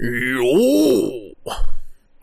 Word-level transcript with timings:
Jo. 0.00 1.34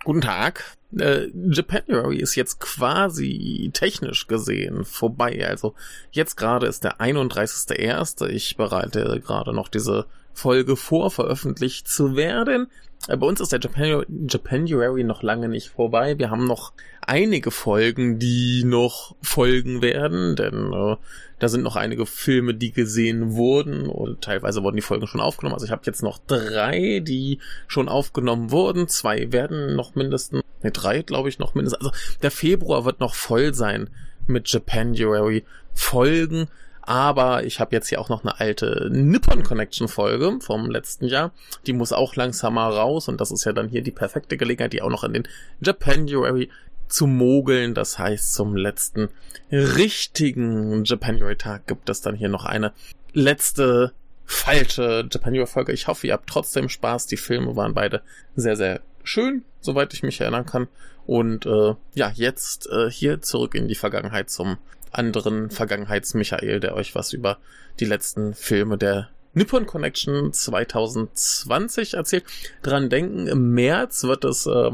Guten 0.04 0.22
Tag. 0.22 0.64
Äh, 0.98 1.28
Japanuary 1.52 2.18
ist 2.18 2.36
jetzt 2.36 2.60
quasi 2.60 3.70
technisch 3.72 4.26
gesehen 4.26 4.84
vorbei. 4.84 5.48
Also 5.48 5.76
jetzt 6.10 6.38
gerade 6.38 6.66
ist 6.66 6.84
der 6.84 7.00
31.01. 7.00 8.30
Ich 8.30 8.58
bereite 8.58 9.22
gerade 9.24 9.54
noch 9.54 9.68
diese 9.68 10.08
Folge 10.38 10.76
vor, 10.76 11.10
veröffentlicht 11.10 11.88
zu 11.88 12.16
werden. 12.16 12.68
Äh, 13.08 13.18
bei 13.18 13.26
uns 13.26 13.42
ist 13.42 13.52
der 13.52 13.60
Japan 13.60 14.06
Japanuary 14.30 15.04
noch 15.04 15.24
lange 15.24 15.50
nicht 15.50 15.70
vorbei. 15.70 16.18
Wir 16.20 16.30
haben 16.30 16.46
noch 16.46 16.74
einige 17.02 17.52
Folgen, 17.52 18.20
die 18.20 18.64
noch 18.64 19.16
folgen 19.22 19.82
werden, 19.82 20.36
denn 20.36 20.74
äh, 20.74 20.96
da 21.40 21.50
sind 21.50 21.64
noch 21.64 21.76
einige 21.76 22.06
Filme, 22.06 22.54
die 22.54 22.72
gesehen 22.72 23.34
wurden 23.34 23.88
und 23.88 24.22
teilweise 24.22 24.62
wurden 24.62 24.76
die 24.76 24.82
Folgen 24.82 25.08
schon 25.08 25.22
aufgenommen. 25.22 25.56
Also 25.56 25.66
ich 25.66 25.72
habe 25.72 25.84
jetzt 25.86 26.04
noch 26.04 26.20
drei, 26.20 27.02
die 27.04 27.40
schon 27.68 27.90
aufgenommen 27.90 28.52
wurden. 28.52 28.88
Zwei 28.88 29.32
werden 29.32 29.76
noch 29.76 29.96
mindestens, 29.96 30.44
ne, 30.62 30.72
drei 30.72 31.02
glaube 31.02 31.30
ich 31.30 31.40
noch 31.40 31.56
mindestens. 31.56 31.80
Also 31.80 31.96
der 32.22 32.32
Februar 32.32 32.86
wird 32.86 33.00
noch 33.00 33.16
voll 33.16 33.54
sein 33.54 33.90
mit 34.28 34.50
Japanuary 34.50 35.46
Folgen. 35.74 36.48
Aber 36.88 37.44
ich 37.44 37.60
habe 37.60 37.76
jetzt 37.76 37.90
hier 37.90 38.00
auch 38.00 38.08
noch 38.08 38.24
eine 38.24 38.40
alte 38.40 38.88
Nippon 38.90 39.44
Connection 39.44 39.90
Folge 39.90 40.40
vom 40.40 40.72
letzten 40.72 41.06
Jahr. 41.06 41.34
Die 41.66 41.74
muss 41.74 41.92
auch 41.92 42.16
langsamer 42.16 42.66
raus 42.70 43.10
und 43.10 43.20
das 43.20 43.30
ist 43.30 43.44
ja 43.44 43.52
dann 43.52 43.68
hier 43.68 43.82
die 43.82 43.92
perfekte 43.92 44.38
Gelegenheit, 44.38 44.72
die 44.72 44.82
auch 44.82 44.90
noch 44.90 45.04
in 45.04 45.12
den 45.12 45.28
Japanuary 45.60 46.50
zu 46.88 47.06
mogeln. 47.06 47.74
Das 47.74 48.00
heißt, 48.00 48.34
zum 48.34 48.56
letzten 48.56 49.10
richtigen 49.52 50.86
Japanuary-Tag 50.86 51.68
gibt 51.68 51.90
es 51.90 52.00
dann 52.00 52.16
hier 52.16 52.30
noch 52.30 52.46
eine 52.46 52.72
letzte 53.12 53.92
falsche 54.26 55.10
Japanuary-Folge. 55.12 55.74
Ich 55.74 55.88
hoffe, 55.88 56.08
ihr 56.08 56.14
habt 56.14 56.30
trotzdem 56.30 56.70
Spaß. 56.70 57.06
Die 57.08 57.18
Filme 57.18 57.58
waren 57.58 57.74
beide 57.74 58.02
sehr, 58.38 58.56
sehr 58.56 58.80
schön, 59.04 59.44
soweit 59.60 59.94
ich 59.94 60.04
mich 60.04 60.22
erinnern 60.22 60.46
kann. 60.46 60.70
Und 61.06 61.46
äh, 61.46 61.76
ja, 61.96 62.12
jetzt 62.14 62.70
äh, 62.70 62.90
hier 62.90 63.22
zurück 63.22 63.56
in 63.56 63.68
die 63.68 63.76
Vergangenheit 63.76 64.30
zum 64.30 64.58
anderen 64.98 65.50
Vergangenheits-Michael, 65.50 66.60
der 66.60 66.76
euch 66.76 66.96
was 66.96 67.14
über 67.14 67.38
die 67.80 67.86
letzten 67.86 68.34
Filme 68.34 68.78
der 68.78 69.10
Nippon 69.34 69.66
Connection 69.66 70.34
2020 70.34 71.94
erzählt. 71.94 72.24
Dran 72.64 72.90
denken, 72.90 73.28
im 73.28 73.52
März 73.52 74.04
wird 74.04 74.26
es 74.26 74.48
äh, 74.48 74.72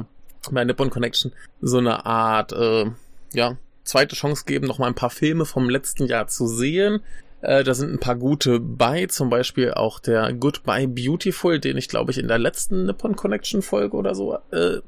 bei 0.51 0.63
Nippon 0.63 0.89
Connection 0.89 1.33
so 1.61 1.77
eine 1.77 2.05
Art, 2.05 2.53
äh, 2.53 2.85
ja, 3.33 3.57
zweite 3.83 4.15
Chance 4.15 4.45
geben, 4.45 4.67
noch 4.67 4.79
mal 4.79 4.87
ein 4.87 4.95
paar 4.95 5.09
Filme 5.09 5.45
vom 5.45 5.69
letzten 5.69 6.05
Jahr 6.05 6.27
zu 6.27 6.47
sehen. 6.47 7.01
Äh, 7.41 7.65
da 7.65 7.73
sind 7.73 7.93
ein 7.93 7.99
paar 7.99 8.15
gute 8.15 8.61
bei, 8.61 9.07
zum 9.07 9.29
Beispiel 9.29 9.73
auch 9.73 9.99
der 9.99 10.31
Goodbye 10.31 10.87
Beautiful, 10.87 11.59
den 11.59 11.77
ich 11.77 11.89
glaube 11.89 12.11
ich 12.11 12.17
in 12.17 12.29
der 12.29 12.39
letzten 12.39 12.85
Nippon 12.85 13.17
Connection 13.17 13.61
Folge 13.61 13.97
oder 13.97 14.15
so 14.15 14.37
äh, 14.51 14.79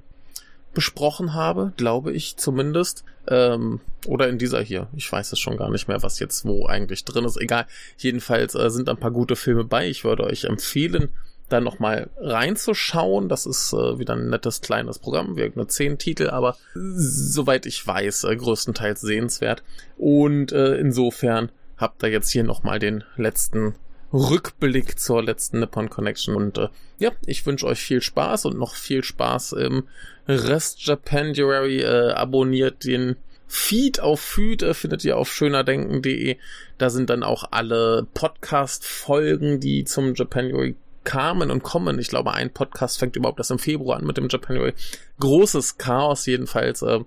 besprochen 0.75 1.33
habe, 1.33 1.73
glaube 1.77 2.13
ich 2.13 2.37
zumindest. 2.37 3.03
Ähm, 3.27 3.79
oder 4.05 4.29
in 4.29 4.37
dieser 4.37 4.61
hier. 4.61 4.87
Ich 4.95 5.11
weiß 5.11 5.31
es 5.31 5.39
schon 5.39 5.57
gar 5.57 5.71
nicht 5.71 5.87
mehr, 5.87 6.03
was 6.03 6.19
jetzt 6.19 6.45
wo 6.45 6.67
eigentlich 6.67 7.03
drin 7.03 7.25
ist. 7.25 7.37
Egal. 7.37 7.65
Jedenfalls 7.97 8.53
äh, 8.53 8.69
sind 8.69 8.87
ein 8.87 8.97
paar 8.97 9.09
gute 9.09 9.35
Filme 9.35 9.63
bei. 9.63 9.87
Ich 9.89 10.03
würde 10.03 10.25
euch 10.25 10.43
empfehlen, 10.43 11.09
da 11.49 11.59
nochmal 11.59 12.09
reinzuschauen. 12.17 13.29
Das 13.29 13.47
ist 13.47 13.73
äh, 13.73 13.97
wieder 13.97 14.15
ein 14.15 14.29
nettes 14.29 14.61
kleines 14.61 14.99
Programm, 14.99 15.35
wirkt 15.37 15.55
nur 15.55 15.67
zehn 15.67 15.97
Titel, 15.97 16.29
aber 16.29 16.57
soweit 16.75 17.65
ich 17.65 17.85
weiß, 17.85 18.25
äh, 18.25 18.35
größtenteils 18.35 19.01
sehenswert. 19.01 19.63
Und 19.97 20.51
äh, 20.51 20.75
insofern 20.75 21.49
habt 21.77 22.03
ihr 22.03 22.09
jetzt 22.09 22.29
hier 22.29 22.43
nochmal 22.43 22.77
den 22.77 23.03
letzten 23.17 23.75
Rückblick 24.15 24.97
zur 24.97 25.23
letzten 25.23 25.59
Nippon 25.59 25.89
Connection. 25.89 26.35
Und 26.35 26.57
äh, 26.57 26.69
ja, 26.99 27.11
ich 27.25 27.45
wünsche 27.45 27.67
euch 27.67 27.79
viel 27.79 28.01
Spaß 28.01 28.45
und 28.45 28.57
noch 28.57 28.75
viel 28.75 29.03
Spaß 29.03 29.53
im 29.53 29.83
Rest 30.27 30.85
Japanuary. 30.85 31.81
Äh, 31.81 32.11
abonniert 32.11 32.85
den 32.85 33.17
Feed 33.47 33.99
auf 33.99 34.21
Feed 34.21 34.63
äh, 34.63 34.73
findet 34.73 35.03
ihr 35.03 35.17
auf 35.17 35.31
schönerdenken.de. 35.31 36.37
Da 36.77 36.89
sind 36.89 37.09
dann 37.09 37.23
auch 37.23 37.45
alle 37.51 38.07
Podcast-Folgen, 38.13 39.59
die 39.59 39.83
zum 39.83 40.15
Japanuary 40.15 40.75
kamen 41.03 41.51
und 41.51 41.61
kommen. 41.61 41.99
Ich 41.99 42.07
glaube, 42.07 42.33
ein 42.33 42.51
Podcast 42.51 42.97
fängt 42.97 43.15
überhaupt 43.15 43.39
erst 43.39 43.51
im 43.51 43.59
Februar 43.59 43.99
an 43.99 44.05
mit 44.05 44.17
dem 44.17 44.29
Japanuary. 44.29 44.73
Großes 45.19 45.77
Chaos 45.77 46.25
jedenfalls. 46.25 46.81
Äh, 46.81 47.01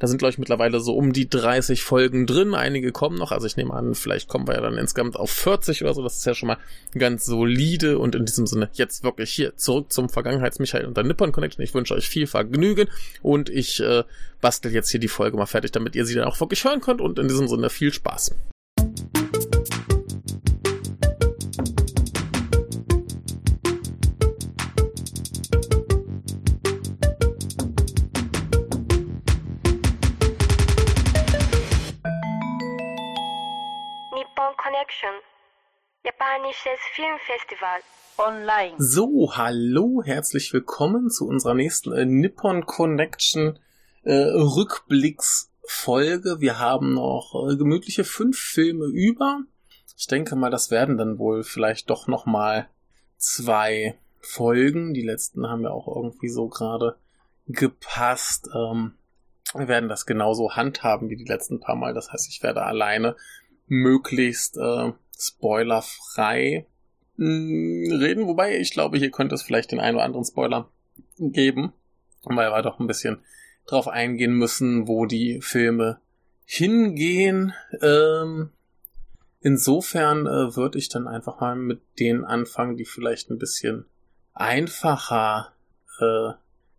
da 0.00 0.06
sind, 0.06 0.16
glaube 0.16 0.30
ich, 0.30 0.38
mittlerweile 0.38 0.80
so 0.80 0.96
um 0.96 1.12
die 1.12 1.28
30 1.28 1.84
Folgen 1.84 2.26
drin. 2.26 2.54
Einige 2.54 2.90
kommen 2.90 3.18
noch. 3.18 3.32
Also 3.32 3.46
ich 3.46 3.58
nehme 3.58 3.74
an, 3.74 3.94
vielleicht 3.94 4.28
kommen 4.28 4.48
wir 4.48 4.54
ja 4.54 4.62
dann 4.62 4.78
insgesamt 4.78 5.14
auf 5.14 5.30
40 5.30 5.82
oder 5.82 5.92
so. 5.92 6.02
Das 6.02 6.16
ist 6.16 6.24
ja 6.24 6.34
schon 6.34 6.46
mal 6.46 6.56
ganz 6.98 7.26
solide. 7.26 7.98
Und 7.98 8.14
in 8.14 8.24
diesem 8.24 8.46
Sinne 8.46 8.70
jetzt 8.72 9.04
wirklich 9.04 9.30
hier 9.30 9.56
zurück 9.56 9.92
zum 9.92 10.08
Vergangenheits-Michael 10.08 10.86
und 10.86 10.96
der 10.96 11.04
Nippon 11.04 11.32
Connection. 11.32 11.62
Ich 11.62 11.74
wünsche 11.74 11.94
euch 11.94 12.08
viel 12.08 12.26
Vergnügen. 12.26 12.88
Und 13.20 13.50
ich 13.50 13.80
äh, 13.80 14.04
bastel 14.40 14.72
jetzt 14.72 14.90
hier 14.90 15.00
die 15.00 15.08
Folge 15.08 15.36
mal 15.36 15.44
fertig, 15.44 15.72
damit 15.72 15.94
ihr 15.94 16.06
sie 16.06 16.14
dann 16.14 16.24
auch 16.24 16.40
wirklich 16.40 16.64
hören 16.64 16.80
könnt. 16.80 17.02
Und 17.02 17.18
in 17.18 17.28
diesem 17.28 17.46
Sinne 17.46 17.68
viel 17.68 17.92
Spaß. 17.92 18.34
Japanisches 36.02 36.80
Filmfestival. 36.94 37.80
Online. 38.16 38.74
So, 38.78 39.36
hallo, 39.36 40.00
herzlich 40.02 40.50
willkommen 40.54 41.10
zu 41.10 41.28
unserer 41.28 41.52
nächsten 41.52 41.92
äh, 41.92 42.06
Nippon 42.06 42.64
Connection 42.64 43.58
äh, 44.04 44.14
Rückblicksfolge. 44.14 46.40
Wir 46.40 46.58
haben 46.58 46.94
noch 46.94 47.50
äh, 47.50 47.56
gemütliche 47.56 48.04
fünf 48.04 48.38
Filme 48.38 48.86
über. 48.86 49.42
Ich 49.98 50.06
denke 50.06 50.36
mal, 50.36 50.50
das 50.50 50.70
werden 50.70 50.96
dann 50.96 51.18
wohl 51.18 51.42
vielleicht 51.42 51.90
doch 51.90 52.06
noch 52.06 52.24
mal 52.24 52.66
zwei 53.18 53.98
Folgen. 54.20 54.94
Die 54.94 55.02
letzten 55.02 55.50
haben 55.50 55.64
ja 55.64 55.70
auch 55.70 55.86
irgendwie 55.86 56.30
so 56.30 56.48
gerade 56.48 56.96
gepasst. 57.46 58.48
Ähm, 58.54 58.94
wir 59.52 59.68
werden 59.68 59.90
das 59.90 60.06
genauso 60.06 60.56
handhaben 60.56 61.10
wie 61.10 61.16
die 61.16 61.26
letzten 61.26 61.60
paar 61.60 61.76
Mal. 61.76 61.92
Das 61.92 62.10
heißt, 62.10 62.26
ich 62.30 62.42
werde 62.42 62.62
alleine 62.62 63.16
möglichst 63.66 64.56
äh, 64.56 64.94
spoilerfrei 65.20 66.66
mh, 67.16 67.96
reden. 67.98 68.26
Wobei 68.26 68.58
ich 68.58 68.72
glaube, 68.72 68.98
hier 68.98 69.10
könnte 69.10 69.34
es 69.34 69.42
vielleicht 69.42 69.72
den 69.72 69.80
einen 69.80 69.96
oder 69.96 70.04
anderen 70.04 70.24
Spoiler 70.24 70.70
geben, 71.18 71.72
weil 72.24 72.50
wir 72.50 72.62
doch 72.62 72.80
ein 72.80 72.86
bisschen 72.86 73.18
drauf 73.66 73.88
eingehen 73.88 74.32
müssen, 74.32 74.88
wo 74.88 75.06
die 75.06 75.40
Filme 75.40 76.00
hingehen. 76.44 77.52
Ähm, 77.80 78.50
insofern 79.40 80.26
äh, 80.26 80.56
würde 80.56 80.78
ich 80.78 80.88
dann 80.88 81.06
einfach 81.06 81.40
mal 81.40 81.56
mit 81.56 81.80
denen 81.98 82.24
anfangen, 82.24 82.76
die 82.76 82.84
vielleicht 82.84 83.30
ein 83.30 83.38
bisschen 83.38 83.84
einfacher 84.32 85.52
äh, 86.00 86.32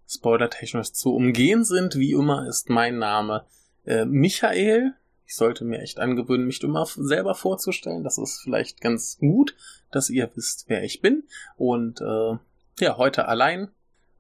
spoilertechnisch 0.10 0.92
zu 0.92 1.16
umgehen 1.16 1.64
sind. 1.64 1.96
Wie 1.96 2.12
immer 2.12 2.48
ist 2.48 2.70
mein 2.70 2.98
Name 2.98 3.46
äh, 3.86 4.06
Michael 4.06 4.94
ich 5.32 5.38
sollte 5.38 5.64
mir 5.64 5.80
echt 5.80 5.98
angewöhnen, 5.98 6.46
mich 6.46 6.62
immer 6.62 6.86
selber 6.86 7.36
vorzustellen. 7.36 8.04
Das 8.04 8.18
ist 8.18 8.42
vielleicht 8.44 8.82
ganz 8.82 9.18
gut, 9.18 9.56
dass 9.90 10.10
ihr 10.10 10.30
wisst, 10.36 10.66
wer 10.68 10.84
ich 10.84 11.00
bin. 11.00 11.24
Und 11.56 12.02
äh, 12.02 12.36
ja, 12.82 12.98
heute 12.98 13.30
allein. 13.30 13.70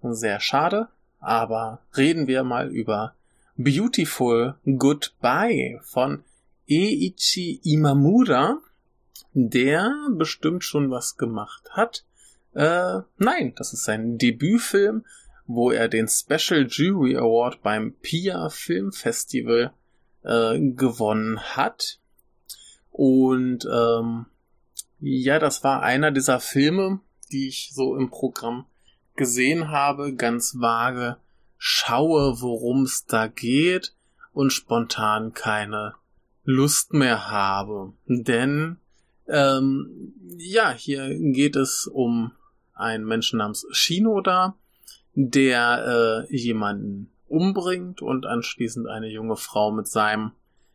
Sehr 0.01 0.39
schade. 0.39 0.87
Aber 1.19 1.81
reden 1.97 2.27
wir 2.27 2.45
mal 2.45 2.69
über 2.69 3.13
Beautiful 3.57 4.55
Goodbye 4.63 5.81
von 5.83 6.23
Eiichi 6.69 7.59
Imamura, 7.61 8.61
der 9.33 9.93
bestimmt 10.11 10.63
schon 10.63 10.91
was 10.91 11.17
gemacht 11.17 11.71
hat. 11.71 12.05
Äh, 12.53 13.01
nein, 13.17 13.53
das 13.57 13.73
ist 13.73 13.83
sein 13.83 14.17
Debütfilm, 14.17 15.05
wo 15.45 15.71
er 15.71 15.89
den 15.89 16.07
Special 16.07 16.67
Jury 16.69 17.17
Award 17.17 17.61
beim 17.61 17.95
PIA 18.01 18.47
Film 18.47 18.93
Festival 18.93 19.73
äh, 20.23 20.59
gewonnen 20.59 21.39
hat. 21.39 21.99
Und 22.91 23.67
ähm, 23.71 24.25
ja, 24.99 25.39
das 25.39 25.63
war 25.63 25.81
einer 25.81 26.11
dieser 26.11 26.39
Filme, 26.39 26.99
die 27.31 27.47
ich 27.47 27.71
so 27.73 27.95
im 27.95 28.09
Programm 28.09 28.65
gesehen 29.15 29.69
habe, 29.69 30.13
ganz 30.13 30.55
vage 30.59 31.17
schaue, 31.57 32.41
worum 32.41 32.83
es 32.83 33.05
da 33.05 33.27
geht 33.27 33.93
und 34.33 34.51
spontan 34.51 35.33
keine 35.33 35.93
Lust 36.43 36.93
mehr 36.93 37.29
habe. 37.29 37.93
Denn 38.07 38.77
ähm, 39.27 40.13
ja, 40.37 40.71
hier 40.71 41.09
geht 41.17 41.55
es 41.55 41.87
um 41.87 42.31
einen 42.73 43.05
Menschen 43.05 43.37
namens 43.37 43.67
Shinoda, 43.71 44.55
der 45.13 46.27
äh, 46.29 46.35
jemanden 46.35 47.11
umbringt 47.31 48.01
und 48.01 48.25
anschließend 48.25 48.87
eine 48.87 49.07
junge 49.07 49.37
Frau 49.37 49.71
mit 49.71 49.87
seinem 49.87 50.31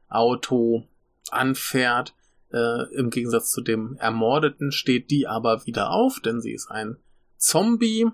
Auto 0.08 0.86
anfährt. 1.30 2.14
Äh, 2.52 2.94
Im 2.94 3.10
Gegensatz 3.10 3.50
zu 3.50 3.60
dem 3.60 3.96
Ermordeten 3.98 4.72
steht 4.72 5.10
die 5.10 5.26
aber 5.26 5.66
wieder 5.66 5.90
auf, 5.90 6.20
denn 6.20 6.40
sie 6.40 6.52
ist 6.52 6.70
ein 6.70 6.96
Zombie 7.36 8.06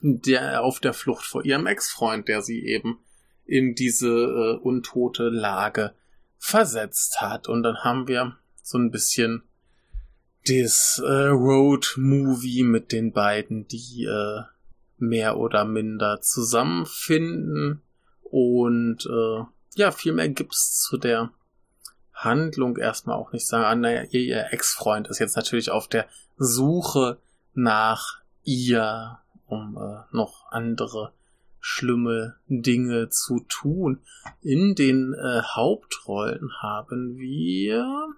der 0.00 0.62
auf 0.62 0.80
der 0.80 0.94
Flucht 0.94 1.24
vor 1.24 1.44
ihrem 1.44 1.66
Ex-Freund, 1.66 2.28
der 2.28 2.42
sie 2.42 2.64
eben 2.64 2.98
in 3.44 3.74
diese 3.74 4.08
äh, 4.08 4.56
untote 4.56 5.28
Lage 5.28 5.94
versetzt 6.38 7.20
hat. 7.20 7.48
Und 7.48 7.62
dann 7.62 7.78
haben 7.78 8.08
wir 8.08 8.36
so 8.62 8.78
ein 8.78 8.90
bisschen 8.90 9.42
das 10.46 11.00
äh, 11.04 11.28
Road-Movie 11.28 12.64
mit 12.64 12.92
den 12.92 13.12
beiden, 13.12 13.68
die 13.68 14.04
äh, 14.04 14.42
mehr 15.02 15.36
oder 15.36 15.64
minder 15.64 16.20
zusammenfinden. 16.20 17.82
Und 18.22 19.06
äh, 19.06 19.44
ja, 19.74 19.90
viel 19.90 20.12
mehr 20.12 20.28
gibt's 20.30 20.80
zu 20.80 20.96
der 20.96 21.30
Handlung 22.12 22.76
erstmal 22.78 23.16
auch 23.16 23.32
nicht 23.32 23.46
sagen. 23.46 23.64
Ah, 23.64 23.74
naja, 23.74 24.04
ihr, 24.10 24.20
ihr 24.20 24.52
Ex-Freund 24.52 25.08
ist 25.08 25.18
jetzt 25.18 25.36
natürlich 25.36 25.70
auf 25.70 25.88
der 25.88 26.06
Suche 26.38 27.18
nach 27.54 28.22
ihr, 28.44 29.18
um 29.46 29.76
äh, 29.76 30.16
noch 30.16 30.46
andere 30.50 31.12
schlimme 31.60 32.36
Dinge 32.48 33.08
zu 33.08 33.40
tun. 33.48 34.00
In 34.40 34.74
den 34.74 35.14
äh, 35.14 35.42
Hauptrollen 35.42 36.50
haben 36.60 37.16
wir 37.18 38.08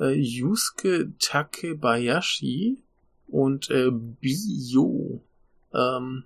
äh, 0.00 0.14
Yusuke 0.14 1.12
Takebayashi 1.18 2.82
und 3.28 3.70
äh, 3.70 3.90
Bio. 3.90 5.22
Ähm, 5.72 6.24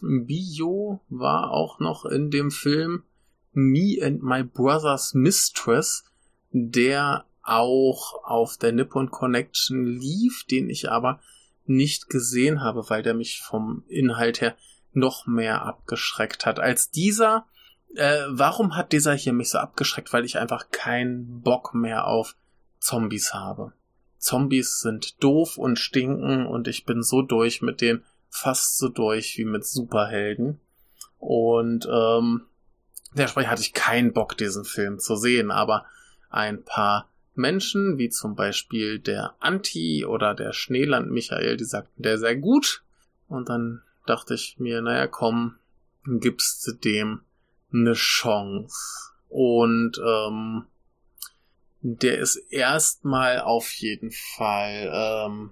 Bio 0.00 1.00
war 1.08 1.50
auch 1.50 1.78
noch 1.78 2.04
in 2.04 2.30
dem 2.30 2.50
Film 2.50 3.02
Me 3.52 3.96
and 4.02 4.22
My 4.22 4.42
Brother's 4.42 5.14
Mistress, 5.14 6.04
der 6.50 7.24
auch 7.42 8.22
auf 8.24 8.58
der 8.58 8.72
Nippon 8.72 9.10
Connection 9.10 9.86
lief, 9.86 10.44
den 10.44 10.68
ich 10.68 10.90
aber 10.90 11.20
nicht 11.64 12.08
gesehen 12.08 12.60
habe, 12.62 12.88
weil 12.90 13.02
der 13.02 13.14
mich 13.14 13.40
vom 13.40 13.84
Inhalt 13.88 14.40
her 14.40 14.56
noch 14.92 15.26
mehr 15.26 15.62
abgeschreckt 15.62 16.46
hat 16.46 16.58
als 16.60 16.90
dieser. 16.90 17.46
Äh, 17.94 18.24
warum 18.28 18.76
hat 18.76 18.92
dieser 18.92 19.14
hier 19.14 19.32
mich 19.32 19.50
so 19.50 19.58
abgeschreckt? 19.58 20.12
Weil 20.12 20.24
ich 20.24 20.38
einfach 20.38 20.70
keinen 20.70 21.40
Bock 21.40 21.74
mehr 21.74 22.06
auf 22.06 22.36
Zombies 22.78 23.32
habe. 23.32 23.72
Zombies 24.18 24.80
sind 24.80 25.22
doof 25.22 25.56
und 25.56 25.78
stinken 25.78 26.46
und 26.46 26.68
ich 26.68 26.84
bin 26.84 27.02
so 27.02 27.22
durch 27.22 27.62
mit 27.62 27.80
denen, 27.80 28.04
fast 28.30 28.78
so 28.78 28.88
durch 28.88 29.36
wie 29.38 29.44
mit 29.44 29.64
Superhelden. 29.66 30.60
Und 31.18 31.88
ähm, 31.90 32.42
dementsprechend 33.14 33.50
hatte 33.50 33.62
ich 33.62 33.72
keinen 33.72 34.12
Bock, 34.12 34.36
diesen 34.36 34.64
Film 34.64 34.98
zu 34.98 35.16
sehen, 35.16 35.50
aber 35.50 35.86
ein 36.30 36.64
paar 36.64 37.08
Menschen, 37.34 37.98
wie 37.98 38.08
zum 38.08 38.34
Beispiel 38.34 38.98
der 38.98 39.34
Anti 39.40 40.04
oder 40.04 40.34
der 40.34 40.52
Schneeland 40.52 41.10
Michael, 41.10 41.56
die 41.56 41.64
sagten, 41.64 42.02
der 42.02 42.18
sei 42.18 42.34
gut. 42.34 42.82
Und 43.28 43.48
dann 43.48 43.82
dachte 44.06 44.34
ich 44.34 44.58
mir, 44.58 44.80
naja, 44.80 45.06
komm, 45.06 45.56
gibst 46.04 46.66
du 46.66 46.72
dem 46.72 47.20
eine 47.72 47.94
Chance. 47.94 49.12
Und 49.28 50.00
ähm, 50.04 50.66
der 51.80 52.18
ist 52.18 52.36
erstmal 52.50 53.40
auf 53.40 53.70
jeden 53.72 54.10
Fall 54.10 54.90
ähm, 54.92 55.50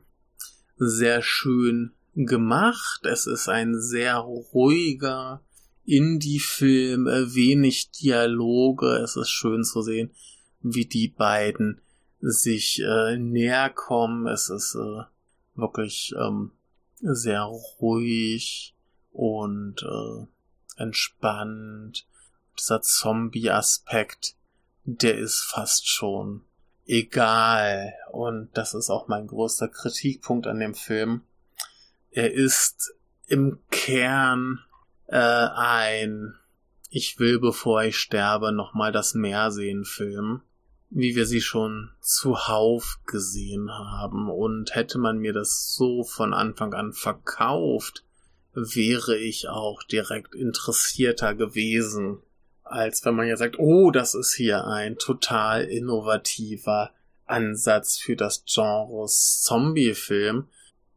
sehr 0.77 1.23
schön 1.23 1.93
gemacht. 2.15 3.05
Es 3.05 3.27
ist 3.27 3.49
ein 3.49 3.81
sehr 3.81 4.17
ruhiger 4.17 5.41
Indie-Film, 5.85 7.07
äh, 7.07 7.35
wenig 7.35 7.91
Dialoge. 7.91 8.97
Es 8.97 9.17
ist 9.17 9.31
schön 9.31 9.65
zu 9.65 9.83
sehen, 9.83 10.11
wie 10.63 10.87
die 10.87 11.09
beiden 11.09 11.81
sich 12.21 12.81
äh, 12.81 13.19
näher 13.19 13.71
kommen. 13.71 14.27
Es 14.27 14.49
ist 14.49 14.75
äh, 14.75 15.03
wirklich 15.55 16.15
ähm, 16.19 16.53
sehr 17.01 17.43
ruhig 17.43 18.75
und 19.13 19.83
äh, 19.83 20.27
entspannt. 20.81 22.07
Dieser 22.59 22.83
Zombie-Aspekt, 22.83 24.37
der 24.85 25.19
ist 25.19 25.41
fast 25.41 25.89
schon 25.89 26.43
egal. 26.87 27.93
Und 28.11 28.51
das 28.55 28.75
ist 28.75 28.91
auch 28.91 29.09
mein 29.09 29.27
größter 29.27 29.69
Kritikpunkt 29.69 30.47
an 30.47 30.61
dem 30.61 30.75
Film. 30.75 31.23
Er 32.15 32.33
ist 32.33 32.95
im 33.27 33.59
Kern 33.71 34.61
äh, 35.07 35.17
ein 35.17 36.35
Ich 36.91 37.19
will, 37.19 37.41
bevor 37.41 37.83
ich 37.83 37.97
sterbe, 37.99 38.53
nochmal 38.53 38.93
das 38.93 39.15
Meer 39.15 39.51
sehen 39.51 39.85
Film 39.85 40.43
wie 40.95 41.17
wir 41.17 41.27
sie 41.27 41.41
schon 41.41 41.91
zuhauf 42.01 43.01
gesehen 43.05 43.69
haben. 43.71 44.31
Und 44.31 44.77
hätte 44.77 44.99
man 44.99 45.19
mir 45.19 45.33
das 45.33 45.75
so 45.75 46.05
von 46.05 46.33
Anfang 46.33 46.73
an 46.73 46.93
verkauft, 46.93 48.05
wäre 48.55 49.19
ich 49.19 49.49
auch 49.49 49.83
direkt 49.83 50.37
interessierter 50.37 51.35
gewesen, 51.35 52.19
als 52.63 53.05
wenn 53.05 53.17
man 53.17 53.27
ja 53.27 53.37
sagt, 53.37 53.59
oh, 53.59 53.91
das 53.91 54.15
ist 54.15 54.35
hier 54.35 54.67
ein 54.69 54.97
total 54.97 55.65
innovativer 55.65 56.93
Ansatz 57.27 57.99
für 57.99 58.15
das 58.15 58.45
Genre 58.47 59.07
Zombie-Film. 59.07 60.47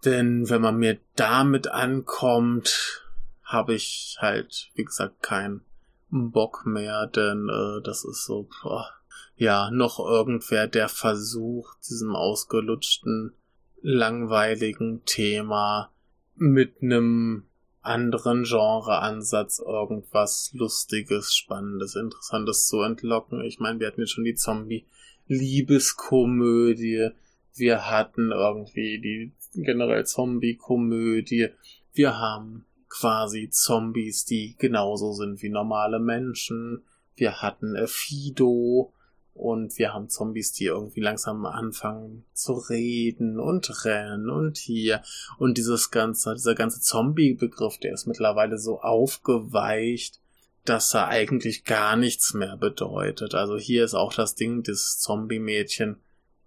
Denn 0.05 0.49
wenn 0.49 0.61
man 0.61 0.77
mir 0.77 0.99
damit 1.15 1.67
ankommt, 1.67 3.03
habe 3.43 3.73
ich 3.73 4.17
halt, 4.19 4.69
wie 4.75 4.83
gesagt, 4.83 5.23
keinen 5.23 5.61
Bock 6.09 6.65
mehr, 6.65 7.07
denn 7.07 7.49
äh, 7.49 7.81
das 7.81 8.05
ist 8.05 8.25
so, 8.25 8.47
boah, 8.61 8.89
ja, 9.35 9.71
noch 9.71 9.99
irgendwer, 9.99 10.67
der 10.67 10.87
versucht, 10.89 11.77
diesem 11.89 12.15
ausgelutschten, 12.15 13.33
langweiligen 13.81 15.03
Thema 15.05 15.91
mit 16.35 16.81
einem 16.81 17.45
anderen 17.81 18.43
Genreansatz 18.43 19.59
irgendwas 19.59 20.51
Lustiges, 20.53 21.35
Spannendes, 21.35 21.95
Interessantes 21.95 22.67
zu 22.67 22.81
entlocken. 22.81 23.41
Ich 23.41 23.59
meine, 23.59 23.79
wir 23.79 23.87
hatten 23.87 24.01
jetzt 24.01 24.11
schon 24.11 24.25
die 24.25 24.35
Zombie-Liebeskomödie, 24.35 27.11
wir 27.57 27.89
hatten 27.89 28.31
irgendwie 28.31 28.99
die 28.99 29.31
generell 29.53 30.05
Zombie-Komödie, 30.05 31.49
wir 31.93 32.17
haben 32.17 32.65
quasi 32.89 33.49
Zombies, 33.49 34.25
die 34.25 34.55
genauso 34.57 35.13
sind 35.13 35.41
wie 35.41 35.49
normale 35.49 35.99
Menschen, 35.99 36.83
wir 37.15 37.41
hatten 37.41 37.75
Fido, 37.87 38.93
und 39.37 39.77
wir 39.77 39.93
haben 39.93 40.09
Zombies, 40.09 40.51
die 40.51 40.65
irgendwie 40.65 40.99
langsam 40.99 41.45
anfangen 41.45 42.25
zu 42.33 42.53
reden 42.53 43.39
und 43.39 43.85
rennen 43.85 44.31
und 44.31 44.57
hier. 44.57 45.03
Und 45.37 45.59
dieses 45.59 45.91
ganze, 45.91 46.33
dieser 46.33 46.55
ganze 46.55 46.81
Zombie-Begriff, 46.81 47.77
der 47.77 47.93
ist 47.93 48.07
mittlerweile 48.07 48.57
so 48.57 48.81
aufgeweicht, 48.81 50.19
dass 50.65 50.93
er 50.95 51.07
eigentlich 51.07 51.65
gar 51.65 51.95
nichts 51.95 52.33
mehr 52.33 52.57
bedeutet. 52.57 53.35
Also 53.35 53.57
hier 53.57 53.85
ist 53.85 53.93
auch 53.93 54.13
das 54.13 54.33
Ding, 54.33 54.63
das 54.63 54.97
Zombie-Mädchen, 54.99 55.97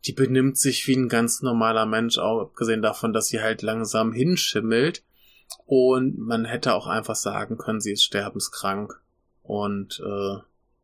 die 0.06 0.12
benimmt 0.12 0.58
sich 0.58 0.86
wie 0.86 0.96
ein 0.96 1.08
ganz 1.08 1.42
normaler 1.42 1.86
Mensch, 1.86 2.18
auch 2.18 2.40
abgesehen 2.40 2.82
davon, 2.82 3.12
dass 3.12 3.28
sie 3.28 3.40
halt 3.40 3.62
langsam 3.62 4.12
hinschimmelt. 4.12 5.02
Und 5.66 6.18
man 6.18 6.44
hätte 6.44 6.74
auch 6.74 6.86
einfach 6.86 7.16
sagen 7.16 7.58
können, 7.58 7.80
sie 7.80 7.92
ist 7.92 8.04
sterbenskrank. 8.04 9.00
Und 9.42 10.00
äh, 10.00 10.36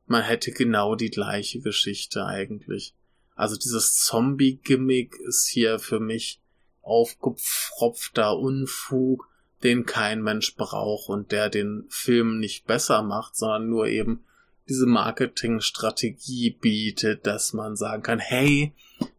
man 0.07 0.23
hätte 0.23 0.51
genau 0.53 0.95
die 0.95 1.11
gleiche 1.11 1.61
Geschichte 1.61 2.27
eigentlich. 2.27 2.95
Also 3.35 3.57
dieses 3.57 4.01
Zombie-Gimmick 4.01 5.17
ist 5.17 5.47
hier 5.49 5.79
für 5.79 6.01
mich 6.01 6.41
aufgepfropfter 6.83 8.39
Unfug, 8.39 9.29
den 9.63 9.87
kein 9.87 10.23
Mensch 10.23 10.55
braucht 10.57 11.09
und 11.09 11.33
der 11.33 11.49
den 11.49 11.87
Film 11.89 12.39
nicht 12.39 12.67
besser 12.67 13.03
macht, 13.03 13.37
sondern 13.37 13.69
nur 13.69 13.87
eben 13.89 14.25
diese 14.69 14.87
Marketingstrategie 14.87 16.51
bietet, 16.51 17.27
dass 17.27 17.53
man 17.53 17.77
sagen 17.77 18.03
kann, 18.03 18.19
hey, 18.19 18.73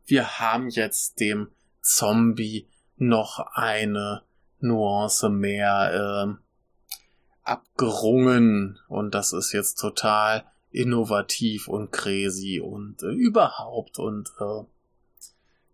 wir 0.08 0.40
haben 0.40 0.70
jetzt 0.70 1.20
dem 1.20 1.50
Zombie 1.82 2.68
noch 2.98 3.40
eine 3.54 4.24
Nuance 4.60 5.30
mehr 5.30 5.94
äh, 5.94 7.48
abgerungen 7.48 8.80
und 8.88 9.14
das 9.14 9.34
ist 9.34 9.52
jetzt 9.52 9.76
total 9.76 10.46
innovativ 10.72 11.68
und 11.68 11.92
crazy 11.92 12.60
und 12.60 13.04
äh, 13.04 13.14
überhaupt 13.14 14.00
und 14.00 14.32
äh, 14.40 14.64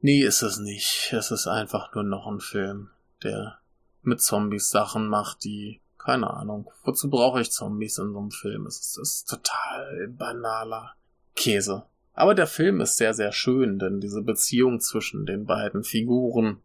nee, 0.02 0.22
ist 0.22 0.42
es 0.42 0.60
nicht. 0.60 1.14
Es 1.14 1.32
ist 1.32 1.48
einfach 1.48 1.94
nur 1.96 2.04
noch 2.04 2.28
ein 2.28 2.40
Film, 2.40 2.90
der 3.24 3.60
mit 4.02 4.22
Zombies 4.22 4.70
Sachen 4.70 5.08
macht, 5.08 5.44
die 5.44 5.80
keine 5.98 6.30
Ahnung. 6.30 6.70
Wozu 6.84 7.10
brauche 7.10 7.42
ich 7.42 7.52
Zombies 7.52 7.98
in 7.98 8.12
so 8.12 8.20
einem 8.20 8.32
Film? 8.32 8.66
Es 8.66 8.80
ist, 8.80 8.98
es 8.98 9.14
ist 9.14 9.30
total 9.30 10.10
banaler 10.10 10.96
Käse. 11.36 11.86
Aber 12.14 12.36
der 12.36 12.48
Film 12.48 12.80
ist 12.82 12.98
sehr, 12.98 13.14
sehr 13.14 13.32
schön, 13.32 13.80
denn 13.80 14.00
diese 14.00 14.22
Beziehung 14.22 14.80
zwischen 14.80 15.26
den 15.26 15.46
beiden 15.46 15.84
Figuren 15.84 16.62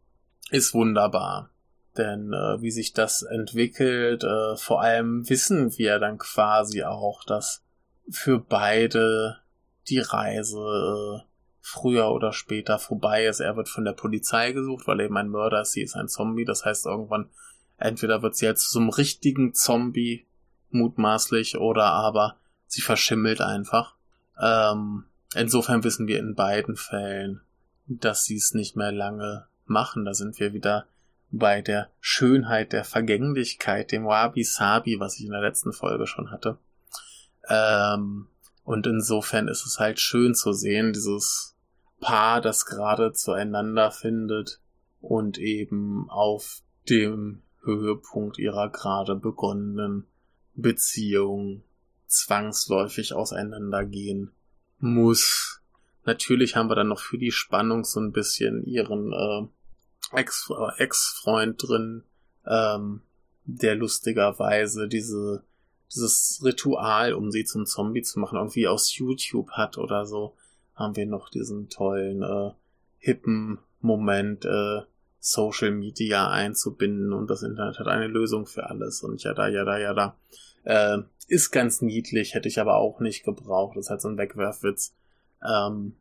ist 0.50 0.74
wunderbar. 0.74 1.50
Denn 1.96 2.32
äh, 2.32 2.60
wie 2.60 2.70
sich 2.70 2.92
das 2.92 3.22
entwickelt, 3.22 4.24
äh, 4.24 4.56
vor 4.56 4.82
allem 4.82 5.28
wissen 5.28 5.76
wir 5.78 5.98
dann 5.98 6.18
quasi 6.18 6.84
auch, 6.84 7.24
dass 7.24 7.62
für 8.10 8.38
beide 8.38 9.38
die 9.88 9.98
Reise 9.98 10.58
äh, 10.58 11.28
früher 11.60 12.10
oder 12.10 12.32
später 12.32 12.78
vorbei 12.78 13.26
ist. 13.26 13.40
Er 13.40 13.56
wird 13.56 13.68
von 13.68 13.84
der 13.84 13.92
Polizei 13.92 14.52
gesucht, 14.52 14.86
weil 14.86 15.00
eben 15.00 15.16
ein 15.16 15.28
Mörder 15.28 15.62
ist, 15.62 15.72
sie 15.72 15.82
ist 15.82 15.96
ein 15.96 16.08
Zombie. 16.08 16.44
Das 16.44 16.64
heißt, 16.64 16.86
irgendwann 16.86 17.30
entweder 17.78 18.22
wird 18.22 18.36
sie 18.36 18.46
halt 18.46 18.58
zu 18.58 18.70
so 18.70 18.80
einem 18.80 18.90
richtigen 18.90 19.54
Zombie 19.54 20.26
mutmaßlich 20.70 21.58
oder 21.58 21.86
aber 21.86 22.36
sie 22.66 22.82
verschimmelt 22.82 23.40
einfach. 23.40 23.94
Ähm, 24.40 25.04
insofern 25.34 25.84
wissen 25.84 26.06
wir 26.06 26.18
in 26.18 26.34
beiden 26.34 26.76
Fällen, 26.76 27.40
dass 27.86 28.24
sie 28.24 28.36
es 28.36 28.54
nicht 28.54 28.76
mehr 28.76 28.92
lange 28.92 29.46
machen. 29.66 30.04
Da 30.04 30.14
sind 30.14 30.38
wir 30.38 30.52
wieder 30.52 30.86
bei 31.30 31.62
der 31.62 31.90
Schönheit 32.00 32.72
der 32.72 32.84
Vergänglichkeit, 32.84 33.92
dem 33.92 34.06
Wabi-Sabi, 34.06 34.98
was 34.98 35.18
ich 35.18 35.26
in 35.26 35.32
der 35.32 35.42
letzten 35.42 35.72
Folge 35.72 36.06
schon 36.06 36.30
hatte. 36.30 36.58
Ähm, 37.48 38.28
und 38.64 38.86
insofern 38.86 39.48
ist 39.48 39.64
es 39.66 39.78
halt 39.78 40.00
schön 40.00 40.34
zu 40.34 40.52
sehen, 40.52 40.92
dieses 40.92 41.56
Paar, 42.00 42.40
das 42.40 42.66
gerade 42.66 43.12
zueinander 43.12 43.90
findet 43.90 44.60
und 45.00 45.38
eben 45.38 46.08
auf 46.10 46.62
dem 46.88 47.42
Höhepunkt 47.64 48.38
ihrer 48.38 48.70
gerade 48.70 49.14
begonnenen 49.14 50.06
Beziehung 50.54 51.62
zwangsläufig 52.06 53.12
auseinandergehen 53.12 54.32
muss. 54.78 55.60
Natürlich 56.04 56.56
haben 56.56 56.68
wir 56.68 56.76
dann 56.76 56.88
noch 56.88 57.00
für 57.00 57.18
die 57.18 57.32
Spannung 57.32 57.84
so 57.84 58.00
ein 58.00 58.12
bisschen 58.12 58.64
ihren 58.64 59.12
äh, 59.12 60.18
Ex 60.18 60.50
äh, 60.50 60.82
Ex-Freund 60.82 61.62
drin, 61.62 62.04
ähm, 62.46 63.02
der 63.44 63.74
lustigerweise 63.74 64.88
diese 64.88 65.42
dieses 65.88 66.42
Ritual, 66.44 67.14
um 67.14 67.30
sie 67.30 67.44
zum 67.44 67.66
Zombie 67.66 68.02
zu 68.02 68.20
machen, 68.20 68.36
irgendwie 68.36 68.68
aus 68.68 68.94
YouTube 68.94 69.50
hat 69.52 69.78
oder 69.78 70.06
so, 70.06 70.34
haben 70.74 70.96
wir 70.96 71.06
noch 71.06 71.30
diesen 71.30 71.68
tollen, 71.68 72.22
äh, 72.22 72.50
hippen 72.98 73.58
Moment, 73.80 74.44
äh, 74.44 74.82
Social 75.20 75.72
Media 75.72 76.30
einzubinden 76.30 77.12
und 77.12 77.28
das 77.28 77.42
Internet 77.42 77.78
hat 77.78 77.86
eine 77.86 78.06
Lösung 78.06 78.46
für 78.46 78.68
alles 78.68 79.02
und 79.02 79.22
ja 79.24 79.34
da, 79.34 79.48
ja 79.48 79.64
da, 79.64 79.78
ja 79.78 79.94
da. 79.94 80.16
Äh, 80.64 80.98
ist 81.28 81.50
ganz 81.50 81.82
niedlich, 81.82 82.34
hätte 82.34 82.48
ich 82.48 82.58
aber 82.58 82.76
auch 82.76 83.00
nicht 83.00 83.24
gebraucht. 83.24 83.76
Das 83.76 83.86
ist 83.86 83.90
halt 83.90 84.00
so 84.00 84.08
ein 84.08 84.18
Wegwerfwitz. 84.18 84.94
Ähm, 85.46 85.96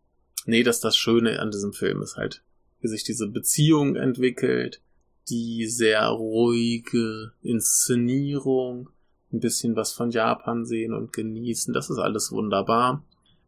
nee, 0.45 0.63
dass 0.63 0.79
das 0.79 0.95
Schöne 0.95 1.39
an 1.39 1.51
diesem 1.51 1.73
Film 1.73 2.01
ist 2.01 2.15
halt, 2.15 2.43
wie 2.79 2.87
sich 2.87 3.03
diese 3.03 3.27
Beziehung 3.27 3.95
entwickelt, 3.95 4.81
die 5.29 5.67
sehr 5.67 6.07
ruhige 6.07 7.33
Inszenierung, 7.41 8.89
ein 9.33 9.41
bisschen 9.41 9.75
was 9.75 9.91
von 9.91 10.11
Japan 10.11 10.65
sehen 10.65 10.93
und 10.93 11.11
genießen. 11.11 11.73
Das 11.73 11.89
ist 11.89 11.97
alles 11.97 12.31
wunderbar. 12.31 13.03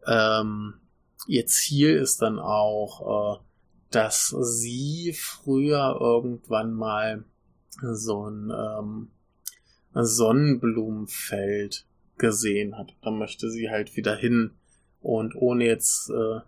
Ähm, 0.06 0.74
ihr 1.28 1.46
Ziel 1.46 1.96
ist 1.96 2.22
dann 2.22 2.38
auch, 2.38 3.38
äh, 3.38 3.40
dass 3.92 4.36
sie 4.42 5.16
früher 5.18 5.98
irgendwann 6.00 6.74
mal 6.74 7.24
so 7.82 8.30
ein 8.30 8.52
ähm, 8.52 9.08
Sonnenblumenfeld 10.06 11.86
gesehen 12.18 12.78
hat. 12.78 12.96
Da 13.02 13.12
möchte 13.12 13.50
sie 13.50 13.70
halt 13.70 13.96
wieder 13.96 14.16
hin 14.16 14.52
und 15.02 15.36
ohne 15.36 15.66
jetzt 15.66 16.10
äh, 16.10 16.42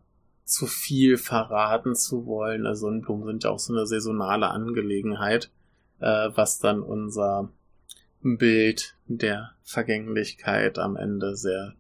zu 0.44 0.68
viel 0.68 1.18
verraten 1.18 1.96
zu 1.96 2.26
wollen, 2.26 2.66
also 2.66 2.88
Sonnenblumen 2.88 3.26
sind 3.26 3.44
ja 3.46 3.52
auch 3.52 3.60
so 3.60 3.74
eine 3.74 3.88
saisonale 3.88 4.50
Angelegenheit, 4.50 5.50
äh, 6.00 6.30
was 6.36 6.60
dann 6.60 6.82
unser 6.82 7.50
Bild 8.22 8.96
der 9.08 9.52
Vergänglichkeit 9.64 10.78
am 10.78 10.96
Ende 10.96 11.36
sehr, 11.36 11.74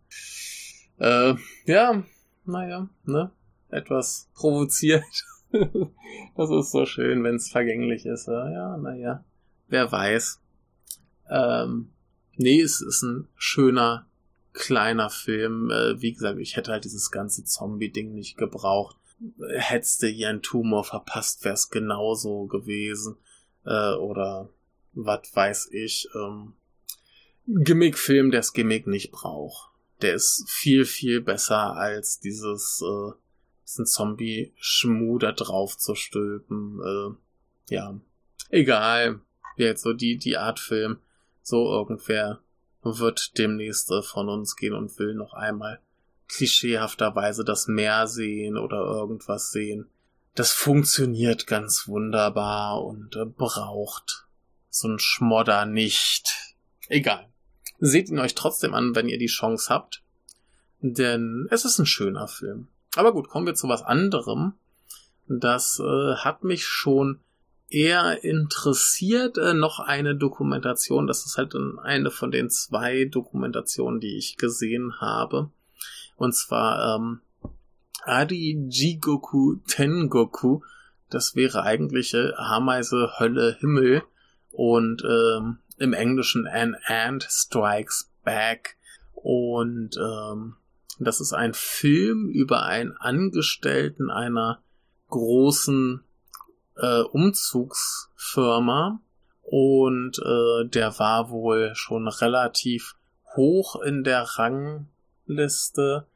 äh, 0.99 1.35
ja, 1.65 2.03
naja, 2.45 2.89
ne, 3.03 3.31
etwas 3.69 4.29
provoziert. 4.33 5.03
das 5.51 6.49
ist 6.49 6.71
so 6.71 6.85
schön, 6.85 7.23
wenn 7.23 7.35
es 7.35 7.49
vergänglich 7.49 8.05
ist. 8.05 8.27
Ja, 8.27 8.77
naja, 8.77 9.23
wer 9.67 9.91
weiß. 9.91 10.40
Ähm, 11.31 11.89
nee, 12.35 12.61
es 12.61 12.81
ist 12.81 13.01
ein 13.01 13.27
schöner, 13.35 14.05
kleiner 14.53 15.09
Film. 15.09 15.71
Äh, 15.71 16.01
wie 16.01 16.13
gesagt, 16.13 16.39
ich 16.39 16.57
hätte 16.57 16.71
halt 16.71 16.83
dieses 16.83 17.09
ganze 17.09 17.45
Zombie-Ding 17.45 18.13
nicht 18.13 18.37
gebraucht. 18.37 18.97
Hättest 19.55 20.03
du 20.03 20.07
hier 20.07 20.29
einen 20.29 20.41
Tumor 20.41 20.83
verpasst, 20.83 21.43
wäre 21.45 21.53
es 21.53 21.69
genauso 21.69 22.47
gewesen. 22.47 23.15
Äh, 23.65 23.93
oder 23.93 24.49
was 24.93 25.33
weiß 25.33 25.69
ich, 25.71 26.09
ähm, 26.15 26.53
Gimmick-Film, 27.47 28.31
der 28.31 28.41
das 28.41 28.53
Gimmick 28.53 28.87
nicht 28.87 29.11
braucht. 29.11 29.69
Der 30.01 30.15
ist 30.15 30.45
viel, 30.49 30.85
viel 30.85 31.21
besser 31.21 31.75
als 31.75 32.19
dieses, 32.19 32.83
äh, 32.83 33.13
diesen 33.65 33.85
Zombie-Schmu 33.85 35.17
da 35.19 35.31
drauf 35.31 35.77
zu 35.77 35.95
stülpen. 35.95 36.81
Äh, 36.83 37.73
ja, 37.73 37.99
egal. 38.49 39.21
Jetzt 39.55 39.83
so 39.83 39.93
die, 39.93 40.17
die 40.17 40.37
Art 40.37 40.59
Film. 40.59 40.97
So 41.41 41.71
irgendwer 41.71 42.39
wird 42.83 43.37
demnächst 43.37 43.91
äh, 43.91 44.01
von 44.01 44.29
uns 44.29 44.55
gehen 44.55 44.73
und 44.73 44.97
will 44.99 45.13
noch 45.13 45.33
einmal 45.33 45.79
klischeehafterweise 46.27 47.43
das 47.43 47.67
Meer 47.67 48.07
sehen 48.07 48.57
oder 48.57 48.77
irgendwas 48.77 49.51
sehen. 49.51 49.89
Das 50.33 50.53
funktioniert 50.53 51.45
ganz 51.45 51.87
wunderbar 51.87 52.83
und 52.83 53.15
äh, 53.15 53.25
braucht 53.25 54.27
so 54.69 54.87
ein 54.87 54.99
Schmodder 54.99 55.65
nicht. 55.65 56.55
Egal. 56.87 57.27
Seht 57.79 58.09
ihn 58.09 58.19
euch 58.19 58.35
trotzdem 58.35 58.73
an, 58.73 58.95
wenn 58.95 59.09
ihr 59.09 59.17
die 59.17 59.27
Chance 59.27 59.69
habt. 59.69 60.03
Denn 60.79 61.47
es 61.51 61.65
ist 61.65 61.79
ein 61.79 61.85
schöner 61.85 62.27
Film. 62.27 62.67
Aber 62.95 63.11
gut, 63.11 63.29
kommen 63.29 63.45
wir 63.45 63.55
zu 63.55 63.67
was 63.67 63.81
anderem. 63.81 64.53
Das 65.27 65.79
äh, 65.79 66.15
hat 66.15 66.43
mich 66.43 66.65
schon 66.65 67.19
eher 67.71 68.23
interessiert. 68.23 69.37
Äh, 69.37 69.53
noch 69.53 69.79
eine 69.79 70.15
Dokumentation. 70.15 71.07
Das 71.07 71.25
ist 71.25 71.37
halt 71.37 71.55
eine 71.83 72.11
von 72.11 72.31
den 72.31 72.49
zwei 72.49 73.05
Dokumentationen, 73.05 73.99
die 73.99 74.17
ich 74.17 74.37
gesehen 74.37 74.99
habe. 74.99 75.49
Und 76.15 76.35
zwar 76.35 76.95
ähm, 76.95 77.21
Adi 78.03 78.67
Jigoku 78.69 79.57
Tengoku. 79.67 80.61
Das 81.09 81.35
wäre 81.35 81.63
eigentlich 81.63 82.13
äh, 82.13 82.33
Ameise, 82.35 83.19
Hölle, 83.19 83.57
Himmel 83.59 84.03
und 84.51 85.03
ähm, 85.03 85.57
im 85.77 85.93
Englischen 85.93 86.47
An 86.47 86.75
Ant 86.85 87.27
Strikes 87.29 88.11
Back. 88.23 88.77
Und 89.13 89.97
ähm, 89.97 90.55
das 90.99 91.19
ist 91.19 91.33
ein 91.33 91.53
Film 91.53 92.29
über 92.29 92.65
einen 92.65 92.95
Angestellten 92.97 94.11
einer 94.11 94.61
großen 95.09 96.03
äh, 96.81 97.01
Umzugsfirma 97.01 98.99
und 99.43 100.19
äh, 100.19 100.67
der 100.67 100.99
war 100.99 101.29
wohl 101.29 101.73
schon 101.75 102.07
relativ 102.07 102.95
hoch 103.35 103.81
in 103.81 104.03
der 104.03 104.23
Rangliste 104.23 106.07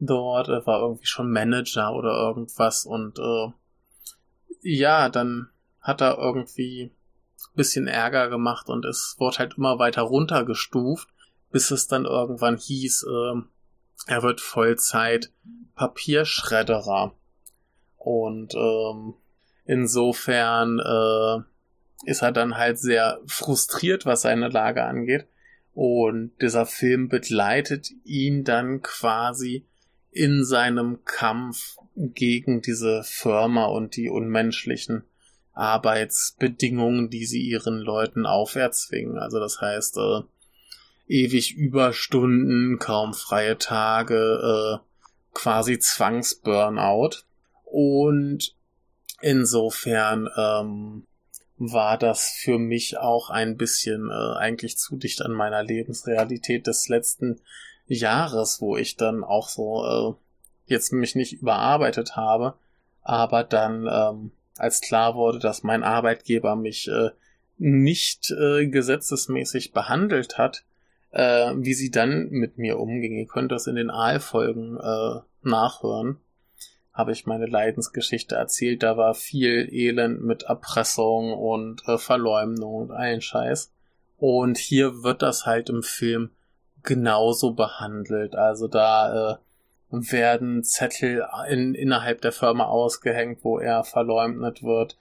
dort, 0.00 0.48
er 0.48 0.66
war 0.66 0.80
irgendwie 0.80 1.06
schon 1.06 1.30
Manager 1.30 1.94
oder 1.94 2.12
irgendwas 2.12 2.84
und 2.84 3.18
äh, 3.18 3.52
ja, 4.62 5.08
dann 5.08 5.50
hat 5.80 6.00
er 6.00 6.18
irgendwie 6.18 6.90
bisschen 7.54 7.86
Ärger 7.86 8.28
gemacht 8.28 8.68
und 8.68 8.84
es 8.84 9.16
wurde 9.18 9.38
halt 9.38 9.54
immer 9.56 9.78
weiter 9.78 10.02
runtergestuft, 10.02 11.08
bis 11.50 11.70
es 11.70 11.86
dann 11.86 12.04
irgendwann 12.04 12.56
hieß, 12.56 13.04
äh, 13.04 13.42
er 14.06 14.22
wird 14.22 14.40
Vollzeit 14.40 15.30
Papierschredderer. 15.74 17.14
Und 17.96 18.54
ähm, 18.54 19.14
insofern 19.64 20.78
äh, 20.78 22.10
ist 22.10 22.22
er 22.22 22.32
dann 22.32 22.56
halt 22.56 22.78
sehr 22.78 23.20
frustriert, 23.26 24.06
was 24.06 24.22
seine 24.22 24.48
Lage 24.48 24.84
angeht. 24.84 25.26
Und 25.74 26.32
dieser 26.40 26.66
Film 26.66 27.08
begleitet 27.08 27.88
ihn 28.04 28.44
dann 28.44 28.82
quasi 28.82 29.64
in 30.12 30.44
seinem 30.44 31.04
Kampf 31.04 31.76
gegen 31.96 32.62
diese 32.62 33.02
Firma 33.02 33.64
und 33.66 33.96
die 33.96 34.08
unmenschlichen 34.08 35.02
Arbeitsbedingungen, 35.52 37.10
die 37.10 37.26
sie 37.26 37.42
ihren 37.42 37.78
Leuten 37.78 38.26
auferzwingen. 38.26 39.18
Also 39.18 39.40
das 39.40 39.60
heißt, 39.60 39.96
äh, 39.98 40.20
ewig 41.08 41.54
Überstunden, 41.54 42.78
kaum 42.78 43.14
freie 43.14 43.58
Tage, 43.58 44.80
äh, 44.80 44.84
quasi 45.32 45.78
Zwangsburnout. 45.78 47.24
Und 47.64 48.54
insofern 49.24 50.28
ähm, 50.36 51.06
war 51.56 51.96
das 51.98 52.28
für 52.28 52.58
mich 52.58 52.98
auch 52.98 53.30
ein 53.30 53.56
bisschen 53.56 54.10
äh, 54.10 54.36
eigentlich 54.38 54.76
zu 54.76 54.96
dicht 54.96 55.22
an 55.22 55.32
meiner 55.32 55.62
Lebensrealität 55.62 56.66
des 56.66 56.88
letzten 56.88 57.40
Jahres, 57.86 58.60
wo 58.60 58.76
ich 58.76 58.96
dann 58.96 59.24
auch 59.24 59.48
so 59.48 59.84
äh, 59.86 60.72
jetzt 60.72 60.92
mich 60.92 61.14
nicht 61.14 61.32
überarbeitet 61.32 62.16
habe, 62.16 62.54
aber 63.02 63.44
dann 63.44 63.88
ähm, 63.90 64.30
als 64.58 64.80
klar 64.80 65.14
wurde, 65.14 65.38
dass 65.38 65.62
mein 65.62 65.82
Arbeitgeber 65.82 66.54
mich 66.54 66.88
äh, 66.88 67.10
nicht 67.56 68.30
äh, 68.30 68.66
gesetzesmäßig 68.66 69.72
behandelt 69.72 70.38
hat, 70.38 70.64
äh, 71.12 71.52
wie 71.56 71.74
sie 71.74 71.90
dann 71.90 72.28
mit 72.30 72.58
mir 72.58 72.78
umging. 72.78 73.16
Ihr 73.16 73.26
könnt 73.26 73.52
das 73.52 73.66
in 73.66 73.76
den 73.76 73.90
Aalfolgen 73.90 74.76
äh, 74.78 75.20
nachhören. 75.42 76.18
Habe 76.94 77.10
ich 77.10 77.26
meine 77.26 77.46
Leidensgeschichte 77.46 78.36
erzählt. 78.36 78.84
Da 78.84 78.96
war 78.96 79.14
viel 79.14 79.68
Elend 79.70 80.22
mit 80.22 80.44
Erpressung 80.44 81.32
und 81.34 81.82
äh, 81.88 81.98
Verleumdung 81.98 82.74
und 82.74 82.90
allen 82.92 83.20
Scheiß. 83.20 83.72
Und 84.16 84.56
hier 84.58 85.02
wird 85.02 85.20
das 85.20 85.44
halt 85.44 85.68
im 85.68 85.82
Film 85.82 86.30
genauso 86.84 87.52
behandelt. 87.52 88.36
Also 88.36 88.68
da 88.68 89.32
äh, 89.32 89.36
werden 89.90 90.62
Zettel 90.62 91.26
in, 91.48 91.74
innerhalb 91.74 92.20
der 92.20 92.32
Firma 92.32 92.64
ausgehängt, 92.66 93.40
wo 93.42 93.58
er 93.58 93.82
verleumdet 93.82 94.62
wird. 94.62 94.96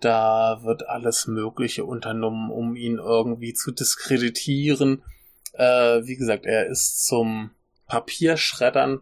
Da 0.00 0.60
wird 0.62 0.88
alles 0.88 1.28
Mögliche 1.28 1.84
unternommen, 1.84 2.50
um 2.50 2.74
ihn 2.74 2.98
irgendwie 2.98 3.54
zu 3.54 3.70
diskreditieren. 3.70 5.02
Äh, 5.52 6.02
wie 6.04 6.16
gesagt, 6.16 6.44
er 6.44 6.66
ist 6.66 7.06
zum 7.06 7.50
Papierschreddern 7.86 9.00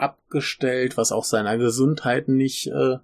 abgestellt, 0.00 0.96
was 0.96 1.12
auch 1.12 1.24
seiner 1.24 1.58
Gesundheit 1.58 2.28
nicht 2.28 2.68
äh, 2.68 2.98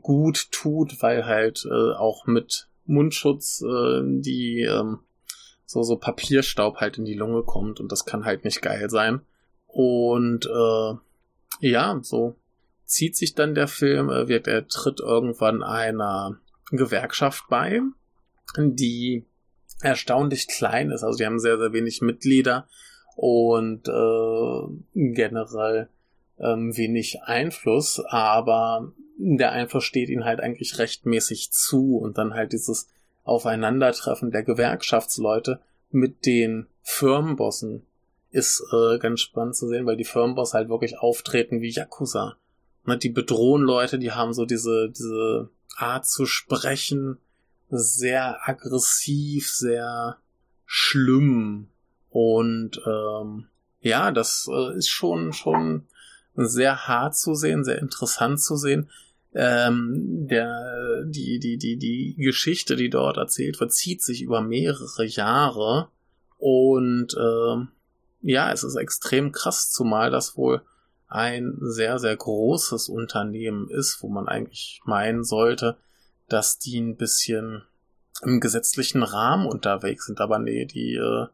gut 0.00 0.50
tut, 0.52 1.02
weil 1.02 1.26
halt 1.26 1.64
äh, 1.64 1.92
auch 1.94 2.26
mit 2.26 2.68
Mundschutz 2.86 3.62
äh, 3.62 4.02
die 4.04 4.62
ähm, 4.62 5.00
so 5.66 5.82
so 5.82 5.96
Papierstaub 5.96 6.76
halt 6.76 6.98
in 6.98 7.04
die 7.04 7.14
Lunge 7.14 7.42
kommt 7.42 7.80
und 7.80 7.90
das 7.90 8.04
kann 8.04 8.24
halt 8.24 8.44
nicht 8.44 8.62
geil 8.62 8.90
sein. 8.90 9.20
Und 9.66 10.46
äh, 10.46 10.94
ja, 11.60 11.98
so 12.02 12.36
zieht 12.84 13.16
sich 13.16 13.34
dann 13.34 13.54
der 13.54 13.68
Film, 13.68 14.10
äh, 14.10 14.28
wird 14.28 14.46
er 14.46 14.68
tritt 14.68 15.00
irgendwann 15.00 15.62
einer 15.62 16.38
Gewerkschaft 16.70 17.44
bei, 17.48 17.80
die 18.56 19.24
erstaunlich 19.80 20.48
klein 20.48 20.90
ist. 20.90 21.02
Also 21.02 21.18
die 21.18 21.26
haben 21.26 21.38
sehr, 21.38 21.58
sehr 21.58 21.72
wenig 21.72 22.02
Mitglieder 22.02 22.68
und 23.16 23.88
äh, 23.88 24.66
generell 24.94 25.88
ähm, 26.42 26.76
wenig 26.76 27.22
Einfluss, 27.22 28.00
aber 28.06 28.92
der 29.18 29.52
Einfluss 29.52 29.84
steht 29.84 30.08
ihnen 30.08 30.24
halt 30.24 30.40
eigentlich 30.40 30.78
rechtmäßig 30.78 31.52
zu 31.52 31.96
und 31.98 32.18
dann 32.18 32.34
halt 32.34 32.52
dieses 32.52 32.88
Aufeinandertreffen 33.24 34.30
der 34.30 34.42
Gewerkschaftsleute 34.42 35.60
mit 35.90 36.26
den 36.26 36.66
Firmenbossen 36.82 37.86
ist 38.30 38.64
äh, 38.72 38.98
ganz 38.98 39.20
spannend 39.20 39.54
zu 39.54 39.68
sehen, 39.68 39.86
weil 39.86 39.96
die 39.96 40.04
Firmenboss 40.04 40.54
halt 40.54 40.68
wirklich 40.68 40.98
auftreten 40.98 41.60
wie 41.60 41.70
Yakuza. 41.70 42.36
Ne, 42.84 42.98
die 42.98 43.10
bedrohen 43.10 43.62
Leute, 43.62 43.98
die 43.98 44.12
haben 44.12 44.32
so 44.32 44.46
diese, 44.46 44.90
diese 44.90 45.50
Art 45.76 46.06
zu 46.06 46.26
sprechen, 46.26 47.18
sehr 47.68 48.48
aggressiv, 48.48 49.50
sehr 49.50 50.16
schlimm. 50.66 51.68
Und 52.10 52.80
ähm, 52.86 53.46
ja, 53.80 54.10
das 54.10 54.48
äh, 54.52 54.76
ist 54.76 54.88
schon, 54.88 55.32
schon 55.32 55.86
sehr 56.34 56.88
hart 56.88 57.16
zu 57.16 57.34
sehen, 57.34 57.64
sehr 57.64 57.78
interessant 57.78 58.40
zu 58.40 58.56
sehen. 58.56 58.90
Ähm, 59.34 60.26
der, 60.28 61.04
die, 61.06 61.38
die, 61.38 61.56
die, 61.56 61.76
die 61.78 62.14
Geschichte, 62.16 62.76
die 62.76 62.90
dort 62.90 63.16
erzählt 63.16 63.60
wird, 63.60 63.72
zieht 63.72 64.02
sich 64.02 64.22
über 64.22 64.42
mehrere 64.42 65.04
Jahre. 65.04 65.88
Und 66.38 67.14
äh, 67.14 67.66
ja, 68.22 68.52
es 68.52 68.62
ist 68.62 68.76
extrem 68.76 69.32
krass, 69.32 69.70
zumal 69.70 70.10
das 70.10 70.36
wohl 70.36 70.62
ein 71.08 71.58
sehr, 71.60 71.98
sehr 71.98 72.16
großes 72.16 72.88
Unternehmen 72.88 73.68
ist, 73.68 74.02
wo 74.02 74.08
man 74.08 74.28
eigentlich 74.28 74.80
meinen 74.84 75.24
sollte, 75.24 75.76
dass 76.28 76.58
die 76.58 76.80
ein 76.80 76.96
bisschen 76.96 77.62
im 78.22 78.40
gesetzlichen 78.40 79.02
Rahmen 79.02 79.46
unterwegs 79.46 80.06
sind. 80.06 80.20
Aber 80.20 80.38
nee, 80.38 80.64
die 80.64 80.94
äh, 80.94 81.26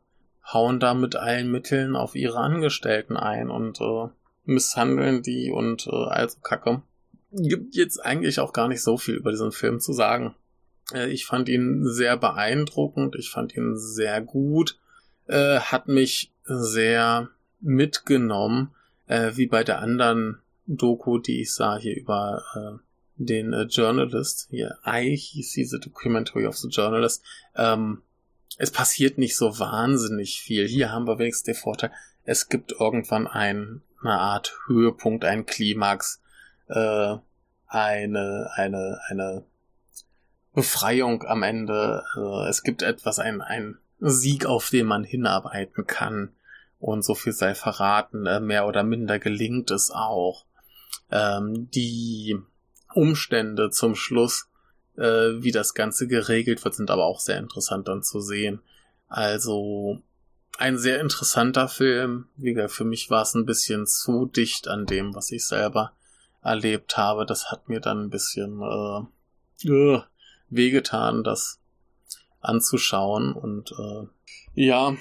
hauen 0.53 0.81
da 0.81 0.95
mit 0.95 1.17
allen 1.17 1.51
Mitteln 1.51 1.95
auf 1.95 2.15
ihre 2.15 2.39
Angestellten 2.39 3.17
ein 3.17 3.51
und 3.51 3.81
äh, 3.81 4.09
misshandeln 4.49 5.23
die 5.23 5.51
und 5.51 5.87
äh, 5.87 5.91
also 5.91 6.39
Kacke. 6.41 6.83
Gibt 7.31 7.75
jetzt 7.75 8.05
eigentlich 8.05 8.41
auch 8.41 8.53
gar 8.53 8.69
nicht 8.69 8.83
so 8.83 8.97
viel 8.97 9.15
über 9.15 9.31
diesen 9.31 9.53
Film 9.53 9.81
zu 9.81 9.93
sagen. 9.93 10.35
Äh, 10.93 11.11
ich 11.11 11.27
fand 11.27 11.49
ihn 11.49 11.87
sehr 11.87 12.17
beeindruckend, 12.17 13.15
ich 13.17 13.31
fand 13.31 13.55
ihn 13.55 13.77
sehr 13.77 14.21
gut, 14.21 14.79
äh, 15.27 15.61
hat 15.61 15.89
mich 15.89 16.33
sehr 16.45 17.29
mitgenommen 17.61 18.75
äh, 19.07 19.33
wie 19.35 19.47
bei 19.47 19.65
der 19.65 19.81
anderen 19.81 20.39
Doku, 20.67 21.19
die 21.19 21.43
ich 21.43 21.53
sah 21.53 21.77
hier 21.79 21.97
über 21.97 22.43
äh, 22.55 22.79
den 23.17 23.53
äh, 23.53 23.63
Journalist, 23.65 24.49
hier 24.51 24.79
I 24.87 25.17
hieß 25.17 25.53
diese 25.53 25.79
Documentary 25.79 26.47
of 26.47 26.57
the 26.57 26.69
Journalist, 26.69 27.23
ähm, 27.57 28.03
es 28.57 28.71
passiert 28.71 29.19
nicht 29.19 29.37
so 29.37 29.59
wahnsinnig 29.59 30.41
viel. 30.41 30.67
Hier 30.67 30.91
haben 30.91 31.07
wir 31.07 31.19
wenigstens 31.19 31.45
den 31.45 31.55
Vorteil, 31.55 31.93
es 32.25 32.49
gibt 32.49 32.73
irgendwann 32.73 33.27
ein, 33.27 33.83
eine 34.01 34.19
Art 34.19 34.57
Höhepunkt, 34.67 35.25
ein 35.25 35.47
Klimax, 35.47 36.21
äh, 36.69 37.17
eine, 37.67 38.51
eine, 38.55 39.01
eine 39.09 39.45
Befreiung 40.55 41.25
am 41.25 41.43
Ende. 41.43 42.05
Äh, 42.17 42.49
es 42.49 42.63
gibt 42.63 42.83
etwas, 42.83 43.19
ein, 43.19 43.41
ein 43.41 43.79
Sieg, 44.01 44.47
auf 44.47 44.71
den 44.71 44.87
man 44.87 45.05
hinarbeiten 45.05 45.87
kann. 45.87 46.31
Und 46.79 47.05
so 47.05 47.15
viel 47.15 47.33
sei 47.33 47.55
verraten, 47.55 48.27
äh, 48.27 48.41
mehr 48.41 48.67
oder 48.67 48.85
minder 48.85 49.19
gelingt 49.19 49.71
es 49.71 49.91
auch. 49.91 50.47
Ähm, 51.11 51.71
die 51.71 52.39
Umstände 52.95 53.71
zum 53.71 53.95
Schluss, 53.95 54.49
äh, 54.97 55.43
wie 55.43 55.53
das 55.53 55.75
Ganze 55.75 56.07
geregelt 56.07 56.65
wird, 56.65 56.75
sind 56.75 56.91
aber 56.91 57.05
auch 57.05 57.21
sehr 57.21 57.39
interessant 57.39 57.89
dann 57.89 58.03
zu 58.03 58.21
sehen. 58.21 58.61
Also 59.09 60.03
ein 60.59 60.77
sehr 60.77 61.01
interessanter 61.01 61.69
Film. 61.69 62.27
Wie 62.37 62.53
gesagt, 62.53 62.73
für 62.75 62.85
mich 62.85 63.11
war 63.11 63.23
es 63.23 63.35
ein 63.35 63.47
bisschen 63.47 63.87
zu 63.87 64.27
dicht 64.27 64.69
an 64.69 64.87
dem, 64.87 65.15
was 65.15 65.31
ich 65.31 65.47
selber 65.47 65.93
erlebt 66.43 66.97
habe. 66.97 67.25
Das 67.25 67.51
hat 67.51 67.69
mir 67.69 67.81
dann 67.81 68.03
ein 68.03 68.11
bisschen 68.11 68.61
äh, 68.61 69.69
äh, 69.69 70.03
wehgetan, 70.51 71.23
das 71.23 71.61
anzuschauen. 72.41 73.33
Und 73.33 73.73
äh, 73.73 74.07
ja, 74.55 74.97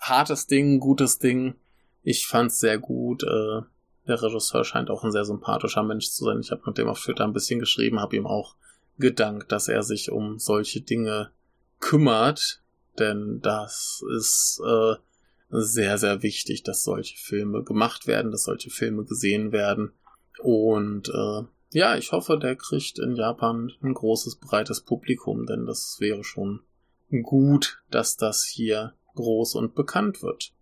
hartes 0.00 0.46
Ding, 0.46 0.80
gutes 0.80 1.18
Ding. 1.18 1.54
Ich 2.02 2.26
fand's 2.26 2.58
sehr 2.58 2.78
gut. 2.78 3.22
Äh, 3.22 3.60
der 4.08 4.22
Regisseur 4.22 4.64
scheint 4.64 4.88
auch 4.88 5.04
ein 5.04 5.12
sehr 5.12 5.26
sympathischer 5.26 5.82
Mensch 5.82 6.08
zu 6.08 6.24
sein. 6.24 6.40
Ich 6.40 6.50
habe 6.52 6.62
mit 6.64 6.78
dem 6.78 6.88
auf 6.88 7.02
Twitter 7.02 7.24
ein 7.24 7.34
bisschen 7.34 7.60
geschrieben, 7.60 8.00
habe 8.00 8.16
ihm 8.16 8.26
auch 8.26 8.54
gedankt, 8.98 9.52
dass 9.52 9.68
er 9.68 9.82
sich 9.82 10.10
um 10.10 10.38
solche 10.38 10.80
Dinge 10.80 11.30
kümmert, 11.80 12.62
denn 12.98 13.40
das 13.42 14.02
ist 14.16 14.60
äh, 14.66 14.94
sehr, 15.48 15.98
sehr 15.98 16.22
wichtig, 16.22 16.62
dass 16.62 16.84
solche 16.84 17.16
Filme 17.18 17.62
gemacht 17.62 18.06
werden, 18.06 18.30
dass 18.30 18.44
solche 18.44 18.70
Filme 18.70 19.04
gesehen 19.04 19.52
werden. 19.52 19.92
Und 20.42 21.08
äh, 21.08 21.42
ja, 21.70 21.96
ich 21.96 22.12
hoffe, 22.12 22.38
der 22.38 22.56
kriegt 22.56 22.98
in 22.98 23.16
Japan 23.16 23.72
ein 23.82 23.94
großes, 23.94 24.36
breites 24.36 24.82
Publikum, 24.82 25.46
denn 25.46 25.66
das 25.66 25.96
wäre 26.00 26.24
schon 26.24 26.60
gut, 27.22 27.82
dass 27.90 28.16
das 28.16 28.44
hier 28.44 28.94
groß 29.14 29.54
und 29.54 29.74
bekannt 29.74 30.22
wird. 30.22 30.52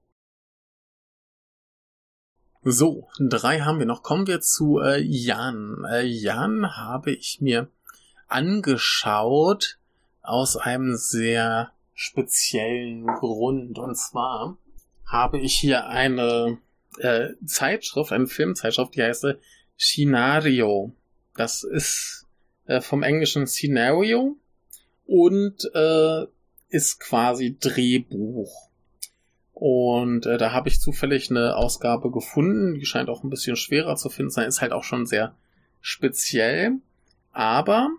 So, 2.62 3.09
drei 3.18 3.61
haben 3.61 3.79
wir 3.79 3.87
noch. 3.87 4.03
Kommen 4.03 4.27
wir 4.27 4.40
zu 4.40 4.79
äh, 4.79 4.99
Jan. 4.99 5.85
Äh, 5.85 6.05
Jan 6.05 6.77
habe 6.77 7.12
ich 7.12 7.42
mir 7.42 7.68
angeschaut 8.27 9.79
aus 10.23 10.57
einem 10.57 10.97
sehr 10.97 11.73
speziellen 11.94 13.07
Grund. 13.07 13.78
Und 13.78 13.96
zwar 13.96 14.59
habe 15.07 15.38
ich 15.38 15.54
hier 15.54 15.87
eine 15.87 16.59
äh, 16.98 17.28
Zeitschrift, 17.46 18.12
eine 18.12 18.26
Filmzeitschrift, 18.26 18.94
die 18.94 19.02
heißt 19.02 19.24
äh, 19.24 19.35
Scenario. 19.78 20.92
Das 21.37 21.64
ist 21.64 22.26
äh, 22.66 22.80
vom 22.80 23.02
englischen 23.02 23.46
Scenario 23.46 24.37
und 25.07 25.70
äh, 25.74 26.26
ist 26.68 27.00
quasi 27.00 27.57
Drehbuch. 27.59 28.70
Und 29.52 30.26
äh, 30.26 30.37
da 30.37 30.52
habe 30.52 30.68
ich 30.68 30.80
zufällig 30.80 31.30
eine 31.30 31.57
Ausgabe 31.57 32.11
gefunden, 32.11 32.74
die 32.74 32.87
scheint 32.87 33.09
auch 33.09 33.22
ein 33.22 33.30
bisschen 33.30 33.57
schwerer 33.57 33.96
zu 33.96 34.11
finden 34.11 34.30
sein, 34.30 34.48
ist 34.48 34.61
halt 34.61 34.72
auch 34.72 34.83
schon 34.83 35.07
sehr 35.07 35.37
speziell. 35.80 36.72
Aber 37.30 37.90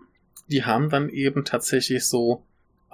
die 0.48 0.64
haben 0.64 0.90
dann 0.90 1.08
eben 1.08 1.44
tatsächlich 1.44 2.06
so 2.06 2.45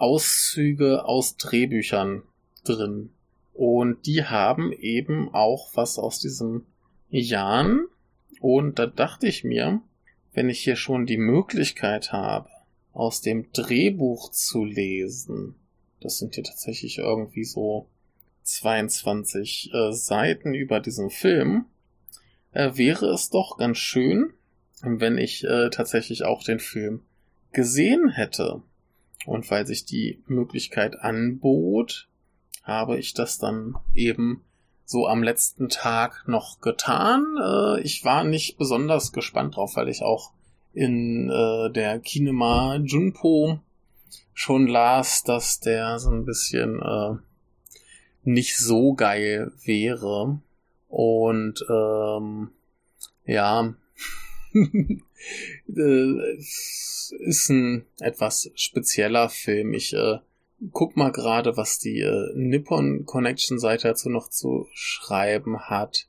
Auszüge 0.02 1.04
aus 1.04 1.36
Drehbüchern 1.36 2.22
drin. 2.64 3.10
Und 3.54 4.04
die 4.06 4.24
haben 4.24 4.72
eben 4.72 5.32
auch 5.32 5.70
was 5.74 5.96
aus 5.96 6.18
diesem 6.18 6.66
Jahren. 7.08 7.86
Und 8.40 8.80
da 8.80 8.86
dachte 8.86 9.28
ich 9.28 9.44
mir, 9.44 9.80
wenn 10.32 10.48
ich 10.48 10.58
hier 10.58 10.74
schon 10.74 11.06
die 11.06 11.18
Möglichkeit 11.18 12.10
habe, 12.12 12.48
aus 12.92 13.20
dem 13.20 13.52
Drehbuch 13.52 14.32
zu 14.32 14.64
lesen, 14.64 15.54
das 16.00 16.18
sind 16.18 16.34
hier 16.34 16.44
tatsächlich 16.44 16.98
irgendwie 16.98 17.44
so 17.44 17.86
22 18.42 19.70
äh, 19.72 19.92
Seiten 19.92 20.52
über 20.52 20.80
diesen 20.80 21.10
Film. 21.10 21.66
Äh, 22.50 22.72
wäre 22.74 23.06
es 23.06 23.30
doch 23.30 23.56
ganz 23.56 23.78
schön, 23.78 24.32
wenn 24.82 25.16
ich 25.16 25.44
äh, 25.44 25.70
tatsächlich 25.70 26.24
auch 26.24 26.42
den 26.42 26.58
Film 26.58 27.02
gesehen 27.52 28.08
hätte. 28.08 28.62
Und 29.26 29.50
weil 29.50 29.66
sich 29.66 29.84
die 29.84 30.22
Möglichkeit 30.26 30.98
anbot, 31.00 32.08
habe 32.62 32.98
ich 32.98 33.14
das 33.14 33.38
dann 33.38 33.76
eben 33.94 34.42
so 34.84 35.06
am 35.06 35.22
letzten 35.22 35.68
Tag 35.68 36.24
noch 36.26 36.60
getan. 36.60 37.36
Äh, 37.40 37.80
ich 37.82 38.04
war 38.04 38.24
nicht 38.24 38.58
besonders 38.58 39.12
gespannt 39.12 39.56
drauf, 39.56 39.76
weil 39.76 39.88
ich 39.88 40.02
auch 40.02 40.32
in 40.72 41.30
äh, 41.30 41.70
der 41.70 41.98
Kinema 42.00 42.76
Junpo 42.76 43.60
schon 44.34 44.66
las, 44.66 45.22
dass 45.22 45.60
der 45.60 45.98
so 45.98 46.10
ein 46.10 46.24
bisschen 46.24 46.80
äh, 46.80 47.16
nicht 48.24 48.56
so 48.56 48.94
geil 48.94 49.52
wäre. 49.64 50.40
Und 50.88 51.64
ähm, 51.70 52.50
ja, 53.24 53.74
äh, 55.68 56.36
ist 56.38 57.48
ein 57.50 57.84
etwas 58.00 58.50
spezieller 58.54 59.28
Film. 59.28 59.74
Ich 59.74 59.92
äh, 59.92 60.18
guck 60.70 60.96
mal 60.96 61.10
gerade, 61.10 61.56
was 61.56 61.78
die 61.78 62.00
äh, 62.00 62.32
Nippon 62.34 63.04
Connection 63.06 63.58
Seite 63.58 63.88
dazu 63.88 64.08
noch 64.08 64.28
zu 64.28 64.68
schreiben 64.72 65.60
hat. 65.60 66.06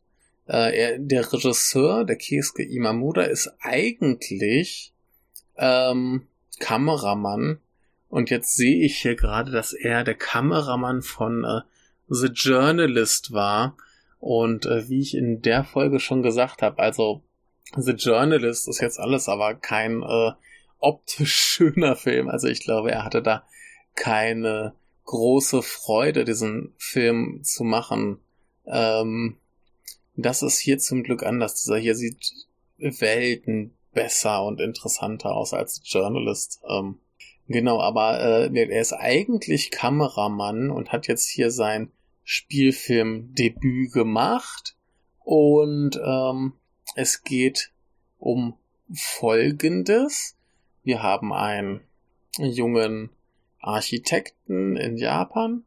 Äh, 0.48 0.78
er, 0.78 1.00
der 1.00 1.32
Regisseur, 1.32 2.06
der 2.06 2.18
Keisuke 2.18 2.64
Imamura, 2.64 3.24
ist 3.24 3.52
eigentlich 3.62 4.94
ähm, 5.58 6.28
Kameramann. 6.60 7.60
Und 8.10 8.30
jetzt 8.30 8.56
sehe 8.56 8.84
ich 8.86 8.98
hier 8.98 9.16
gerade, 9.16 9.52
dass 9.52 9.74
er 9.74 10.04
der 10.04 10.16
Kameramann 10.16 11.02
von 11.02 11.44
äh, 11.44 11.62
The 12.10 12.28
Journalist 12.28 13.34
war. 13.34 13.76
Und 14.20 14.66
äh, 14.66 14.88
wie 14.88 15.02
ich 15.02 15.16
in 15.16 15.42
der 15.42 15.64
Folge 15.64 16.00
schon 16.00 16.22
gesagt 16.22 16.62
habe, 16.62 16.80
also 16.80 17.24
The 17.76 17.94
Journalist 17.94 18.68
ist 18.68 18.82
jetzt 18.82 19.00
alles 19.00 19.30
aber 19.30 19.56
kein 19.56 20.04
äh, 20.04 20.32
optisch 20.80 21.34
schöner 21.36 21.96
Film. 21.96 22.30
Also 22.30 22.48
ich 22.48 22.64
glaube, 22.64 22.92
er 22.92 23.04
hatte 23.04 23.22
da 23.22 23.44
keine 23.96 24.74
große 25.06 25.62
Freude, 25.62 26.26
diesen 26.26 26.74
Film 26.78 27.42
zu 27.44 27.64
machen. 27.64 28.20
Ähm, 28.66 29.38
das 30.16 30.44
ist 30.44 30.60
hier 30.60 30.78
zum 30.80 31.04
Glück 31.04 31.24
anders. 31.24 31.56
Dieser 31.56 31.78
hier 31.78 31.96
sieht 31.96 32.32
Welten 32.78 33.76
besser 33.94 34.44
und 34.46 34.60
interessanter 34.60 35.34
aus 35.34 35.54
als 35.54 35.82
Journalist. 35.84 36.62
Ähm, 36.68 37.00
genau, 37.48 37.80
aber 37.80 38.20
äh, 38.20 38.70
er 38.70 38.82
ist 38.82 38.94
eigentlich 38.94 39.72
Kameramann 39.72 40.70
und 40.70 40.92
hat 40.92 41.08
jetzt 41.08 41.30
hier 41.30 41.52
sein 41.52 41.92
Spielfilmdebüt 42.24 43.92
gemacht. 43.92 44.76
Und 45.20 46.00
ähm, 46.04 46.54
es 46.96 47.24
geht 47.24 47.72
um 48.20 48.56
Folgendes. 48.94 50.36
Wir 50.84 51.02
haben 51.02 51.34
einen 51.34 51.82
jungen 52.38 53.10
Architekten 53.60 54.76
in 54.76 54.98
Japan 54.98 55.64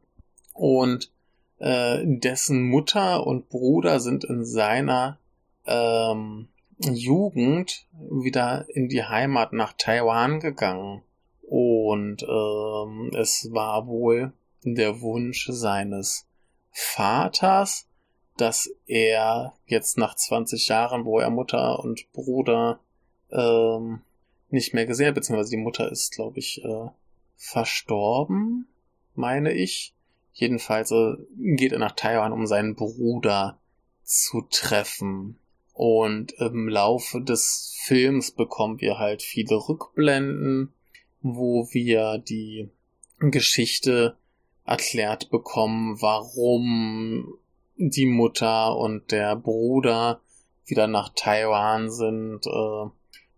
und 0.53 1.11
äh, 1.59 2.03
dessen 2.05 2.63
Mutter 2.63 3.25
und 3.25 3.49
Bruder 3.49 3.99
sind 3.99 4.23
in 4.23 4.45
seiner 4.45 5.17
ähm, 5.65 6.47
Jugend 6.79 7.87
wieder 7.91 8.65
in 8.69 8.87
die 8.87 9.03
Heimat 9.03 9.53
nach 9.53 9.73
Taiwan 9.73 10.39
gegangen. 10.39 11.01
Und 11.41 12.23
ähm, 12.23 13.11
es 13.17 13.49
war 13.51 13.87
wohl 13.87 14.33
der 14.63 15.01
Wunsch 15.01 15.47
seines 15.49 16.27
Vaters, 16.71 17.86
dass 18.41 18.69
er 18.85 19.53
jetzt 19.65 19.97
nach 19.97 20.15
20 20.15 20.67
Jahren, 20.67 21.05
wo 21.05 21.19
er 21.19 21.29
Mutter 21.29 21.79
und 21.79 22.11
Bruder 22.13 22.79
ähm, 23.31 24.01
nicht 24.49 24.73
mehr 24.73 24.85
gesehen 24.85 25.07
hat, 25.07 25.15
beziehungsweise 25.15 25.51
die 25.51 25.57
Mutter 25.57 25.91
ist, 25.91 26.13
glaube 26.13 26.39
ich, 26.39 26.63
äh, 26.63 26.89
verstorben, 27.35 28.67
meine 29.15 29.53
ich. 29.53 29.93
Jedenfalls 30.33 30.91
äh, 30.91 31.15
geht 31.35 31.71
er 31.71 31.79
nach 31.79 31.93
Taiwan, 31.93 32.31
um 32.31 32.47
seinen 32.47 32.75
Bruder 32.75 33.57
zu 34.03 34.41
treffen. 34.49 35.37
Und 35.73 36.31
im 36.33 36.67
Laufe 36.67 37.21
des 37.21 37.75
Films 37.83 38.31
bekommen 38.31 38.81
wir 38.81 38.97
halt 38.97 39.21
viele 39.21 39.55
Rückblenden, 39.55 40.73
wo 41.21 41.67
wir 41.71 42.17
die 42.17 42.69
Geschichte 43.19 44.15
erklärt 44.65 45.29
bekommen, 45.29 46.01
warum 46.01 47.37
die 47.77 48.05
Mutter 48.05 48.75
und 48.75 49.11
der 49.11 49.35
Bruder 49.35 50.21
wieder 50.65 50.87
nach 50.87 51.09
Taiwan 51.15 51.89
sind. 51.89 52.45
Äh, 52.45 52.89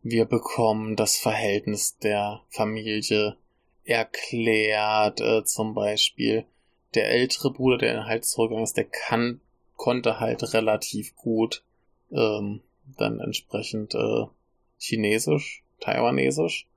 wir 0.01 0.25
bekommen 0.25 0.95
das 0.95 1.17
Verhältnis 1.17 1.97
der 1.99 2.41
Familie 2.49 3.35
erklärt, 3.83 5.19
äh, 5.19 5.43
zum 5.43 5.73
Beispiel 5.73 6.45
der 6.95 7.11
ältere 7.11 7.51
Bruder, 7.51 7.77
der 7.77 8.05
halt 8.05 8.25
zurückgegangen 8.25 8.63
ist, 8.63 8.77
der 8.77 8.85
kann, 8.85 9.41
konnte 9.75 10.19
halt 10.19 10.53
relativ 10.53 11.15
gut 11.15 11.63
ähm, 12.11 12.61
dann 12.97 13.19
entsprechend 13.19 13.93
äh, 13.93 14.25
Chinesisch, 14.77 15.63
Taiwanesisch, 15.79 16.67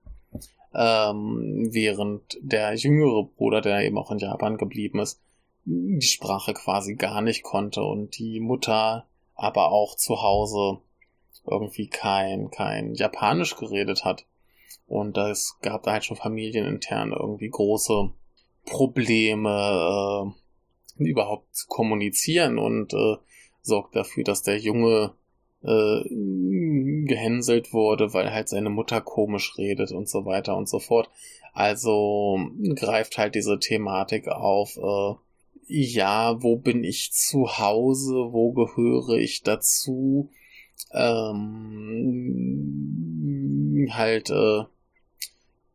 ähm, 0.75 1.69
während 1.71 2.39
der 2.41 2.75
jüngere 2.75 3.25
Bruder, 3.25 3.61
der 3.61 3.83
eben 3.83 3.99
auch 3.99 4.11
in 4.11 4.19
Japan 4.19 4.57
geblieben 4.57 4.99
ist, 4.99 5.21
die 5.65 6.07
Sprache 6.07 6.55
quasi 6.55 6.95
gar 6.95 7.23
nicht 7.23 7.43
konnte 7.43 7.83
und 7.83 8.19
die 8.19 8.41
Mutter 8.41 9.07
aber 9.35 9.73
auch 9.73 9.97
zu 9.97 10.23
Hause 10.23 10.79
irgendwie 11.47 11.89
kein, 11.89 12.51
kein 12.51 12.95
Japanisch 12.95 13.57
geredet 13.57 14.05
hat. 14.05 14.27
Und 14.87 15.17
es 15.17 15.57
gab 15.63 15.83
da 15.85 15.93
halt 15.93 16.05
schon 16.05 16.17
familienintern 16.17 17.13
irgendwie 17.13 17.49
große 17.49 18.11
Probleme, 18.65 20.35
äh, 20.99 21.03
überhaupt 21.03 21.55
zu 21.55 21.67
kommunizieren 21.67 22.59
und 22.59 22.93
äh, 22.93 23.17
sorgt 23.63 23.97
dafür, 23.97 24.25
dass 24.25 24.43
der 24.43 24.59
Junge 24.59 25.15
äh, 25.63 26.03
gehänselt 27.07 27.73
wurde, 27.73 28.13
weil 28.13 28.33
halt 28.33 28.49
seine 28.49 28.71
Mutter 28.71 29.01
komisch 29.01 29.57
redet 29.59 29.93
und 29.93 30.09
so 30.09 30.25
weiter 30.25 30.57
und 30.57 30.69
so 30.69 30.79
fort. 30.79 31.09
Also 31.53 32.39
greift 32.75 33.19
halt 33.19 33.35
diese 33.35 33.59
Thematik 33.59 34.29
auf, 34.29 34.77
äh, 34.77 35.15
ja, 35.67 36.43
wo 36.43 36.57
bin 36.57 36.85
ich 36.85 37.13
zu 37.13 37.59
Hause, 37.59 38.13
wo 38.33 38.53
gehöre 38.53 39.17
ich 39.19 39.43
dazu, 39.43 40.31
ähm, 40.93 41.49
halt, 43.91 44.31
äh, 44.31 44.65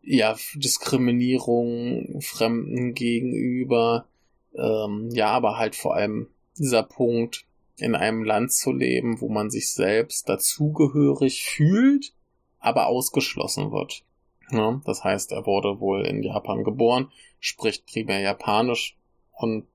ja, 0.02 0.36
Diskriminierung 0.56 2.22
Fremden 2.22 2.94
gegenüber, 2.94 4.08
ähm, 4.56 5.10
ja, 5.12 5.30
aber 5.30 5.58
halt 5.58 5.76
vor 5.76 5.96
allem 5.96 6.28
dieser 6.58 6.84
Punkt, 6.84 7.46
in 7.80 7.96
einem 7.96 8.24
Land 8.24 8.52
zu 8.52 8.72
leben, 8.72 9.22
wo 9.22 9.30
man 9.30 9.50
sich 9.52 9.72
selbst 9.72 10.28
dazugehörig 10.28 11.44
fühlt, 11.44 12.14
aber 12.60 12.88
ausgeschlossen 12.88 13.72
wird. 13.72 14.04
Ja, 14.50 14.82
das 14.86 15.04
heißt, 15.04 15.32
er 15.32 15.46
wurde 15.46 15.80
wohl 15.80 16.06
in 16.06 16.24
Japan 16.24 16.64
geboren, 16.64 17.12
spricht 17.40 17.86
primär 17.86 18.20
Japanisch 18.20 18.98
und 19.32 19.68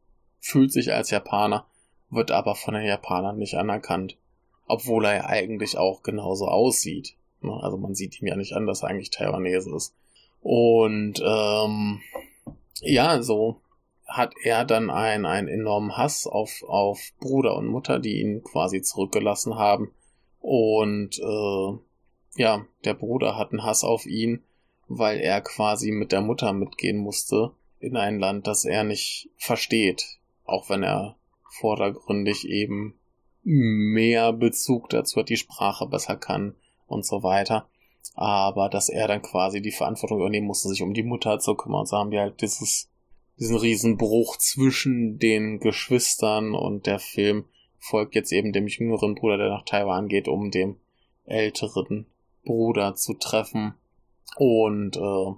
fühlt 0.42 0.72
sich 0.72 0.92
als 0.92 1.10
Japaner, 1.10 1.64
wird 2.10 2.32
aber 2.32 2.54
von 2.54 2.74
den 2.74 2.84
Japanern 2.84 3.38
nicht 3.38 3.54
anerkannt. 3.54 4.18
Obwohl 4.66 5.06
er 5.06 5.14
ja 5.14 5.26
eigentlich 5.26 5.78
auch 5.78 6.02
genauso 6.02 6.46
aussieht. 6.46 7.14
Also 7.42 7.76
man 7.76 7.94
sieht 7.94 8.20
ihm 8.20 8.28
ja 8.28 8.36
nicht 8.36 8.54
an, 8.54 8.66
dass 8.66 8.82
er 8.82 8.90
eigentlich 8.90 9.10
Taiwanese 9.10 9.74
ist. 9.74 9.94
Und 10.40 11.22
ähm, 11.24 12.00
ja, 12.80 13.22
so 13.22 13.60
hat 14.06 14.34
er 14.42 14.64
dann 14.64 14.90
einen, 14.90 15.26
einen 15.26 15.48
enormen 15.48 15.96
Hass 15.96 16.26
auf, 16.26 16.62
auf 16.66 17.00
Bruder 17.20 17.56
und 17.56 17.66
Mutter, 17.66 17.98
die 17.98 18.20
ihn 18.20 18.42
quasi 18.42 18.82
zurückgelassen 18.82 19.56
haben. 19.56 19.92
Und 20.40 21.18
äh, 21.18 21.78
ja, 22.36 22.66
der 22.84 22.94
Bruder 22.94 23.36
hat 23.36 23.52
einen 23.52 23.64
Hass 23.64 23.84
auf 23.84 24.06
ihn, 24.06 24.42
weil 24.88 25.20
er 25.20 25.40
quasi 25.40 25.92
mit 25.92 26.12
der 26.12 26.20
Mutter 26.20 26.52
mitgehen 26.52 26.98
musste 26.98 27.52
in 27.78 27.96
ein 27.96 28.18
Land, 28.18 28.46
das 28.46 28.64
er 28.64 28.84
nicht 28.84 29.30
versteht 29.36 30.18
auch 30.44 30.68
wenn 30.68 30.82
er 30.82 31.16
vordergründig 31.60 32.48
eben 32.48 32.98
mehr 33.44 34.32
Bezug 34.32 34.88
dazu 34.90 35.20
hat, 35.20 35.28
die 35.28 35.36
Sprache 35.36 35.86
besser 35.86 36.16
kann 36.16 36.54
und 36.86 37.04
so 37.04 37.22
weiter. 37.22 37.68
Aber 38.14 38.68
dass 38.68 38.88
er 38.88 39.08
dann 39.08 39.22
quasi 39.22 39.62
die 39.62 39.70
Verantwortung 39.70 40.18
übernehmen 40.18 40.46
musste, 40.46 40.68
sich 40.68 40.82
um 40.82 40.94
die 40.94 41.02
Mutter 41.02 41.38
zu 41.38 41.54
kümmern. 41.54 41.80
Und 41.80 41.88
so 41.88 41.96
haben 41.96 42.10
wir 42.10 42.20
halt 42.20 42.40
dieses, 42.42 42.90
diesen 43.38 43.56
Riesenbruch 43.56 44.36
zwischen 44.36 45.18
den 45.18 45.60
Geschwistern 45.60 46.54
und 46.54 46.86
der 46.86 46.98
Film 46.98 47.46
folgt 47.78 48.14
jetzt 48.14 48.32
eben 48.32 48.52
dem 48.52 48.68
jüngeren 48.68 49.14
Bruder, 49.14 49.38
der 49.38 49.48
nach 49.48 49.64
Taiwan 49.64 50.08
geht, 50.08 50.28
um 50.28 50.50
dem 50.50 50.76
älteren 51.24 52.06
Bruder 52.44 52.94
zu 52.94 53.14
treffen. 53.14 53.74
Und 54.36 54.96
äh, 54.96 55.32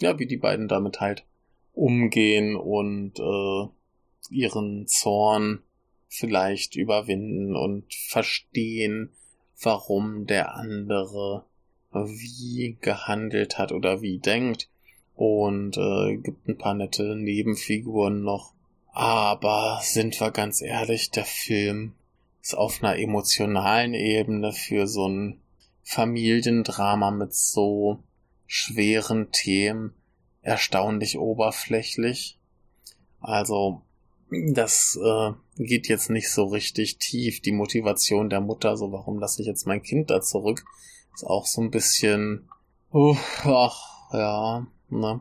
ja, 0.00 0.18
wie 0.18 0.26
die 0.26 0.36
beiden 0.36 0.68
damit 0.68 1.00
halt 1.00 1.24
umgehen 1.72 2.56
und 2.56 3.18
äh, 3.18 3.68
ihren 4.30 4.86
Zorn 4.86 5.62
vielleicht 6.08 6.76
überwinden 6.76 7.56
und 7.56 7.92
verstehen, 7.92 9.10
warum 9.60 10.26
der 10.26 10.54
andere 10.54 11.44
wie 11.92 12.76
gehandelt 12.80 13.58
hat 13.58 13.72
oder 13.72 14.02
wie 14.02 14.18
denkt. 14.18 14.68
Und 15.14 15.76
äh, 15.76 16.16
gibt 16.16 16.48
ein 16.48 16.58
paar 16.58 16.74
nette 16.74 17.14
Nebenfiguren 17.14 18.22
noch. 18.22 18.52
Aber 18.92 19.80
sind 19.82 20.20
wir 20.20 20.30
ganz 20.30 20.60
ehrlich, 20.60 21.10
der 21.10 21.24
Film 21.24 21.94
ist 22.42 22.56
auf 22.56 22.82
einer 22.82 22.98
emotionalen 22.98 23.94
Ebene 23.94 24.52
für 24.52 24.86
so 24.86 25.08
ein 25.08 25.40
Familiendrama 25.82 27.10
mit 27.10 27.34
so 27.34 28.00
schweren 28.46 29.30
Themen 29.30 29.94
erstaunlich 30.42 31.18
oberflächlich. 31.18 32.38
Also 33.20 33.82
das 34.30 34.98
äh, 35.02 35.32
geht 35.56 35.88
jetzt 35.88 36.10
nicht 36.10 36.30
so 36.30 36.44
richtig 36.44 36.98
tief. 36.98 37.40
Die 37.40 37.52
Motivation 37.52 38.30
der 38.30 38.40
Mutter, 38.40 38.76
so 38.76 38.92
warum 38.92 39.18
lasse 39.18 39.42
ich 39.42 39.48
jetzt 39.48 39.66
mein 39.66 39.82
Kind 39.82 40.10
da 40.10 40.20
zurück, 40.20 40.64
ist 41.14 41.24
auch 41.24 41.46
so 41.46 41.60
ein 41.60 41.70
bisschen, 41.70 42.48
uh, 42.92 43.16
ach 43.44 44.12
ja, 44.12 44.66
ne. 44.88 45.20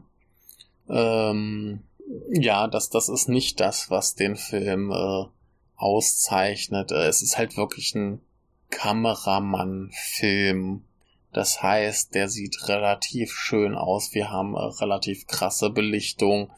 Ähm, 0.90 1.84
ja, 2.30 2.68
das, 2.68 2.90
das 2.90 3.10
ist 3.10 3.30
nicht 3.30 3.60
das, 3.60 3.90
was 3.90 4.16
den 4.16 4.36
Film 4.36 4.92
äh, 4.92 5.26
auszeichnet. 5.76 6.92
Äh, 6.92 7.08
es 7.08 7.22
ist 7.22 7.38
halt 7.38 7.58
wirklich 7.58 7.94
ein 7.96 8.22
Kameramann-Film. 8.70 10.84
Das 11.32 11.64
heißt, 11.64 12.14
der 12.14 12.28
sieht 12.30 12.68
relativ 12.68 13.34
schön 13.34 13.76
aus. 13.76 14.14
Wir 14.14 14.30
haben 14.30 14.56
äh, 14.56 14.60
relativ 14.60 15.26
krasse 15.28 15.70
Belichtung. 15.70 16.52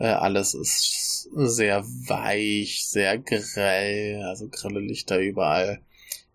Äh, 0.00 0.06
alles 0.06 0.54
ist 0.54 1.28
sehr 1.34 1.84
weich, 1.84 2.86
sehr 2.88 3.18
grell, 3.18 4.22
also 4.24 4.48
grelle 4.48 4.80
Lichter 4.80 5.18
überall. 5.18 5.82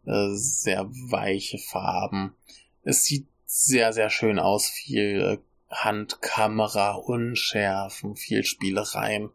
Äh, 0.06 0.30
sehr 0.36 0.88
weiche 0.88 1.58
Farben. 1.58 2.36
Es 2.84 3.06
sieht 3.06 3.26
sehr, 3.48 3.92
sehr 3.92 4.12
schön 4.12 4.38
aus. 4.38 4.70
Viel 4.70 5.20
äh, 5.20 5.38
Handkamera, 5.74 6.94
Unschärfen, 6.94 8.16
viel 8.16 8.44
Spielereien. 8.44 9.32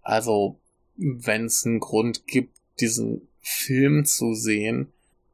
Also, 0.00 0.58
wenn 0.96 1.44
es 1.44 1.66
einen 1.66 1.80
Grund 1.80 2.26
gibt, 2.26 2.56
diesen 2.80 3.28
Film 3.42 4.06
zu 4.06 4.34
sehen, 4.34 4.90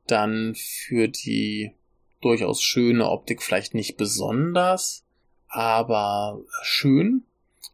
dann 0.09 0.57
für 0.57 1.07
die 1.07 1.71
durchaus 2.21 2.61
schöne 2.61 3.09
Optik 3.09 3.41
vielleicht 3.41 3.75
nicht 3.75 3.97
besonders, 3.97 5.05
aber 5.47 6.41
schön 6.63 7.23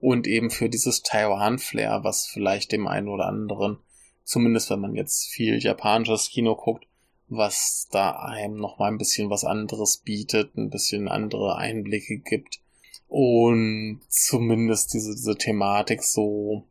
und 0.03 0.27
eben 0.27 0.51
für 0.51 0.69
dieses 0.69 1.03
Taiwan-Flair, 1.03 2.01
was 2.03 2.27
vielleicht 2.27 2.73
dem 2.73 2.89
einen 2.89 3.07
oder 3.07 3.27
anderen, 3.27 3.79
zumindest 4.25 4.69
wenn 4.69 4.81
man 4.81 4.97
jetzt 4.97 5.29
viel 5.29 5.63
japanisches 5.63 6.29
Kino 6.29 6.57
guckt, 6.57 6.89
was 7.29 7.87
da 7.93 8.11
einem 8.11 8.57
noch 8.57 8.81
mal 8.81 8.89
ein 8.89 8.99
bisschen 8.99 9.31
was 9.31 9.45
anderes 9.45 9.99
bietet, 9.99 10.57
ein 10.57 10.71
bisschen 10.71 11.07
andere 11.07 11.55
Einblicke 11.55 12.19
gibt 12.19 12.59
und 13.07 14.01
zumindest 14.09 14.93
diese, 14.93 15.15
diese 15.15 15.39
Thematik 15.39 16.03
so 16.03 16.67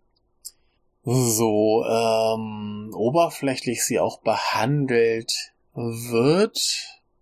so 1.03 1.85
ähm, 1.85 2.91
oberflächlich 2.93 3.85
sie 3.85 3.99
auch 3.99 4.19
behandelt 4.19 5.53
wird, 5.73 6.59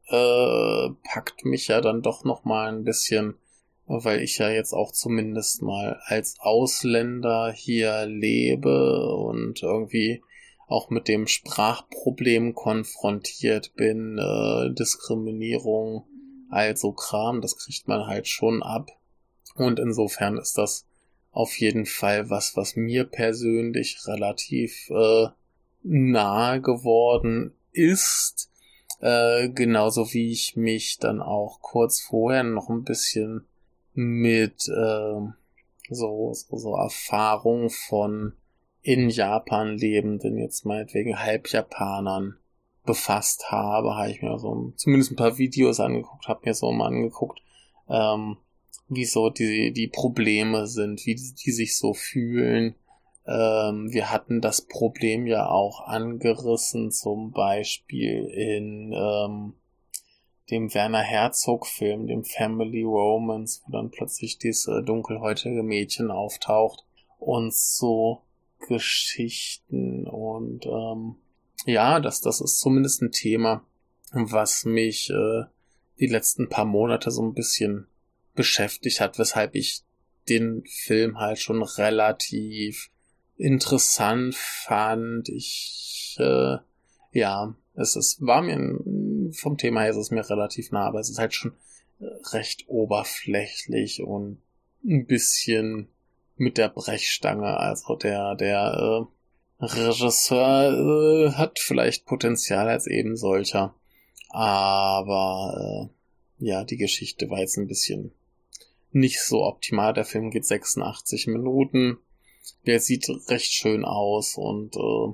äh, 0.08 0.90
packt 1.04 1.46
mich 1.46 1.68
ja 1.68 1.82
dann 1.82 2.02
doch 2.02 2.24
noch 2.24 2.46
mal 2.46 2.68
ein 2.68 2.84
bisschen, 2.84 3.36
weil 3.90 4.22
ich 4.22 4.38
ja 4.38 4.50
jetzt 4.50 4.74
auch 4.74 4.92
zumindest 4.92 5.64
mal 5.64 6.00
als 6.06 6.40
Ausländer 6.40 7.52
hier 7.52 8.06
lebe 8.06 9.16
und 9.16 9.64
irgendwie 9.64 10.22
auch 10.68 10.92
mit 10.92 11.08
dem 11.08 11.26
Sprachproblem 11.26 12.54
konfrontiert 12.54 13.74
bin, 13.76 14.20
äh, 14.20 14.72
Diskriminierung, 14.76 16.04
also 16.52 16.92
Kram, 16.92 17.42
das 17.42 17.58
kriegt 17.58 17.88
man 17.88 18.06
halt 18.06 18.28
schon 18.28 18.62
ab. 18.62 18.92
Und 19.56 19.80
insofern 19.80 20.38
ist 20.38 20.60
das 20.60 20.86
auf 21.32 21.58
jeden 21.58 21.88
Fall 21.88 22.30
was, 22.30 22.56
was 22.56 22.76
mir 22.76 23.06
persönlich 23.06 24.06
relativ 24.06 24.92
äh, 24.92 25.28
nahe 25.82 26.62
geworden 26.62 27.54
ist. 27.72 28.52
Äh, 29.02 29.50
genauso 29.50 30.14
wie 30.14 30.32
ich 30.32 30.56
mich 30.56 31.00
dann 31.00 31.22
auch 31.22 31.62
kurz 31.62 32.00
vorher 32.02 32.44
noch 32.44 32.70
ein 32.70 32.84
bisschen 32.84 33.46
mit 33.94 34.68
äh, 34.68 35.20
so, 35.90 36.34
so, 36.34 36.58
so 36.58 36.76
Erfahrung 36.76 37.70
von 37.70 38.34
in 38.82 39.10
Japan 39.10 39.78
lebenden, 39.78 40.38
jetzt 40.38 40.66
meinetwegen 40.66 41.20
Halbjapanern 41.20 42.38
befasst 42.86 43.52
habe, 43.52 43.96
habe 43.96 44.10
ich 44.10 44.22
mir 44.22 44.40
so 44.40 44.74
zumindest 44.78 45.12
ein 45.12 45.18
paar 45.18 45.38
Videos 45.38 45.80
angeguckt, 45.80 46.28
habe 46.28 46.42
mir 46.46 46.54
so 46.54 46.72
mal 46.72 46.88
angeguckt, 46.88 47.42
ähm, 47.90 48.38
wie 48.88 49.06
so 49.06 49.30
die, 49.30 49.72
die 49.74 49.88
Probleme 49.88 50.68
sind, 50.68 51.06
wie 51.06 51.16
die, 51.16 51.34
die 51.34 51.52
sich 51.52 51.78
so 51.78 51.94
fühlen. 51.94 52.76
Ähm, 53.28 53.92
wir 53.92 54.12
hatten 54.12 54.42
das 54.42 54.62
Problem 54.62 55.28
ja 55.28 55.48
auch 55.48 55.86
angerissen, 55.86 56.92
zum 56.92 57.32
Beispiel 57.32 58.26
in 58.26 58.94
ähm, 58.94 59.54
dem 60.52 60.74
Werner 60.74 61.02
Herzog-Film, 61.02 62.08
dem 62.08 62.24
Family 62.24 62.84
Romance, 62.84 63.62
wo 63.66 63.72
dann 63.72 63.92
plötzlich 63.92 64.38
dieses 64.38 64.68
äh, 64.68 64.84
dunkelhäutige 64.84 65.64
Mädchen 65.64 66.12
auftaucht 66.12 66.86
und 67.18 67.54
so 67.54 68.22
Geschichten 68.68 70.06
und 70.08 70.66
ähm, 70.66 71.16
ja, 71.66 72.00
das, 72.00 72.22
das 72.22 72.42
ist 72.42 72.60
zumindest 72.60 73.02
ein 73.02 73.12
Thema, 73.12 73.64
was 74.12 74.66
mich 74.66 75.10
äh, 75.10 75.44
die 76.00 76.08
letzten 76.08 76.50
paar 76.50 76.66
Monate 76.66 77.12
so 77.12 77.22
ein 77.22 77.34
bisschen 77.34 77.88
beschäftigt 78.34 79.02
hat, 79.02 79.20
weshalb 79.20 79.56
ich 79.56 79.84
den 80.30 80.64
Film 80.66 81.20
halt 81.20 81.40
schon 81.40 81.62
relativ 81.62 82.90
interessant 83.38 84.36
fand. 84.36 85.30
Ich, 85.30 86.16
äh, 86.20 86.58
ja, 87.12 87.56
es 87.74 87.96
ist, 87.96 88.22
war 88.22 88.42
mir, 88.42 88.56
vom 89.34 89.58
Thema 89.58 89.82
her 89.82 89.92
ist 89.92 89.98
es 89.98 90.12
mir 90.12 90.30
relativ 90.30 90.72
nah, 90.72 90.88
aber 90.88 91.00
es 91.00 91.10
ist 91.10 91.20
halt 91.20 91.34
schon 91.34 91.54
recht 92.34 92.66
oberflächlich 92.68 94.02
und 94.02 94.42
ein 94.84 95.06
bisschen 95.06 95.90
mit 96.38 96.58
der 96.58 96.70
Brechstange. 96.70 97.58
Also 97.58 97.96
der, 97.96 98.36
der 98.36 99.08
äh, 99.60 99.64
Regisseur 99.64 101.28
äh, 101.28 101.32
hat 101.34 101.60
vielleicht 101.60 102.06
Potenzial 102.06 102.70
als 102.70 102.88
eben 102.88 103.18
solcher. 103.18 103.76
Aber 104.30 105.90
äh, 106.40 106.46
ja, 106.46 106.64
die 106.64 106.78
Geschichte 106.78 107.30
war 107.30 107.40
jetzt 107.40 107.58
ein 107.58 107.68
bisschen 107.68 108.12
nicht 108.92 109.22
so 109.22 109.44
optimal. 109.44 109.94
Der 109.94 110.06
Film 110.06 110.32
geht 110.32 110.46
86 110.46 111.28
Minuten. 111.28 111.98
Der 112.66 112.80
sieht 112.80 113.10
recht 113.28 113.52
schön 113.52 113.86
aus 113.86 114.36
und 114.36 114.76
äh, 114.76 115.14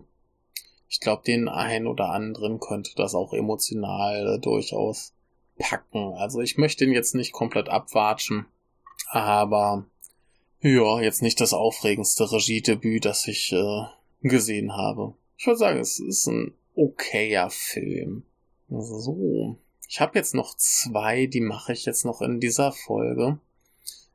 ich 0.96 1.02
glaube, 1.02 1.24
den 1.28 1.50
einen 1.50 1.88
oder 1.88 2.12
anderen 2.12 2.62
könnte 2.62 2.92
das 2.96 3.16
auch 3.16 3.34
emotional 3.34 4.40
durchaus 4.40 5.14
packen. 5.60 6.14
Also 6.14 6.40
ich 6.40 6.58
möchte 6.58 6.86
ihn 6.86 6.94
jetzt 6.94 7.16
nicht 7.16 7.34
komplett 7.34 7.68
abwatschen, 7.68 8.46
aber 9.10 9.86
ja, 10.62 11.02
jetzt 11.02 11.22
nicht 11.22 11.42
das 11.42 11.54
aufregendste 11.54 12.32
Regiedebüt, 12.32 13.04
das 13.04 13.28
ich 13.28 13.52
äh, 13.52 13.84
gesehen 14.22 14.78
habe. 14.78 15.16
Ich 15.38 15.46
würde 15.46 15.60
sagen, 15.60 15.80
es 15.82 16.00
ist 16.00 16.28
ein 16.28 16.54
okayer 16.76 17.50
Film. 17.50 18.24
So. 18.70 19.58
Ich 19.90 20.00
habe 20.00 20.18
jetzt 20.18 20.34
noch 20.34 20.56
zwei, 20.56 21.26
die 21.26 21.42
mache 21.42 21.74
ich 21.74 21.84
jetzt 21.84 22.06
noch 22.06 22.22
in 22.22 22.40
dieser 22.40 22.72
Folge. 22.72 23.38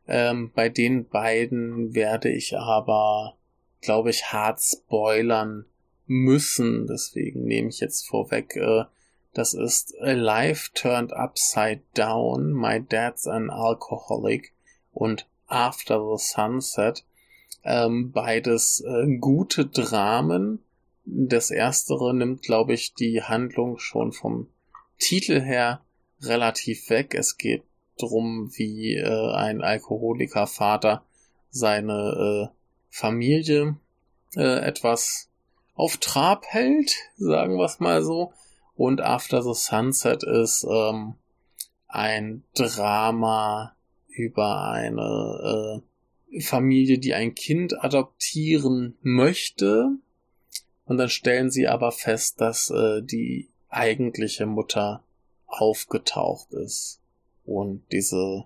Ähm, 0.09 0.51
bei 0.55 0.71
den 0.71 1.07
beiden 1.07 1.95
werde 1.95 2.31
ich 2.31 2.57
aber, 2.57 3.37
glaube 3.83 4.09
ich, 4.09 4.33
hart 4.33 4.63
spoilern 4.63 5.67
müssen. 6.11 6.89
Deswegen 6.89 7.45
nehme 7.45 7.69
ich 7.69 7.79
jetzt 7.79 8.09
vorweg, 8.09 8.57
äh, 8.57 8.85
das 9.33 9.55
ist 9.55 9.95
Life 10.01 10.71
Turned 10.75 11.13
Upside 11.13 11.83
Down, 11.95 12.53
My 12.53 12.85
Dad's 12.85 13.29
an 13.29 13.49
Alcoholic 13.49 14.53
und 14.93 15.29
After 15.47 16.01
the 16.01 16.23
Sunset. 16.23 17.05
Ähm, 17.63 18.11
beides 18.11 18.81
äh, 18.81 19.17
gute 19.19 19.67
Dramen. 19.67 20.59
Das 21.05 21.51
erstere 21.51 22.13
nimmt, 22.13 22.43
glaube 22.43 22.75
ich, 22.75 22.95
die 22.95 23.23
Handlung 23.23 23.79
schon 23.79 24.13
vom 24.13 24.49
Titel 24.99 25.41
her 25.41 25.81
relativ 26.21 26.91
weg. 26.91 27.15
Es 27.15 27.37
geht 27.37 27.63
drum, 27.99 28.51
wie 28.57 28.97
äh, 28.97 29.33
ein 29.35 29.63
Alkoholikervater 29.63 31.05
seine 31.51 32.51
äh, 32.51 32.57
Familie 32.89 33.77
äh, 34.37 34.61
etwas 34.61 35.30
auf 35.81 35.97
Trab 35.97 36.45
hält, 36.47 36.95
sagen 37.17 37.57
wir 37.57 37.65
es 37.65 37.81
mal 37.81 38.03
so. 38.03 38.33
Und 38.77 39.01
After 39.01 39.43
the 39.43 39.55
Sunset 39.55 40.23
ist 40.23 40.67
ähm, 40.71 41.15
ein 41.89 42.45
Drama 42.55 43.75
über 44.09 44.65
eine 44.69 45.81
äh, 46.31 46.41
Familie, 46.43 46.99
die 46.99 47.15
ein 47.15 47.35
Kind 47.35 47.83
adoptieren 47.83 48.97
möchte. 49.01 49.93
Und 50.85 50.99
dann 50.99 51.09
stellen 51.09 51.51
sie 51.51 51.67
aber 51.67 51.93
fest, 51.93 52.43
dass 52.43 52.69
äh, 52.69 53.03
die 53.03 53.49
eigentliche 53.71 54.45
Mutter 54.45 55.03
aufgetaucht 55.47 56.53
ist 56.53 57.01
und 57.47 57.83
diese, 57.91 58.45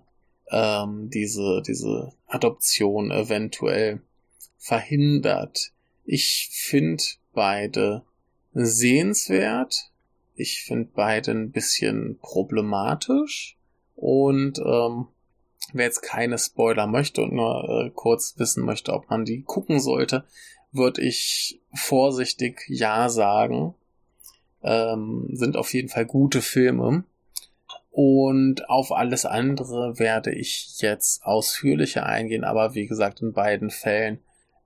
ähm, 0.50 1.10
diese, 1.10 1.62
diese 1.66 2.12
Adoption 2.28 3.10
eventuell 3.10 4.02
verhindert. 4.56 5.72
Ich 6.04 6.50
finde 6.52 7.02
beide 7.34 8.02
sehenswert. 8.52 9.90
Ich 10.34 10.62
finde 10.62 10.88
beide 10.94 11.32
ein 11.32 11.50
bisschen 11.50 12.18
problematisch. 12.20 13.56
Und 13.96 14.58
ähm, 14.58 15.08
wer 15.72 15.86
jetzt 15.86 16.02
keine 16.02 16.38
Spoiler 16.38 16.86
möchte 16.86 17.22
und 17.22 17.34
nur 17.34 17.68
äh, 17.68 17.90
kurz 17.94 18.34
wissen 18.38 18.64
möchte, 18.64 18.92
ob 18.92 19.10
man 19.10 19.24
die 19.24 19.42
gucken 19.42 19.80
sollte, 19.80 20.24
würde 20.72 21.02
ich 21.02 21.60
vorsichtig 21.74 22.62
Ja 22.68 23.08
sagen. 23.08 23.74
Ähm, 24.62 25.28
sind 25.32 25.56
auf 25.56 25.72
jeden 25.74 25.88
Fall 25.88 26.06
gute 26.06 26.42
Filme. 26.42 27.04
Und 27.90 28.68
auf 28.68 28.90
alles 28.90 29.24
andere 29.24 30.00
werde 30.00 30.34
ich 30.34 30.80
jetzt 30.80 31.24
ausführlicher 31.24 32.04
eingehen, 32.04 32.42
aber 32.42 32.74
wie 32.74 32.86
gesagt, 32.88 33.22
in 33.22 33.32
beiden 33.32 33.70
Fällen 33.70 34.18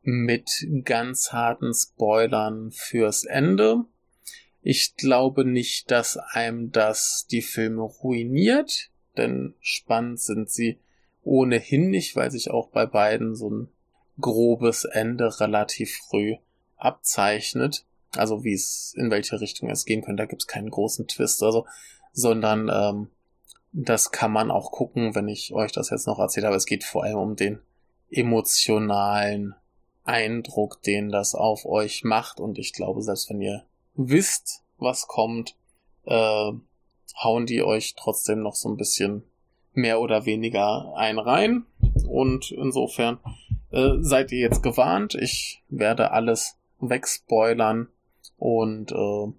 mit 0.03 0.67
ganz 0.85 1.33
harten 1.33 1.73
Spoilern 1.75 2.71
fürs 2.71 3.25
Ende. 3.25 3.85
Ich 4.63 4.97
glaube 4.97 5.45
nicht, 5.45 5.91
dass 5.91 6.17
einem 6.17 6.73
das 6.73 7.27
die 7.31 7.43
Filme 7.43 7.83
ruiniert, 7.83 8.91
denn 9.17 9.55
spannend 9.61 10.21
sind 10.21 10.51
sie 10.51 10.79
ohnehin 11.23 11.91
nicht, 11.91 12.17
weil 12.17 12.31
sich 12.31 12.51
auch 12.51 12.69
bei 12.71 12.87
beiden 12.87 13.35
so 13.35 13.51
ein 13.51 13.69
grobes 14.21 14.85
Ende 14.85 15.41
relativ 15.41 15.97
früh 16.09 16.37
abzeichnet. 16.77 17.85
Also 18.17 18.45
wie 18.45 18.55
es, 18.55 18.95
in 18.97 19.11
welche 19.11 19.41
Richtung 19.41 19.69
es 19.69 19.85
gehen 19.85 20.03
könnte, 20.03 20.23
da 20.23 20.27
gibt 20.27 20.43
es 20.43 20.49
keinen 20.49 20.71
großen 20.71 21.07
Twist, 21.07 21.43
also, 21.43 21.67
sondern 22.13 22.71
ähm, 22.73 23.11
das 23.73 24.11
kann 24.11 24.33
man 24.33 24.51
auch 24.51 24.73
gucken, 24.73 25.15
wenn 25.15 25.29
ich 25.29 25.53
euch 25.53 25.73
das 25.73 25.91
jetzt 25.91 26.07
noch 26.07 26.19
erzählt 26.19 26.47
habe. 26.47 26.57
Es 26.57 26.67
geht 26.67 26.85
vor 26.85 27.05
allem 27.05 27.19
um 27.19 27.37
den 27.37 27.61
emotionalen 28.11 29.55
Eindruck, 30.09 30.83
den 30.83 31.11
das 31.11 31.35
auf 31.35 31.67
euch 31.67 32.03
macht. 32.03 32.41
Und 32.41 32.59
ich 32.59 32.73
glaube, 32.73 33.03
selbst 33.03 33.29
wenn 33.31 33.41
ihr 33.41 33.65
wisst, 33.95 34.63
was 34.79 35.07
kommt, 35.07 35.55
äh, 36.07 36.53
hauen 37.23 37.47
die 37.47 37.63
euch 37.63 37.95
trotzdem 37.95 38.43
noch 38.43 38.55
so 38.55 38.69
ein 38.69 38.77
bisschen 38.77 39.23
mehr 39.75 40.01
oder 40.01 40.25
weniger 40.25 40.95
ein 40.97 41.19
rein. 41.19 41.67
Und 42.09 42.51
insofern 42.51 43.19
äh, 43.71 43.95
seid 44.01 44.33
ihr 44.33 44.39
jetzt 44.39 44.63
gewarnt. 44.63 45.15
Ich 45.15 45.63
werde 45.69 46.11
alles 46.11 46.57
wegspoilern 46.81 47.89
und 48.39 48.93
äh, 48.93 49.33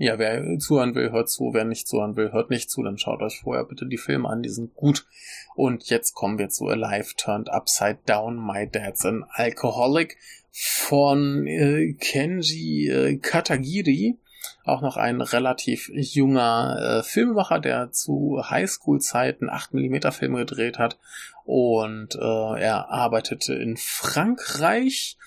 ja, 0.00 0.18
wer 0.18 0.58
zuhören 0.58 0.94
will, 0.94 1.12
hört 1.12 1.28
zu. 1.28 1.52
Wer 1.52 1.66
nicht 1.66 1.86
zuhören 1.86 2.16
will, 2.16 2.32
hört 2.32 2.48
nicht 2.48 2.70
zu. 2.70 2.82
Dann 2.82 2.96
schaut 2.96 3.20
euch 3.20 3.40
vorher 3.42 3.64
bitte 3.64 3.84
die 3.84 3.98
Filme 3.98 4.30
an, 4.30 4.42
die 4.42 4.48
sind 4.48 4.74
gut. 4.74 5.06
Und 5.54 5.90
jetzt 5.90 6.14
kommen 6.14 6.38
wir 6.38 6.48
zu 6.48 6.68
Alive 6.68 7.16
Turned 7.18 7.50
Upside 7.50 7.98
Down. 8.06 8.36
My 8.36 8.66
Dad's 8.66 9.04
an 9.04 9.26
Alcoholic 9.28 10.16
von 10.52 11.46
äh, 11.46 11.92
Kenji 12.00 12.88
äh, 12.88 13.18
Katagiri. 13.18 14.16
Auch 14.64 14.80
noch 14.80 14.96
ein 14.96 15.20
relativ 15.20 15.90
junger 15.92 17.00
äh, 17.00 17.02
Filmemacher, 17.02 17.58
der 17.58 17.92
zu 17.92 18.42
Highschool-Zeiten 18.42 19.50
8mm 19.50 20.12
Filme 20.12 20.38
gedreht 20.38 20.78
hat. 20.78 20.98
Und 21.44 22.14
äh, 22.14 22.58
er 22.58 22.88
arbeitete 22.88 23.52
in 23.52 23.76
Frankreich 23.76 25.18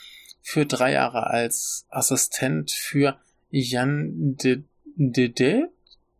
für 0.41 0.65
drei 0.65 0.93
Jahre 0.93 1.27
als 1.27 1.85
Assistent 1.91 2.71
für 2.71 3.19
Jan 3.61 4.35
de, 4.35 4.63
de, 4.95 5.29
de 5.29 5.65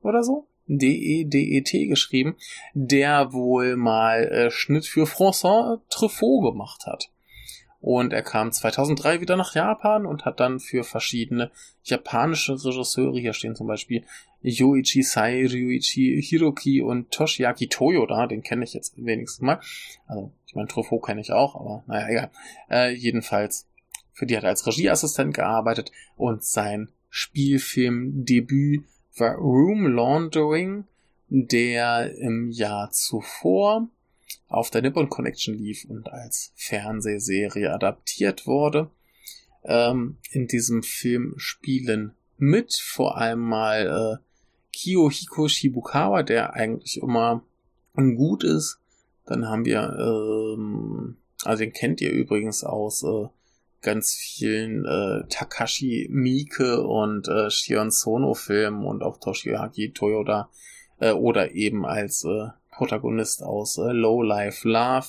oder 0.01 0.23
so, 0.23 0.47
D-E-D-E-T 0.67 1.87
geschrieben, 1.87 2.35
der 2.73 3.33
wohl 3.33 3.75
mal 3.75 4.27
äh, 4.27 4.51
Schnitt 4.51 4.85
für 4.85 5.05
François 5.05 5.79
Truffaut 5.89 6.43
gemacht 6.43 6.85
hat. 6.85 7.09
Und 7.81 8.13
er 8.13 8.21
kam 8.21 8.51
2003 8.51 9.19
wieder 9.19 9.35
nach 9.35 9.55
Japan 9.55 10.05
und 10.05 10.23
hat 10.23 10.39
dann 10.39 10.61
für 10.61 10.85
verschiedene 10.85 11.51
japanische 11.83 12.53
Regisseure, 12.53 13.19
hier 13.19 13.33
stehen 13.33 13.57
zum 13.57 13.67
Beispiel 13.67 14.05
Yoichi 14.41 15.03
Sai, 15.03 15.45
Ryuichi 15.45 16.21
Hiroki 16.21 16.81
und 16.81 17.11
Toshiaki 17.11 17.67
Toyoda, 17.67 18.27
den 18.27 18.41
kenne 18.41 18.63
ich 18.63 18.73
jetzt 18.73 18.93
wenigstens 18.95 19.41
mal. 19.41 19.59
Also, 20.07 20.31
ich 20.45 20.55
meine, 20.55 20.67
Truffaut 20.69 21.03
kenne 21.03 21.19
ich 21.19 21.31
auch, 21.31 21.55
aber 21.55 21.83
naja, 21.87 22.07
egal. 22.07 22.31
Äh, 22.69 22.93
jedenfalls, 22.93 23.67
für 24.13 24.25
die 24.25 24.37
hat 24.37 24.43
er 24.43 24.49
als 24.49 24.65
Regieassistent 24.65 25.33
gearbeitet 25.33 25.91
und 26.15 26.43
sein 26.43 26.89
Spielfilmdebüt 27.15 28.85
war 29.17 29.35
Room 29.35 29.85
Laundering, 29.85 30.85
der 31.29 32.11
im 32.17 32.49
Jahr 32.49 32.89
zuvor 32.89 33.87
auf 34.47 34.71
der 34.71 34.81
Nippon 34.81 35.09
Connection 35.09 35.53
lief 35.53 35.85
und 35.85 36.11
als 36.11 36.51
Fernsehserie 36.55 37.71
adaptiert 37.71 38.47
wurde. 38.47 38.89
Ähm, 39.63 40.17
in 40.31 40.47
diesem 40.47 40.81
Film 40.81 41.35
spielen 41.37 42.15
mit 42.39 42.73
vor 42.73 43.15
allem 43.15 43.41
mal 43.41 44.17
äh, 44.19 44.23
Kiyohiko 44.75 45.47
Shibukawa, 45.47 46.23
der 46.23 46.55
eigentlich 46.55 46.97
immer 46.97 47.43
gut 47.93 48.43
ist. 48.43 48.79
Dann 49.27 49.47
haben 49.47 49.65
wir, 49.65 49.83
ähm, 49.99 51.17
also 51.43 51.59
den 51.59 51.73
kennt 51.73 52.01
ihr 52.01 52.11
übrigens 52.11 52.63
aus 52.63 53.03
äh, 53.03 53.27
ganz 53.83 54.15
vielen 54.15 54.85
äh, 54.85 55.27
Takashi 55.29 56.07
Miike 56.09 56.81
und 56.81 57.27
äh, 57.27 57.51
Shion 57.51 57.91
Sono 57.91 58.33
Filmen 58.33 58.85
und 58.85 59.03
auch 59.03 59.17
Toshiaki 59.19 59.91
Toyoda 59.91 60.49
äh, 60.99 61.11
oder 61.11 61.51
eben 61.51 61.85
als 61.85 62.23
äh, 62.23 62.47
Protagonist 62.71 63.43
aus 63.43 63.77
äh, 63.77 63.91
Low 63.91 64.23
Life 64.23 64.67
Love. 64.67 65.07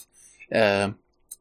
Äh, 0.51 0.91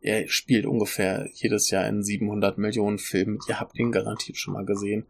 er 0.02 0.28
spielt 0.28 0.66
ungefähr 0.66 1.28
jedes 1.34 1.70
Jahr 1.70 1.88
in 1.88 2.04
700 2.04 2.58
Millionen 2.58 3.00
Filmen. 3.00 3.40
Ihr 3.48 3.60
habt 3.60 3.78
ihn 3.78 3.92
garantiert 3.92 4.38
schon 4.38 4.54
mal 4.54 4.66
gesehen. 4.66 5.06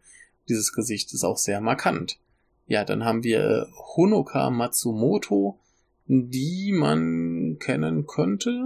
Dieses 0.48 0.72
Gesicht 0.72 1.12
ist 1.12 1.24
auch 1.24 1.38
sehr 1.38 1.60
markant. 1.60 2.18
Ja, 2.66 2.84
dann 2.84 3.04
haben 3.04 3.22
wir 3.22 3.44
äh, 3.44 3.66
Honoka 3.96 4.50
Matsumoto, 4.50 5.58
die 6.06 6.72
man 6.72 7.58
kennen 7.58 8.06
könnte 8.06 8.62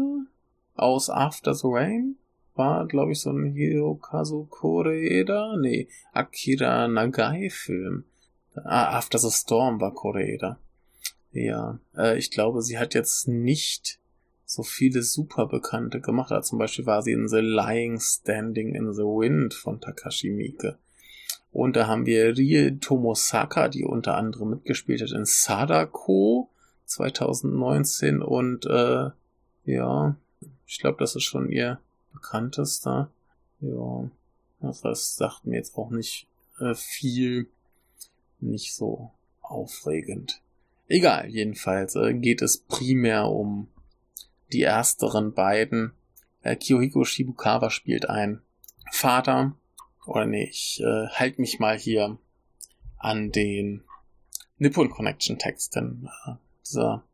aus 0.75 1.11
After 1.11 1.55
the 1.55 1.67
Rain 1.67 2.17
war, 2.59 2.87
glaube 2.87 3.13
ich, 3.13 3.21
so 3.21 3.31
ein 3.31 3.53
Hirokazu 3.53 4.47
Koreeda, 4.51 5.57
nee, 5.57 5.89
Akira 6.13 6.89
Nagai-Film. 6.89 8.05
Ah, 8.65 8.99
After 8.99 9.19
the 9.19 9.31
Storm 9.31 9.81
war 9.81 9.95
Koreeda. 9.95 10.59
Ja, 11.33 11.79
äh, 11.97 12.19
ich 12.19 12.31
glaube, 12.31 12.63
sie 12.63 12.79
hat 12.79 12.95
jetzt 12.95 13.29
nicht 13.29 14.01
so 14.45 14.63
viele 14.63 15.03
super 15.03 15.47
Bekannte 15.47 16.01
gemacht. 16.01 16.33
Also 16.33 16.51
zum 16.51 16.59
Beispiel 16.59 16.87
war 16.87 17.03
sie 17.03 17.13
in 17.13 17.29
The 17.29 17.41
Lying 17.41 18.01
Standing 18.01 18.75
in 18.75 18.93
the 18.93 19.03
Wind 19.03 19.55
von 19.55 19.81
Takashi 19.81 20.31
Miike. 20.31 20.79
Und 21.53 21.77
da 21.77 21.87
haben 21.87 22.07
wir 22.07 22.37
Rie 22.37 22.79
Tomosaka, 22.79 23.69
die 23.69 23.85
unter 23.85 24.17
anderem 24.17 24.51
mitgespielt 24.51 25.03
hat 25.03 25.13
in 25.13 25.25
Sadako 25.25 26.51
2019 26.87 28.23
und 28.23 28.67
äh, 28.67 29.11
ja, 29.65 30.17
ich 30.67 30.79
glaube, 30.79 30.97
das 30.99 31.15
ist 31.15 31.25
schon 31.25 31.51
ihr 31.51 31.79
bekanntester. 32.21 33.11
Ja, 33.61 34.11
das 34.61 35.17
sagt 35.17 35.45
mir 35.45 35.57
jetzt 35.57 35.77
auch 35.77 35.91
nicht 35.91 36.27
äh, 36.61 36.75
viel, 36.75 37.49
nicht 38.41 38.75
so 38.75 39.13
aufregend. 39.41 40.43
Egal, 40.89 41.29
jedenfalls 41.29 41.95
äh, 41.97 42.15
geht 42.15 42.43
es 42.43 42.59
primär 42.59 43.29
um 43.29 43.69
die 44.53 44.63
ersteren 44.63 45.35
beiden. 45.35 45.93
Äh, 46.43 46.57
Kiyohiko 46.57 47.05
Shibukawa 47.05 47.71
spielt 47.71 48.09
ein 48.09 48.43
Vater, 48.91 49.55
oder 50.07 50.25
nee, 50.25 50.45
ich 50.45 50.81
äh, 50.81 51.09
halte 51.09 51.41
mich 51.41 51.59
mal 51.59 51.79
hier 51.79 52.19
an 52.97 53.31
den 53.31 53.85
Nippon 54.57 54.89
Connection 54.91 55.39
Text, 55.39 55.77
denn 55.77 56.09
äh, 56.27 56.33
dieser 56.67 57.05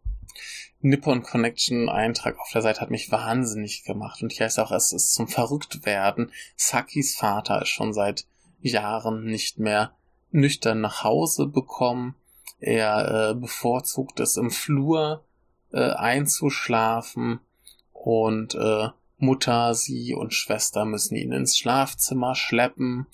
Nippon 0.80 1.22
Connection 1.22 1.88
Eintrag 1.88 2.38
auf 2.38 2.50
der 2.52 2.62
Seite 2.62 2.80
hat 2.80 2.90
mich 2.90 3.10
wahnsinnig 3.10 3.84
gemacht. 3.84 4.22
Und 4.22 4.32
hier 4.32 4.44
heißt 4.44 4.60
auch, 4.60 4.70
es 4.70 4.92
ist 4.92 5.14
zum 5.14 5.28
Verrücktwerden. 5.28 6.30
Sakis 6.56 7.16
Vater 7.16 7.62
ist 7.62 7.68
schon 7.68 7.92
seit 7.92 8.26
Jahren 8.60 9.24
nicht 9.24 9.58
mehr 9.58 9.92
nüchtern 10.30 10.80
nach 10.80 11.04
Hause 11.04 11.46
bekommen. 11.46 12.16
Er 12.60 13.30
äh, 13.30 13.34
bevorzugt 13.34 14.20
es 14.20 14.36
im 14.36 14.50
Flur 14.50 15.24
äh, 15.72 15.90
einzuschlafen 15.90 17.40
und 17.92 18.54
äh, 18.54 18.88
Mutter, 19.18 19.74
sie 19.74 20.14
und 20.14 20.34
Schwester 20.34 20.84
müssen 20.84 21.16
ihn 21.16 21.32
ins 21.32 21.56
Schlafzimmer 21.56 22.34
schleppen 22.34 23.06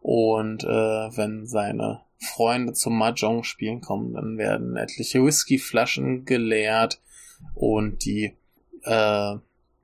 und 0.00 0.64
äh, 0.64 0.68
wenn 1.16 1.46
seine 1.46 2.02
Freunde 2.20 2.74
zum 2.74 2.98
Mahjong 2.98 3.44
spielen 3.44 3.80
kommen, 3.80 4.14
dann 4.14 4.38
werden 4.38 4.76
etliche 4.76 5.24
Whiskyflaschen 5.24 6.24
geleert 6.24 7.00
und 7.54 8.04
die 8.04 8.34
äh, 8.84 9.36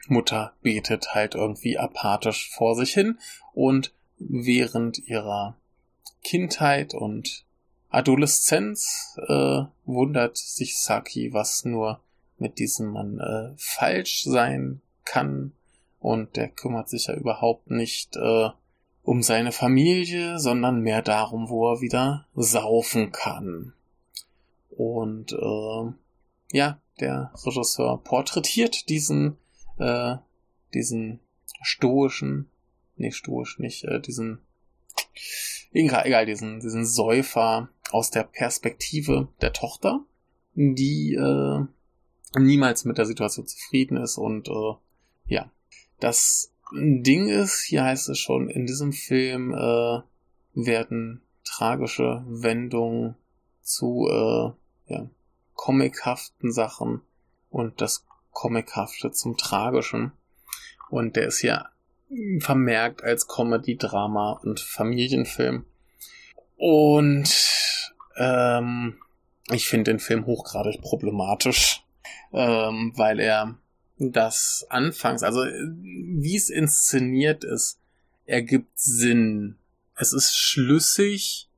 Mutter 0.09 0.53
betet 0.63 1.15
halt 1.15 1.35
irgendwie 1.35 1.79
apathisch 1.79 2.51
vor 2.51 2.77
sich 2.77 2.93
hin 2.93 3.19
und 3.55 3.93
während 4.19 4.99
ihrer 4.99 5.57
Kindheit 6.23 6.95
und 6.95 7.45
Adoleszenz 7.89 9.19
äh, 9.29 9.63
wundert 9.85 10.37
sich 10.37 10.79
Saki, 10.79 11.33
was 11.33 11.65
nur 11.65 12.01
mit 12.39 12.59
diesem 12.59 12.91
Mann 12.91 13.19
äh, 13.19 13.55
falsch 13.57 14.25
sein 14.25 14.83
kann 15.05 15.53
Und 16.01 16.37
der 16.37 16.49
kümmert 16.49 16.89
sich 16.89 17.07
ja 17.07 17.15
überhaupt 17.15 17.71
nicht 17.71 18.17
äh, 18.17 18.51
um 19.07 19.23
seine 19.23 19.53
Familie, 19.53 20.41
sondern 20.41 20.81
mehr 20.81 21.01
darum, 21.01 21.49
wo 21.49 21.73
er 21.73 21.81
wieder 21.81 22.27
saufen 22.35 23.13
kann. 23.13 23.73
Und 24.71 25.33
äh, 25.33 25.93
ja, 26.51 26.81
der 26.99 27.31
Regisseur 27.45 28.03
porträtiert 28.03 28.89
diesen, 28.89 29.37
äh, 29.79 30.17
diesen 30.75 31.21
stoischen, 31.63 32.51
nee, 32.97 33.13
stoisch 33.13 33.61
nicht, 33.61 33.85
äh, 33.85 34.01
diesen, 34.01 34.41
egal, 35.73 36.05
egal, 36.07 36.27
diesen, 36.27 36.59
diesen 36.59 36.85
Säufer 36.85 37.69
aus 37.93 38.11
der 38.11 38.25
Perspektive 38.25 39.29
der 39.41 39.53
Tochter, 39.53 40.01
die 40.55 41.15
äh, 41.15 41.65
niemals 42.37 42.85
mit 42.85 42.99
der 42.99 43.07
Situation 43.07 43.47
zufrieden 43.47 43.99
ist 43.99 44.19
und 44.19 44.49
äh, 44.49 44.75
ja, 45.27 45.49
das 46.01 46.51
Ding 46.73 47.29
ist, 47.29 47.63
hier 47.63 47.85
heißt 47.85 48.09
es 48.09 48.19
schon, 48.19 48.49
in 48.49 48.67
diesem 48.67 48.93
Film 48.93 49.53
äh, 49.53 50.01
werden 50.55 51.23
tragische 51.45 52.25
Wendungen 52.27 53.15
zu 53.63 54.09
äh, 54.11 54.93
ja, 54.93 55.09
comichaften 55.55 56.53
Sachen 56.53 57.03
und 57.51 57.81
das 57.81 58.05
Comichafte 58.33 59.13
zum 59.13 59.37
Tragischen. 59.37 60.13
Und 60.91 61.17
der 61.17 61.27
ist 61.29 61.39
hier 61.39 61.67
vermerkt 62.41 63.03
als 63.03 63.27
Comedy, 63.27 63.77
Drama 63.77 64.33
und 64.43 64.61
Familienfilm. 64.61 65.65
Und 66.57 67.29
ähm, 68.17 68.99
ich 69.51 69.69
finde 69.69 69.93
den 69.93 70.01
Film 70.01 70.27
hochgradig 70.27 70.81
problematisch, 70.81 71.85
ähm, 72.33 72.93
weil 72.97 73.21
er 73.21 73.57
das 73.99 74.67
anfangs, 74.69 75.23
also 75.23 75.41
wie 75.41 76.37
es 76.37 76.51
inszeniert 76.51 77.45
ist, 77.45 77.79
ergibt 78.27 78.79
Sinn. 78.79 79.57
Es 79.95 80.13
ist 80.13 80.37
schlüssig 80.37 81.49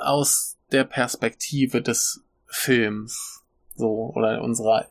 aus 0.00 0.56
der 0.70 0.84
Perspektive 0.84 1.82
des 1.82 2.22
Films, 2.46 3.42
so, 3.74 4.12
oder 4.14 4.42
unserer 4.42 4.88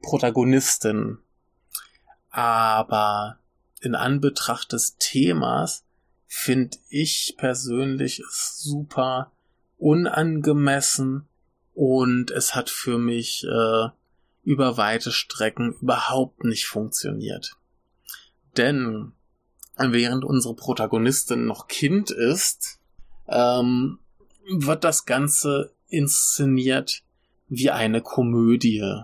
Protagonistin. 0.00 1.18
Aber 2.30 3.38
in 3.80 3.94
Anbetracht 3.94 4.72
des 4.72 4.96
Themas 4.98 5.84
finde 6.26 6.78
ich 6.88 7.34
persönlich 7.36 8.20
es 8.20 8.58
super 8.58 9.32
unangemessen 9.78 11.26
und 11.74 12.30
es 12.30 12.54
hat 12.54 12.70
für 12.70 12.98
mich 12.98 13.44
äh, 13.44 13.88
über 14.42 14.76
weite 14.76 15.12
Strecken 15.12 15.74
überhaupt 15.80 16.44
nicht 16.44 16.66
funktioniert. 16.66 17.56
Denn 18.56 19.12
während 19.76 20.24
unsere 20.24 20.54
Protagonistin 20.54 21.46
noch 21.46 21.68
Kind 21.68 22.10
ist, 22.10 22.80
ähm, 23.28 23.98
wird 24.58 24.84
das 24.84 25.06
Ganze 25.06 25.72
inszeniert 25.88 27.02
wie 27.48 27.70
eine 27.70 28.00
Komödie. 28.00 29.02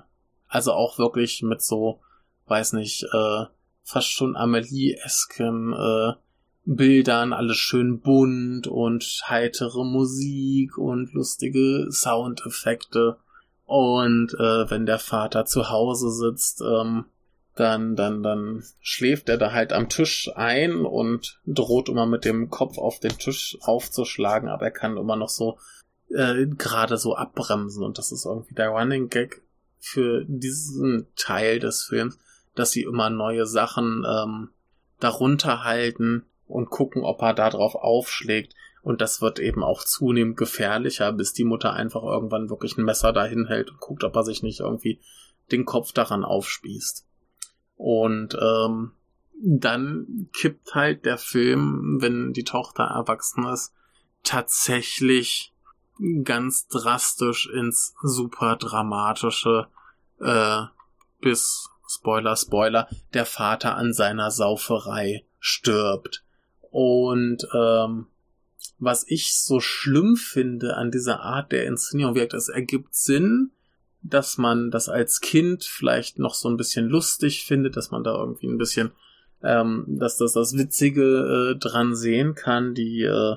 Also 0.48 0.72
auch 0.72 0.98
wirklich 0.98 1.42
mit 1.42 1.62
so, 1.62 2.00
weiß 2.46 2.72
nicht, 2.74 3.04
äh, 3.04 3.44
fast 3.82 4.10
schon 4.10 4.36
Amelie-esken 4.36 5.72
äh, 5.72 6.12
Bildern, 6.64 7.32
alles 7.32 7.56
schön 7.56 8.00
bunt 8.00 8.66
und 8.66 9.22
heitere 9.26 9.84
Musik 9.84 10.76
und 10.76 11.14
lustige 11.14 11.86
Soundeffekte. 11.90 13.16
Und 13.68 14.32
äh, 14.32 14.70
wenn 14.70 14.86
der 14.86 14.98
Vater 14.98 15.44
zu 15.44 15.68
Hause 15.68 16.10
sitzt, 16.10 16.62
ähm, 16.62 17.04
dann, 17.54 17.96
dann, 17.96 18.22
dann 18.22 18.64
schläft 18.80 19.28
er 19.28 19.36
da 19.36 19.52
halt 19.52 19.74
am 19.74 19.90
Tisch 19.90 20.30
ein 20.34 20.86
und 20.86 21.38
droht 21.44 21.90
immer 21.90 22.06
mit 22.06 22.24
dem 22.24 22.48
Kopf 22.48 22.78
auf 22.78 22.98
den 22.98 23.18
Tisch 23.18 23.58
aufzuschlagen, 23.60 24.48
aber 24.48 24.64
er 24.64 24.70
kann 24.70 24.96
immer 24.96 25.16
noch 25.16 25.28
so 25.28 25.58
äh, 26.08 26.46
gerade 26.46 26.96
so 26.96 27.14
abbremsen. 27.14 27.84
Und 27.84 27.98
das 27.98 28.10
ist 28.10 28.24
irgendwie 28.24 28.54
der 28.54 28.70
Running 28.70 29.10
Gag 29.10 29.42
für 29.78 30.24
diesen 30.26 31.06
Teil 31.14 31.58
des 31.58 31.84
Films, 31.84 32.18
dass 32.54 32.70
sie 32.70 32.84
immer 32.84 33.10
neue 33.10 33.44
Sachen 33.44 34.02
ähm, 34.08 34.48
darunter 34.98 35.62
halten 35.64 36.24
und 36.46 36.70
gucken, 36.70 37.02
ob 37.02 37.20
er 37.20 37.34
da 37.34 37.50
drauf 37.50 37.74
aufschlägt. 37.74 38.54
Und 38.82 39.00
das 39.00 39.20
wird 39.20 39.38
eben 39.38 39.62
auch 39.62 39.84
zunehmend 39.84 40.36
gefährlicher, 40.36 41.12
bis 41.12 41.32
die 41.32 41.44
Mutter 41.44 41.72
einfach 41.72 42.02
irgendwann 42.02 42.50
wirklich 42.50 42.76
ein 42.76 42.84
Messer 42.84 43.12
dahin 43.12 43.46
hält 43.46 43.70
und 43.70 43.80
guckt, 43.80 44.04
ob 44.04 44.16
er 44.16 44.24
sich 44.24 44.42
nicht 44.42 44.60
irgendwie 44.60 45.00
den 45.50 45.64
Kopf 45.64 45.92
daran 45.92 46.24
aufspießt. 46.24 47.06
Und 47.76 48.36
ähm, 48.40 48.92
dann 49.40 50.28
kippt 50.32 50.74
halt 50.74 51.04
der 51.04 51.18
Film, 51.18 51.98
wenn 52.00 52.32
die 52.32 52.44
Tochter 52.44 52.84
erwachsen 52.84 53.46
ist, 53.46 53.72
tatsächlich 54.24 55.52
ganz 56.24 56.68
drastisch 56.68 57.48
ins 57.48 57.94
super 58.02 58.56
dramatische, 58.56 59.68
äh, 60.20 60.62
bis 61.20 61.70
Spoiler, 61.88 62.36
Spoiler, 62.36 62.88
der 63.14 63.24
Vater 63.24 63.76
an 63.76 63.92
seiner 63.92 64.30
Sauferei 64.30 65.24
stirbt. 65.38 66.24
Und 66.70 67.48
ähm, 67.54 68.06
was 68.78 69.04
ich 69.08 69.34
so 69.34 69.60
schlimm 69.60 70.16
finde 70.16 70.76
an 70.76 70.90
dieser 70.90 71.20
Art 71.20 71.52
der 71.52 71.66
Inszenierung, 71.66 72.14
wirkt, 72.14 72.34
es 72.34 72.48
ergibt 72.48 72.94
Sinn, 72.94 73.50
dass 74.02 74.38
man 74.38 74.70
das 74.70 74.88
als 74.88 75.20
Kind 75.20 75.64
vielleicht 75.64 76.18
noch 76.18 76.34
so 76.34 76.48
ein 76.48 76.56
bisschen 76.56 76.88
lustig 76.88 77.44
findet, 77.44 77.76
dass 77.76 77.90
man 77.90 78.04
da 78.04 78.14
irgendwie 78.14 78.46
ein 78.46 78.58
bisschen, 78.58 78.92
ähm, 79.42 79.84
dass 79.88 80.16
das 80.16 80.32
das 80.32 80.56
Witzige 80.56 81.54
äh, 81.54 81.58
dran 81.58 81.96
sehen 81.96 82.34
kann. 82.34 82.74
Die 82.74 83.02
äh, 83.02 83.36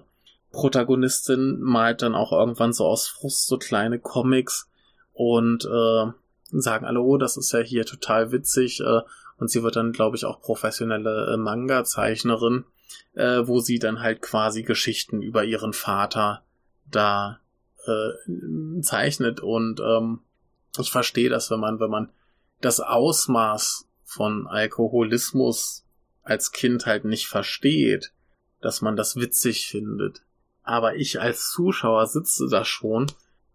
Protagonistin 0.52 1.60
malt 1.60 2.02
dann 2.02 2.16
auch 2.16 2.32
irgendwann 2.32 2.74
so 2.74 2.86
aus 2.86 3.08
Frust 3.08 3.48
so 3.48 3.58
kleine 3.58 4.00
Comics 4.00 4.70
und 5.14 5.66
äh, 5.66 6.12
sagen 6.52 6.86
alle, 6.86 7.02
oh, 7.02 7.18
das 7.18 7.38
ist 7.38 7.52
ja 7.52 7.60
hier 7.60 7.86
total 7.86 8.32
witzig. 8.32 8.82
Äh, 8.82 9.02
und 9.38 9.50
sie 9.50 9.64
wird 9.64 9.76
dann, 9.76 9.92
glaube 9.92 10.16
ich, 10.16 10.26
auch 10.26 10.40
professionelle 10.42 11.34
äh, 11.34 11.38
Manga-Zeichnerin 11.38 12.66
äh, 13.14 13.42
wo 13.46 13.60
sie 13.60 13.80
dann 13.80 14.02
halt 14.02 14.22
quasi 14.22 14.64
Geschichten 14.64 15.22
über 15.22 15.44
ihren 15.44 15.74
Vater 15.74 16.44
da 16.90 17.40
äh, 17.86 18.82
zeichnet. 18.82 19.40
Und 19.40 19.80
ähm, 19.80 20.20
ich 20.80 20.92
verstehe 20.92 21.30
das, 21.30 21.52
wenn 21.52 21.60
man, 21.60 21.80
wenn 21.80 21.90
man 21.90 22.12
das 22.60 22.80
Ausmaß 22.80 23.88
von 24.04 24.48
Alkoholismus 24.48 25.86
als 26.24 26.52
Kind 26.52 26.86
halt 26.86 27.06
nicht 27.06 27.28
versteht, 27.28 28.14
dass 28.62 28.82
man 28.82 28.96
das 28.96 29.16
witzig 29.16 29.68
findet. 29.68 30.22
Aber 30.64 30.96
ich 30.96 31.20
als 31.20 31.50
Zuschauer 31.52 32.06
sitze 32.08 32.48
da 32.50 32.64
schon 32.64 33.08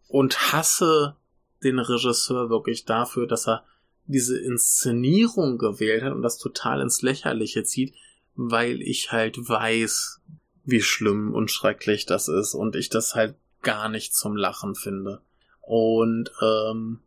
und 0.08 0.52
hasse 0.52 1.16
den 1.62 1.78
Regisseur 1.78 2.50
wirklich 2.50 2.84
dafür, 2.84 3.26
dass 3.26 3.46
er 3.46 3.64
diese 4.06 4.38
Inszenierung 4.38 5.58
gewählt 5.58 6.02
hat 6.02 6.12
und 6.12 6.22
das 6.22 6.38
total 6.38 6.80
ins 6.80 7.02
Lächerliche 7.02 7.64
zieht, 7.64 7.94
weil 8.36 8.82
ich 8.82 9.12
halt 9.12 9.36
weiß, 9.36 10.20
wie 10.64 10.82
schlimm 10.82 11.32
und 11.34 11.50
schrecklich 11.50 12.06
das 12.06 12.28
ist 12.28 12.54
und 12.54 12.76
ich 12.76 12.88
das 12.88 13.14
halt 13.14 13.36
gar 13.62 13.88
nicht 13.88 14.14
zum 14.14 14.36
Lachen 14.36 14.74
finde. 14.74 15.20
Und 15.62 16.30
ähm, 16.42 17.00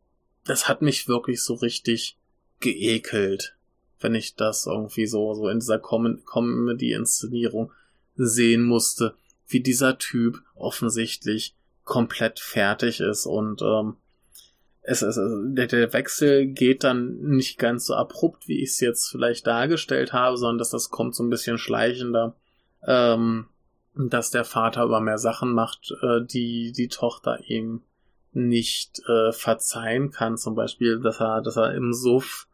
das 0.44 0.68
hat 0.68 0.82
mich 0.82 1.08
wirklich 1.08 1.44
so 1.44 1.54
richtig 1.54 2.18
geekelt, 2.60 3.56
wenn 4.00 4.16
ich 4.16 4.36
das 4.36 4.66
irgendwie 4.66 5.08
so, 5.08 5.34
so 5.34 5.48
in 5.48 5.60
dieser 5.60 5.80
Com 5.80 6.24
Comedy-Inszenierung 6.26 7.72
sehen 8.16 8.64
musste, 8.64 9.16
wie 9.48 9.62
dieser 9.62 9.98
Typ 9.98 10.42
offensichtlich 10.56 11.56
komplett 11.84 12.40
fertig 12.40 13.00
ist 13.00 13.26
und 13.26 13.62
ähm, 13.62 13.96
es, 14.90 15.04
es, 15.04 15.20
der, 15.20 15.68
der 15.68 15.94
Wechsel 15.94 16.48
geht 16.48 16.84
dann 16.84 17.20
nicht 17.20 17.60
ganz 17.60 17.86
so 17.86 17.94
abrupt, 17.94 18.48
wie 18.48 18.64
ich 18.64 18.70
es 18.70 18.80
jetzt 18.80 19.10
vielleicht 19.10 19.46
dargestellt 19.46 20.14
habe, 20.14 20.36
sondern 20.36 20.58
dass 20.58 20.72
das 20.72 20.90
kommt 20.90 21.14
so 21.14 21.24
ein 21.24 21.30
bisschen 21.30 21.60
schleichender, 21.60 22.36
ähm, 22.84 23.46
dass 23.96 24.32
der 24.32 24.46
Vater 24.46 24.82
aber 24.82 25.00
mehr 25.00 25.20
Sachen 25.20 25.54
macht, 25.54 25.94
äh, 26.02 26.26
die 26.26 26.72
die 26.72 26.88
Tochter 26.88 27.40
ihm 27.46 27.82
nicht 28.32 29.02
äh, 29.08 29.32
verzeihen 29.32 30.10
kann. 30.10 30.38
Zum 30.38 30.56
Beispiel, 30.56 31.00
dass 31.00 31.20
er, 31.20 31.42
dass 31.42 31.58
er 31.58 31.76
im 31.76 31.94
Suff 31.94 32.48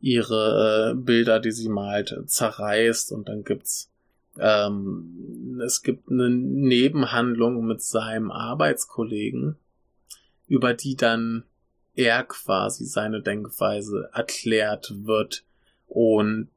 ihre 0.00 0.92
äh, 0.92 0.94
Bilder, 0.94 1.40
die 1.40 1.52
sie 1.52 1.70
malt, 1.70 2.14
zerreißt 2.26 3.10
und 3.12 3.28
dann 3.28 3.42
gibt's 3.42 3.90
ähm, 4.38 5.60
es 5.64 5.82
gibt 5.82 6.10
eine 6.10 6.28
Nebenhandlung 6.30 7.66
mit 7.66 7.82
seinem 7.82 8.30
Arbeitskollegen, 8.30 9.56
über 10.46 10.72
die 10.74 10.96
dann 10.96 11.44
er 11.94 12.24
quasi 12.24 12.84
seine 12.84 13.22
Denkweise 13.22 14.10
erklärt 14.12 14.92
wird. 15.04 15.44
Und 15.86 16.48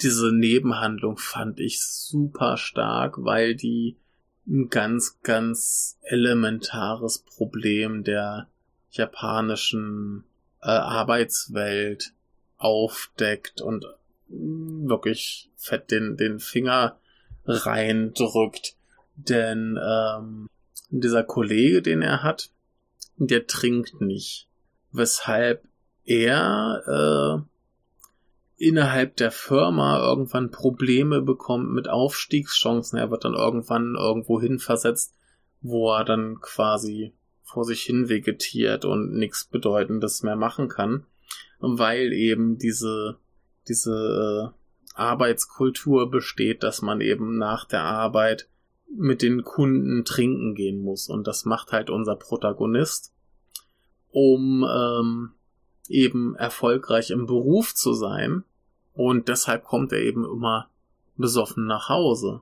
diese 0.00 0.32
Nebenhandlung 0.32 1.18
fand 1.18 1.60
ich 1.60 1.82
super 1.82 2.56
stark, 2.56 3.16
weil 3.18 3.54
die 3.54 3.96
ein 4.46 4.70
ganz, 4.70 5.20
ganz 5.22 5.98
elementares 6.02 7.18
Problem 7.18 8.02
der 8.02 8.48
japanischen 8.90 10.24
äh, 10.62 10.68
Arbeitswelt 10.68 12.14
aufdeckt 12.56 13.60
und 13.60 13.86
wirklich 14.28 15.50
fett 15.56 15.90
den, 15.90 16.16
den 16.16 16.38
Finger 16.38 16.98
reindrückt. 17.44 18.74
Denn 19.16 19.78
ähm, 19.82 20.48
dieser 20.90 21.24
Kollege, 21.24 21.82
den 21.82 22.02
er 22.02 22.22
hat, 22.22 22.50
der 23.16 23.46
trinkt 23.46 24.00
nicht. 24.00 24.47
Weshalb 24.98 25.64
er 26.04 26.82
äh, 26.86 27.48
innerhalb 28.58 29.16
der 29.16 29.30
Firma 29.30 30.00
irgendwann 30.00 30.50
Probleme 30.50 31.22
bekommt 31.22 31.70
mit 31.72 31.88
Aufstiegschancen. 31.88 32.98
Er 32.98 33.10
wird 33.10 33.24
dann 33.24 33.34
irgendwann 33.34 33.94
irgendwo 33.94 34.40
hin 34.40 34.58
versetzt, 34.58 35.14
wo 35.60 35.92
er 35.92 36.04
dann 36.04 36.40
quasi 36.40 37.12
vor 37.42 37.64
sich 37.64 37.82
hin 37.82 38.08
vegetiert 38.08 38.84
und 38.84 39.12
nichts 39.14 39.44
Bedeutendes 39.44 40.22
mehr 40.22 40.36
machen 40.36 40.68
kann, 40.68 41.06
weil 41.60 42.12
eben 42.12 42.58
diese, 42.58 43.18
diese 43.68 44.52
äh, 44.52 44.98
Arbeitskultur 44.98 46.10
besteht, 46.10 46.62
dass 46.62 46.82
man 46.82 47.00
eben 47.00 47.38
nach 47.38 47.64
der 47.64 47.84
Arbeit 47.84 48.48
mit 48.94 49.22
den 49.22 49.44
Kunden 49.44 50.04
trinken 50.04 50.54
gehen 50.54 50.80
muss. 50.80 51.08
Und 51.08 51.26
das 51.26 51.44
macht 51.44 51.72
halt 51.72 51.90
unser 51.90 52.16
Protagonist, 52.16 53.12
um 54.10 54.64
ähm, 54.68 55.30
eben 55.88 56.34
erfolgreich 56.36 57.10
im 57.10 57.26
Beruf 57.26 57.74
zu 57.74 57.94
sein. 57.94 58.44
Und 58.94 59.28
deshalb 59.28 59.64
kommt 59.64 59.92
er 59.92 60.00
eben 60.00 60.24
immer 60.24 60.68
besoffen 61.16 61.66
nach 61.66 61.88
Hause. 61.88 62.40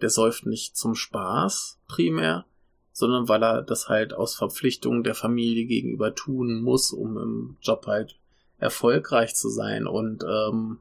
Der 0.00 0.10
säuft 0.10 0.46
nicht 0.46 0.76
zum 0.76 0.94
Spaß 0.94 1.80
primär, 1.88 2.46
sondern 2.92 3.28
weil 3.28 3.42
er 3.42 3.62
das 3.62 3.88
halt 3.88 4.14
aus 4.14 4.34
Verpflichtung 4.34 5.02
der 5.02 5.14
Familie 5.14 5.66
gegenüber 5.66 6.14
tun 6.14 6.62
muss, 6.62 6.92
um 6.92 7.18
im 7.18 7.56
Job 7.62 7.86
halt 7.86 8.18
erfolgreich 8.58 9.34
zu 9.34 9.48
sein. 9.48 9.86
Und 9.86 10.24
ähm, 10.24 10.78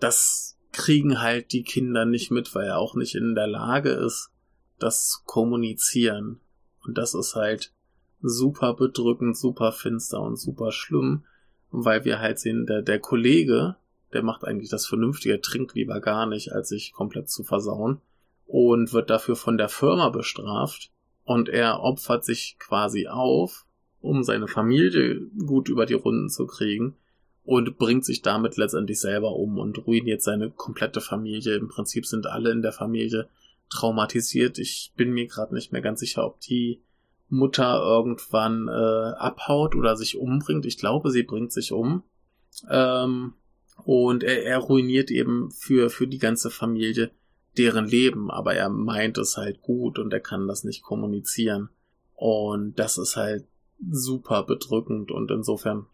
das 0.00 0.58
kriegen 0.72 1.20
halt 1.20 1.52
die 1.52 1.62
Kinder 1.62 2.04
nicht 2.04 2.30
mit, 2.30 2.54
weil 2.54 2.66
er 2.66 2.78
auch 2.78 2.94
nicht 2.94 3.14
in 3.14 3.34
der 3.34 3.46
Lage 3.46 3.90
ist, 3.90 4.30
das 4.78 5.08
zu 5.08 5.20
kommunizieren. 5.24 6.40
Und 6.84 6.98
das 6.98 7.14
ist 7.14 7.34
halt 7.34 7.72
super 8.20 8.74
bedrückend, 8.74 9.36
super 9.36 9.72
finster 9.72 10.20
und 10.20 10.36
super 10.36 10.72
schlimm, 10.72 11.24
weil 11.70 12.04
wir 12.04 12.18
halt 12.18 12.38
sehen, 12.38 12.66
der, 12.66 12.82
der 12.82 12.98
Kollege, 12.98 13.76
der 14.12 14.22
macht 14.22 14.44
eigentlich 14.44 14.70
das 14.70 14.86
Vernünftige, 14.86 15.40
trinkt 15.40 15.74
lieber 15.74 16.00
gar 16.00 16.26
nicht, 16.26 16.52
als 16.52 16.68
sich 16.68 16.92
komplett 16.92 17.30
zu 17.30 17.44
versauen 17.44 18.00
und 18.46 18.92
wird 18.92 19.10
dafür 19.10 19.36
von 19.36 19.58
der 19.58 19.68
Firma 19.68 20.08
bestraft 20.08 20.90
und 21.24 21.48
er 21.48 21.80
opfert 21.80 22.24
sich 22.24 22.56
quasi 22.58 23.06
auf, 23.06 23.66
um 24.00 24.22
seine 24.22 24.48
Familie 24.48 25.20
gut 25.46 25.68
über 25.68 25.84
die 25.84 25.94
Runden 25.94 26.30
zu 26.30 26.46
kriegen 26.46 26.96
und 27.44 27.78
bringt 27.78 28.04
sich 28.04 28.22
damit 28.22 28.56
letztendlich 28.56 29.00
selber 29.00 29.34
um 29.36 29.58
und 29.58 29.86
ruiniert 29.86 30.22
seine 30.22 30.50
komplette 30.50 31.00
Familie. 31.00 31.56
Im 31.56 31.68
Prinzip 31.68 32.06
sind 32.06 32.26
alle 32.26 32.50
in 32.50 32.62
der 32.62 32.72
Familie 32.72 33.28
traumatisiert. 33.70 34.58
Ich 34.58 34.92
bin 34.96 35.12
mir 35.12 35.26
gerade 35.26 35.54
nicht 35.54 35.72
mehr 35.72 35.82
ganz 35.82 36.00
sicher, 36.00 36.24
ob 36.24 36.40
die 36.40 36.80
Mutter 37.28 37.80
irgendwann 37.82 38.68
äh, 38.68 39.16
abhaut 39.16 39.74
oder 39.74 39.96
sich 39.96 40.18
umbringt. 40.18 40.66
Ich 40.66 40.78
glaube, 40.78 41.10
sie 41.10 41.22
bringt 41.22 41.52
sich 41.52 41.72
um. 41.72 42.02
Ähm, 42.70 43.34
und 43.84 44.24
er, 44.24 44.44
er 44.44 44.58
ruiniert 44.58 45.10
eben 45.10 45.50
für, 45.50 45.90
für 45.90 46.06
die 46.06 46.18
ganze 46.18 46.50
Familie 46.50 47.10
deren 47.56 47.86
Leben, 47.86 48.30
aber 48.30 48.54
er 48.54 48.68
meint 48.68 49.18
es 49.18 49.36
halt 49.36 49.60
gut 49.62 49.98
und 49.98 50.12
er 50.12 50.20
kann 50.20 50.46
das 50.46 50.64
nicht 50.64 50.82
kommunizieren. 50.82 51.68
Und 52.14 52.78
das 52.78 52.98
ist 52.98 53.16
halt 53.16 53.46
super 53.90 54.42
bedrückend 54.42 55.10
und 55.10 55.30
insofern 55.30 55.86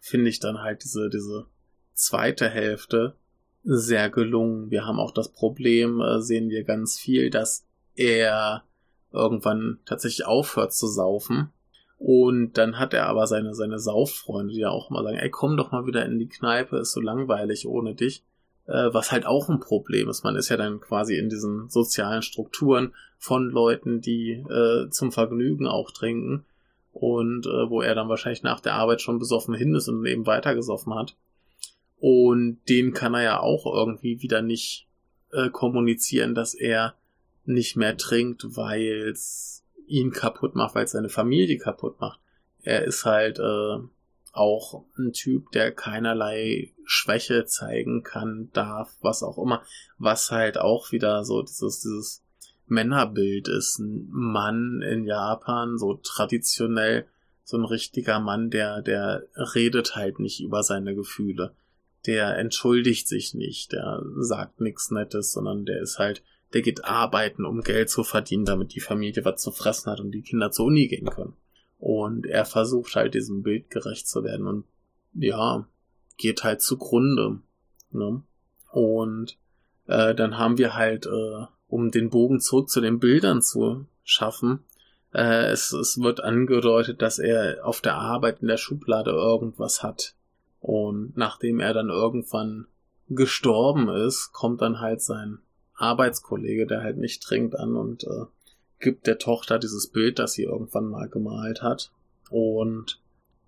finde 0.00 0.30
ich 0.30 0.40
dann 0.40 0.58
halt 0.60 0.82
diese, 0.82 1.08
diese 1.08 1.46
zweite 1.94 2.48
Hälfte 2.48 3.16
sehr 3.62 4.10
gelungen. 4.10 4.70
Wir 4.70 4.84
haben 4.84 4.98
auch 4.98 5.12
das 5.12 5.32
Problem, 5.32 6.00
äh, 6.00 6.20
sehen 6.20 6.48
wir 6.48 6.64
ganz 6.64 6.98
viel, 6.98 7.30
dass 7.30 7.64
er 7.94 8.64
irgendwann 9.12 9.78
tatsächlich 9.84 10.26
aufhört 10.26 10.72
zu 10.72 10.86
saufen. 10.86 11.50
Und 11.98 12.58
dann 12.58 12.78
hat 12.78 12.94
er 12.94 13.06
aber 13.06 13.26
seine, 13.26 13.54
seine 13.54 13.78
Sauffreunde, 13.78 14.52
die 14.52 14.60
ja 14.60 14.70
auch 14.70 14.90
mal 14.90 15.04
sagen, 15.04 15.18
ey, 15.18 15.30
komm 15.30 15.56
doch 15.56 15.70
mal 15.70 15.86
wieder 15.86 16.04
in 16.04 16.18
die 16.18 16.28
Kneipe, 16.28 16.78
ist 16.78 16.92
so 16.92 17.00
langweilig 17.00 17.66
ohne 17.66 17.94
dich 17.94 18.24
äh, 18.66 18.92
was 18.92 19.12
halt 19.12 19.26
auch 19.26 19.48
ein 19.48 19.60
Problem 19.60 20.08
ist. 20.08 20.24
Man 20.24 20.36
ist 20.36 20.48
ja 20.48 20.56
dann 20.56 20.80
quasi 20.80 21.16
in 21.16 21.28
diesen 21.28 21.68
sozialen 21.68 22.22
Strukturen 22.22 22.94
von 23.18 23.50
Leuten, 23.50 24.00
die 24.00 24.32
äh, 24.32 24.88
zum 24.90 25.12
Vergnügen 25.12 25.66
auch 25.66 25.90
trinken 25.90 26.44
und 26.92 27.46
äh, 27.46 27.70
wo 27.70 27.82
er 27.82 27.94
dann 27.94 28.08
wahrscheinlich 28.08 28.42
nach 28.42 28.60
der 28.60 28.74
Arbeit 28.74 29.00
schon 29.00 29.18
besoffen 29.18 29.54
hin 29.54 29.74
ist 29.74 29.88
und 29.88 30.04
eben 30.06 30.26
weitergesoffen 30.26 30.94
hat. 30.94 31.16
Und 31.98 32.58
den 32.68 32.92
kann 32.92 33.14
er 33.14 33.22
ja 33.22 33.40
auch 33.40 33.66
irgendwie 33.66 34.22
wieder 34.22 34.42
nicht 34.42 34.86
äh, 35.32 35.50
kommunizieren, 35.50 36.34
dass 36.34 36.54
er 36.54 36.94
nicht 37.44 37.76
mehr 37.76 37.96
trinkt, 37.96 38.56
weil 38.56 39.08
es 39.10 39.64
ihn 39.86 40.12
kaputt 40.12 40.54
macht, 40.54 40.74
weil 40.74 40.84
es 40.84 40.92
seine 40.92 41.08
Familie 41.08 41.58
kaputt 41.58 42.00
macht. 42.00 42.20
Er 42.62 42.84
ist 42.84 43.04
halt 43.04 43.38
äh, 43.38 43.78
auch 44.32 44.84
ein 44.96 45.12
Typ, 45.12 45.50
der 45.52 45.72
keinerlei 45.72 46.72
Schwäche 46.84 47.44
zeigen 47.44 48.02
kann, 48.02 48.50
darf, 48.52 48.96
was 49.00 49.22
auch 49.22 49.38
immer, 49.38 49.62
was 49.98 50.30
halt 50.30 50.58
auch 50.58 50.92
wieder 50.92 51.24
so 51.24 51.42
dieses, 51.42 51.80
dieses 51.80 52.22
Männerbild 52.66 53.48
ist. 53.48 53.78
Ein 53.78 54.08
Mann 54.10 54.82
in 54.82 55.04
Japan, 55.04 55.78
so 55.78 55.94
traditionell, 55.94 57.06
so 57.44 57.58
ein 57.58 57.64
richtiger 57.64 58.20
Mann, 58.20 58.50
der, 58.50 58.82
der 58.82 59.24
redet 59.54 59.94
halt 59.94 60.18
nicht 60.18 60.40
über 60.40 60.62
seine 60.62 60.94
Gefühle. 60.94 61.54
Der 62.06 62.36
entschuldigt 62.38 63.06
sich 63.06 63.34
nicht, 63.34 63.72
der 63.72 64.02
sagt 64.16 64.60
nichts 64.60 64.90
Nettes, 64.90 65.32
sondern 65.32 65.66
der 65.66 65.80
ist 65.80 65.98
halt, 65.98 66.22
der 66.54 66.62
geht 66.62 66.84
arbeiten, 66.84 67.44
um 67.44 67.62
Geld 67.62 67.90
zu 67.90 68.04
verdienen, 68.04 68.44
damit 68.44 68.74
die 68.74 68.80
Familie 68.80 69.24
was 69.24 69.40
zu 69.40 69.50
fressen 69.50 69.90
hat 69.90 70.00
und 70.00 70.12
die 70.12 70.22
Kinder 70.22 70.50
zur 70.50 70.66
Uni 70.66 70.88
gehen 70.88 71.08
können. 71.08 71.34
Und 71.78 72.26
er 72.26 72.44
versucht 72.44 72.94
halt 72.94 73.14
diesem 73.14 73.42
Bild 73.42 73.70
gerecht 73.70 74.06
zu 74.06 74.22
werden 74.22 74.46
und 74.46 74.64
ja, 75.14 75.66
geht 76.16 76.44
halt 76.44 76.62
zugrunde. 76.62 77.40
Ne? 77.90 78.22
Und 78.70 79.36
äh, 79.86 80.14
dann 80.14 80.38
haben 80.38 80.58
wir 80.58 80.74
halt, 80.74 81.06
äh, 81.06 81.46
um 81.68 81.90
den 81.90 82.10
Bogen 82.10 82.40
zurück 82.40 82.68
zu 82.68 82.80
den 82.80 82.98
Bildern 82.98 83.42
zu 83.42 83.86
schaffen, 84.04 84.60
äh, 85.12 85.50
es, 85.50 85.72
es 85.72 86.00
wird 86.00 86.22
angedeutet, 86.22 87.02
dass 87.02 87.18
er 87.18 87.66
auf 87.66 87.80
der 87.80 87.96
Arbeit 87.96 88.40
in 88.40 88.48
der 88.48 88.56
Schublade 88.56 89.10
irgendwas 89.10 89.82
hat. 89.82 90.14
Und 90.60 91.16
nachdem 91.16 91.60
er 91.60 91.74
dann 91.74 91.88
irgendwann 91.88 92.66
gestorben 93.08 93.88
ist, 93.88 94.32
kommt 94.32 94.62
dann 94.62 94.80
halt 94.80 95.02
sein 95.02 95.38
Arbeitskollege, 95.82 96.66
der 96.66 96.82
halt 96.82 96.98
nicht 96.98 97.22
trinkt, 97.22 97.58
an 97.58 97.76
und 97.76 98.04
äh, 98.04 98.26
gibt 98.78 99.06
der 99.06 99.18
Tochter 99.18 99.58
dieses 99.58 99.88
Bild, 99.88 100.18
das 100.18 100.32
sie 100.34 100.44
irgendwann 100.44 100.86
mal 100.86 101.08
gemalt 101.08 101.62
hat 101.62 101.92
und 102.30 103.00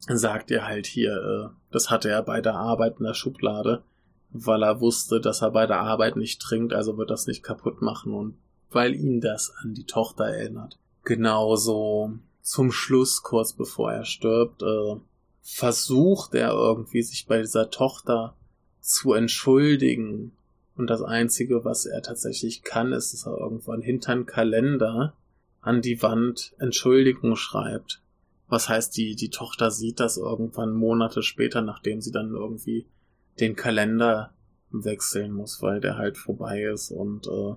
sagt 0.06 0.50
ihr 0.50 0.66
halt 0.66 0.86
hier, 0.86 1.12
äh, 1.16 1.56
das 1.70 1.90
hatte 1.90 2.10
er 2.10 2.22
bei 2.22 2.40
der 2.40 2.54
Arbeit 2.54 2.96
in 2.98 3.04
der 3.04 3.14
Schublade, 3.14 3.82
weil 4.30 4.62
er 4.62 4.80
wusste, 4.80 5.20
dass 5.20 5.42
er 5.42 5.50
bei 5.50 5.66
der 5.66 5.80
Arbeit 5.80 6.16
nicht 6.16 6.40
trinkt, 6.40 6.72
also 6.72 6.98
wird 6.98 7.10
das 7.10 7.26
nicht 7.26 7.42
kaputt 7.42 7.82
machen 7.82 8.12
und 8.12 8.36
weil 8.70 8.94
ihn 8.94 9.20
das 9.20 9.54
an 9.62 9.74
die 9.74 9.86
Tochter 9.86 10.24
erinnert. 10.24 10.78
Genauso 11.04 12.12
zum 12.42 12.72
Schluss, 12.72 13.22
kurz 13.22 13.52
bevor 13.52 13.92
er 13.92 14.04
stirbt, 14.04 14.62
äh, 14.62 14.96
versucht 15.40 16.34
er 16.34 16.52
irgendwie 16.52 17.02
sich 17.02 17.26
bei 17.26 17.40
dieser 17.40 17.70
Tochter 17.70 18.34
zu 18.80 19.12
entschuldigen. 19.12 20.32
Und 20.76 20.90
das 20.90 21.02
Einzige, 21.02 21.64
was 21.64 21.86
er 21.86 22.02
tatsächlich 22.02 22.62
kann, 22.62 22.92
ist, 22.92 23.12
dass 23.12 23.26
er 23.26 23.38
irgendwann 23.38 23.82
hinter 23.82 24.12
einen 24.12 24.26
Kalender 24.26 25.14
an 25.60 25.82
die 25.82 26.02
Wand 26.02 26.54
Entschuldigung 26.58 27.36
schreibt. 27.36 28.02
Was 28.48 28.68
heißt, 28.68 28.96
die, 28.96 29.14
die 29.14 29.30
Tochter 29.30 29.70
sieht 29.70 30.00
das 30.00 30.16
irgendwann 30.16 30.74
Monate 30.74 31.22
später, 31.22 31.62
nachdem 31.62 32.00
sie 32.00 32.12
dann 32.12 32.32
irgendwie 32.32 32.86
den 33.40 33.56
Kalender 33.56 34.34
wechseln 34.70 35.32
muss, 35.32 35.62
weil 35.62 35.80
der 35.80 35.96
halt 35.96 36.18
vorbei 36.18 36.64
ist 36.64 36.90
und 36.90 37.26
äh, 37.28 37.54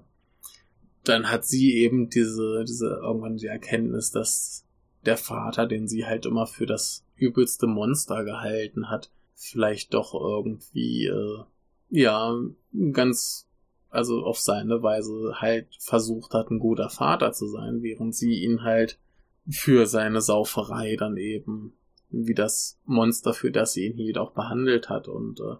dann 1.03 1.29
hat 1.31 1.45
sie 1.45 1.73
eben 1.75 2.09
diese, 2.09 2.63
diese 2.65 2.99
irgendwann 3.01 3.37
die 3.37 3.47
Erkenntnis, 3.47 4.11
dass 4.11 4.65
der 5.05 5.17
Vater, 5.17 5.65
den 5.65 5.87
sie 5.87 6.05
halt 6.05 6.25
immer 6.25 6.47
für 6.47 6.65
das 6.65 7.05
übelste 7.15 7.65
Monster 7.65 8.23
gehalten 8.23 8.89
hat, 8.89 9.09
vielleicht 9.33 9.93
doch 9.93 10.13
irgendwie 10.13 11.05
äh, 11.05 11.43
ja 11.89 12.33
ganz 12.91 13.47
also 13.89 14.23
auf 14.23 14.39
seine 14.39 14.83
Weise 14.83 15.35
halt 15.35 15.67
versucht 15.79 16.33
hat, 16.33 16.51
ein 16.51 16.59
guter 16.59 16.89
Vater 16.89 17.31
zu 17.31 17.47
sein, 17.47 17.81
während 17.81 18.15
sie 18.15 18.43
ihn 18.43 18.63
halt 18.63 18.99
für 19.49 19.87
seine 19.87 20.21
Sauferei 20.21 20.95
dann 20.97 21.17
eben 21.17 21.73
wie 22.09 22.33
das 22.33 22.79
Monster, 22.85 23.33
für 23.33 23.51
das 23.51 23.73
sie 23.73 23.87
ihn 23.87 24.17
auch 24.17 24.31
behandelt 24.31 24.89
hat. 24.89 25.07
Und 25.07 25.39
äh, 25.39 25.55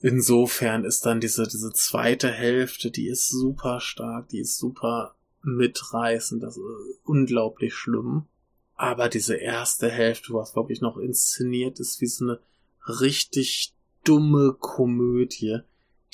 insofern 0.00 0.84
ist 0.84 1.04
dann 1.06 1.20
diese, 1.20 1.46
diese 1.46 1.72
zweite 1.72 2.30
Hälfte, 2.30 2.90
die 2.90 3.08
ist 3.08 3.28
super 3.28 3.80
stark, 3.80 4.28
die 4.28 4.40
ist 4.40 4.58
super 4.58 5.14
mitreißend, 5.42 6.42
das 6.42 6.56
ist 6.56 6.64
unglaublich 7.04 7.74
schlimm. 7.74 8.26
Aber 8.74 9.08
diese 9.08 9.36
erste 9.36 9.90
Hälfte, 9.90 10.32
was 10.32 10.56
wirklich 10.56 10.80
noch 10.80 10.96
inszeniert 10.96 11.80
ist, 11.80 12.00
wie 12.00 12.06
so 12.06 12.24
eine 12.24 12.40
richtig 13.00 13.74
dumme 14.04 14.56
Komödie, 14.58 15.58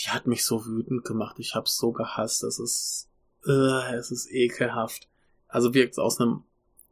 die 0.00 0.10
hat 0.10 0.26
mich 0.26 0.44
so 0.44 0.66
wütend 0.66 1.04
gemacht. 1.04 1.36
Ich 1.38 1.54
hab's 1.54 1.76
so 1.76 1.92
gehasst. 1.92 2.42
Es 2.44 2.58
ist, 2.58 3.08
äh, 3.46 3.94
es 3.94 4.10
ist 4.10 4.30
ekelhaft. 4.30 5.08
Also 5.48 5.74
wirkt 5.74 5.98
aus 5.98 6.20
einem 6.20 6.44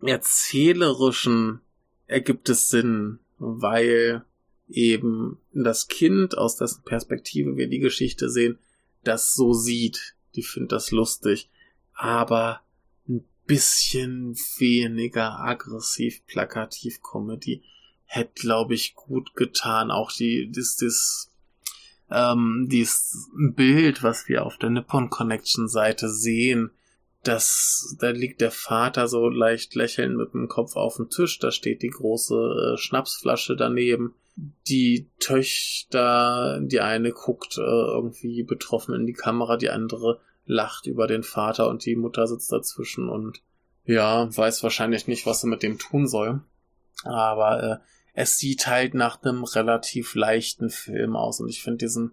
erzählerischen 0.02 1.60
ergibt 2.06 2.48
es 2.48 2.68
Sinn, 2.68 3.18
weil 3.38 4.24
eben 4.68 5.38
das 5.52 5.88
Kind, 5.88 6.36
aus 6.36 6.56
dessen 6.56 6.82
Perspektive 6.84 7.56
wir 7.56 7.68
die 7.68 7.80
Geschichte 7.80 8.30
sehen, 8.30 8.58
das 9.02 9.34
so 9.34 9.52
sieht. 9.52 10.14
Die 10.34 10.42
findet 10.42 10.72
das 10.72 10.90
lustig. 10.90 11.50
Aber 11.92 12.62
ein 13.08 13.24
bisschen 13.46 14.34
weniger 14.58 15.38
aggressiv, 15.40 16.24
plakativ 16.26 17.02
Comedy 17.02 17.62
hätte, 18.04 18.34
glaube 18.34 18.74
ich, 18.74 18.94
gut 18.94 19.34
getan. 19.34 19.90
Auch 19.90 20.12
die, 20.12 20.50
das, 20.50 20.76
das, 20.76 21.30
ähm, 22.10 22.68
dieses 22.70 23.30
Bild, 23.34 24.02
was 24.02 24.28
wir 24.28 24.44
auf 24.44 24.56
der 24.58 24.70
Nippon 24.70 25.10
Connection 25.10 25.68
Seite 25.68 26.08
sehen, 26.08 26.70
das, 27.22 27.96
da 27.98 28.10
liegt 28.10 28.40
der 28.40 28.50
Vater 28.50 29.08
so 29.08 29.28
leicht 29.28 29.74
lächelnd 29.74 30.16
mit 30.16 30.34
dem 30.34 30.48
Kopf 30.48 30.76
auf 30.76 30.96
dem 30.96 31.08
Tisch, 31.08 31.38
da 31.38 31.50
steht 31.50 31.82
die 31.82 31.88
große 31.88 32.74
äh, 32.74 32.76
Schnapsflasche 32.76 33.56
daneben. 33.56 34.14
Die 34.68 35.08
Töchter, 35.20 36.60
die 36.60 36.80
eine 36.80 37.12
guckt 37.12 37.56
äh, 37.56 37.60
irgendwie 37.60 38.42
betroffen 38.42 38.94
in 38.94 39.06
die 39.06 39.12
Kamera, 39.12 39.56
die 39.56 39.70
andere 39.70 40.20
lacht 40.44 40.86
über 40.86 41.06
den 41.06 41.22
Vater 41.22 41.68
und 41.68 41.86
die 41.86 41.96
Mutter 41.96 42.26
sitzt 42.26 42.52
dazwischen 42.52 43.08
und 43.08 43.40
ja, 43.86 44.34
weiß 44.36 44.62
wahrscheinlich 44.62 45.06
nicht, 45.06 45.26
was 45.26 45.40
sie 45.40 45.46
mit 45.46 45.62
dem 45.62 45.78
tun 45.78 46.06
soll. 46.06 46.42
Aber 47.04 47.62
äh, 47.62 47.76
es 48.14 48.38
sieht 48.38 48.68
halt 48.68 48.94
nach 48.94 49.22
einem 49.22 49.44
relativ 49.44 50.14
leichten 50.14 50.70
Film 50.70 51.16
aus. 51.16 51.40
Und 51.40 51.48
ich 51.48 51.62
finde 51.62 51.78
diesen, 51.78 52.12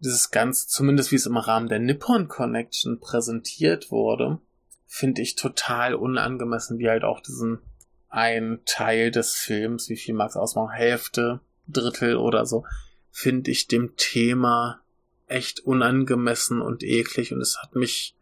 dieses 0.00 0.30
Ganze, 0.30 0.66
zumindest 0.66 1.12
wie 1.12 1.16
es 1.16 1.26
im 1.26 1.36
Rahmen 1.36 1.68
der 1.68 1.78
Nippon 1.78 2.26
Connection 2.26 2.98
präsentiert 2.98 3.90
wurde, 3.90 4.38
finde 4.86 5.20
ich 5.22 5.36
total 5.36 5.94
unangemessen, 5.94 6.78
wie 6.78 6.88
halt 6.88 7.04
auch 7.04 7.20
diesen 7.20 7.60
ein 8.08 8.60
Teil 8.64 9.10
des 9.10 9.34
Films, 9.34 9.88
wie 9.88 9.96
viel 9.96 10.14
mag 10.14 10.30
es 10.30 10.36
ausmachen, 10.36 10.70
Hälfte, 10.70 11.40
Drittel 11.68 12.16
oder 12.16 12.44
so, 12.44 12.64
finde 13.10 13.50
ich 13.50 13.68
dem 13.68 13.96
Thema 13.96 14.80
echt 15.26 15.60
unangemessen 15.60 16.60
und 16.60 16.82
eklig. 16.82 17.32
Und 17.32 17.40
es 17.40 17.58
hat 17.62 17.74
mich 17.74 18.14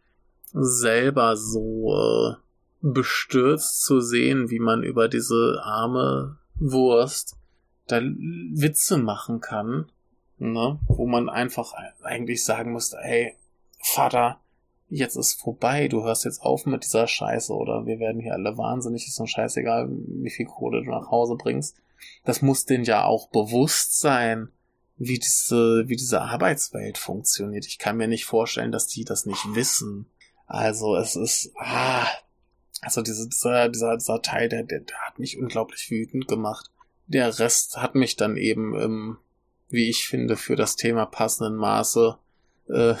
selber 0.53 1.37
so 1.37 1.95
äh, 1.95 2.35
bestürzt 2.81 3.83
zu 3.83 4.01
sehen, 4.01 4.49
wie 4.49 4.59
man 4.59 4.83
über 4.83 5.07
diese 5.07 5.61
arme 5.63 6.37
Wurst 6.61 7.35
da 7.87 8.01
Witze 8.01 8.97
machen 8.97 9.41
kann, 9.41 9.91
ne, 10.37 10.79
wo 10.87 11.05
man 11.07 11.29
einfach 11.29 11.73
eigentlich 12.03 12.43
sagen 12.45 12.73
müsste, 12.73 12.97
ey, 13.01 13.35
Vater, 13.83 14.39
jetzt 14.87 15.15
ist 15.15 15.41
vorbei, 15.41 15.87
du 15.87 16.03
hörst 16.03 16.25
jetzt 16.25 16.41
auf 16.41 16.65
mit 16.65 16.83
dieser 16.83 17.07
Scheiße 17.07 17.53
oder 17.53 17.85
wir 17.85 17.99
werden 17.99 18.21
hier 18.21 18.33
alle 18.33 18.57
wahnsinnig, 18.57 19.07
ist 19.07 19.15
so 19.15 19.25
scheißegal, 19.25 19.89
wie 19.89 20.29
viel 20.29 20.45
Kohle 20.45 20.83
du 20.83 20.91
nach 20.91 21.09
Hause 21.09 21.35
bringst. 21.35 21.77
Das 22.23 22.41
muss 22.41 22.65
denen 22.65 22.83
ja 22.83 23.05
auch 23.05 23.29
bewusst 23.29 23.99
sein, 23.99 24.49
wie 24.97 25.17
diese, 25.17 25.87
wie 25.87 25.95
diese 25.95 26.21
Arbeitswelt 26.21 26.97
funktioniert. 26.97 27.65
Ich 27.65 27.79
kann 27.79 27.97
mir 27.97 28.07
nicht 28.07 28.25
vorstellen, 28.25 28.71
dass 28.71 28.87
die 28.87 29.03
das 29.03 29.25
nicht 29.25 29.55
wissen. 29.55 30.05
Also 30.45 30.95
es 30.95 31.15
ist, 31.15 31.51
ah, 31.57 32.05
also 32.81 33.01
diese, 33.01 33.29
dieser, 33.29 33.69
dieser, 33.69 33.95
dieser 33.95 34.21
Teil, 34.21 34.49
der, 34.49 34.63
der, 34.63 34.81
der 34.81 34.97
hat 35.07 35.19
mich 35.19 35.37
unglaublich 35.37 35.89
wütend 35.91 36.27
gemacht. 36.27 36.71
Der 37.07 37.39
Rest 37.39 37.77
hat 37.77 37.95
mich 37.95 38.15
dann 38.15 38.37
eben 38.37 38.75
im, 38.79 39.17
wie 39.69 39.89
ich 39.89 40.07
finde, 40.07 40.35
für 40.35 40.55
das 40.55 40.75
Thema 40.75 41.05
passenden 41.05 41.55
Maße 41.55 42.17
äh, 42.69 42.95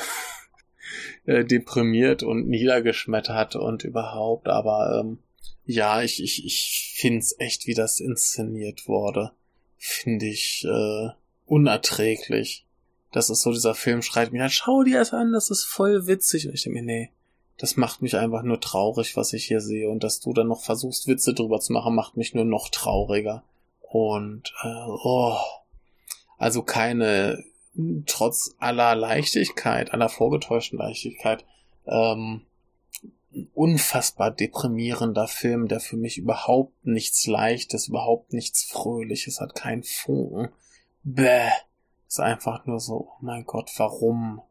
äh, 1.25 1.43
deprimiert 1.43 2.21
und 2.21 2.47
niedergeschmettert 2.47 3.55
und 3.55 3.83
überhaupt, 3.83 4.47
aber 4.47 4.99
ähm, 5.01 5.17
ja, 5.65 6.01
ich, 6.01 6.21
ich, 6.21 6.45
ich 6.45 6.93
find's 6.95 7.35
echt, 7.39 7.65
wie 7.65 7.73
das 7.73 7.99
inszeniert 7.99 8.87
wurde. 8.87 9.31
Finde 9.77 10.27
ich 10.27 10.65
äh, 10.65 11.09
unerträglich. 11.45 12.65
Das 13.11 13.29
ist 13.29 13.41
so, 13.41 13.51
dieser 13.51 13.75
Film 13.75 14.01
schreit 14.01 14.31
mir, 14.31 14.49
schau 14.49 14.83
dir 14.83 14.99
das 14.99 15.13
an, 15.13 15.31
das 15.31 15.49
ist 15.49 15.63
voll 15.63 16.07
witzig. 16.07 16.47
Und 16.47 16.53
ich 16.53 16.63
denke 16.63 16.79
mir, 16.79 16.85
nee, 16.85 17.11
das 17.61 17.77
macht 17.77 18.01
mich 18.01 18.17
einfach 18.17 18.41
nur 18.41 18.59
traurig, 18.59 19.15
was 19.15 19.33
ich 19.33 19.45
hier 19.45 19.61
sehe. 19.61 19.87
Und 19.87 20.03
dass 20.03 20.19
du 20.19 20.33
dann 20.33 20.47
noch 20.47 20.61
versuchst, 20.61 21.05
Witze 21.05 21.35
drüber 21.35 21.59
zu 21.59 21.73
machen, 21.73 21.93
macht 21.93 22.17
mich 22.17 22.33
nur 22.33 22.43
noch 22.43 22.69
trauriger. 22.69 23.43
Und, 23.81 24.51
äh, 24.63 24.85
oh, 24.87 25.37
also 26.39 26.63
keine 26.63 27.43
trotz 28.07 28.55
aller 28.57 28.95
Leichtigkeit, 28.95 29.93
aller 29.93 30.09
vorgetäuschten 30.09 30.79
Leichtigkeit, 30.79 31.45
ähm, 31.85 32.41
unfassbar 33.53 34.31
deprimierender 34.31 35.27
Film, 35.27 35.67
der 35.67 35.81
für 35.81 35.97
mich 35.97 36.17
überhaupt 36.17 36.83
nichts 36.83 37.27
Leichtes, 37.27 37.89
überhaupt 37.89 38.33
nichts 38.33 38.63
Fröhliches 38.63 39.39
hat, 39.39 39.53
keinen 39.53 39.83
Funken. 39.83 40.49
Bäh. 41.03 41.51
Ist 42.07 42.19
einfach 42.19 42.65
nur 42.65 42.79
so, 42.79 43.11
oh 43.11 43.17
mein 43.21 43.45
Gott, 43.45 43.69
warum? 43.77 44.41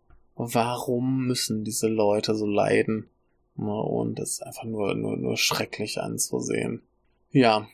Warum 0.42 1.26
müssen 1.26 1.64
diese 1.64 1.88
Leute 1.88 2.34
so 2.34 2.46
leiden? 2.46 3.10
Und 3.56 4.18
es 4.18 4.30
ist 4.30 4.42
einfach 4.42 4.64
nur, 4.64 4.94
nur, 4.94 5.16
nur 5.18 5.36
schrecklich 5.36 6.00
anzusehen. 6.00 6.82
Ja, 7.30 7.68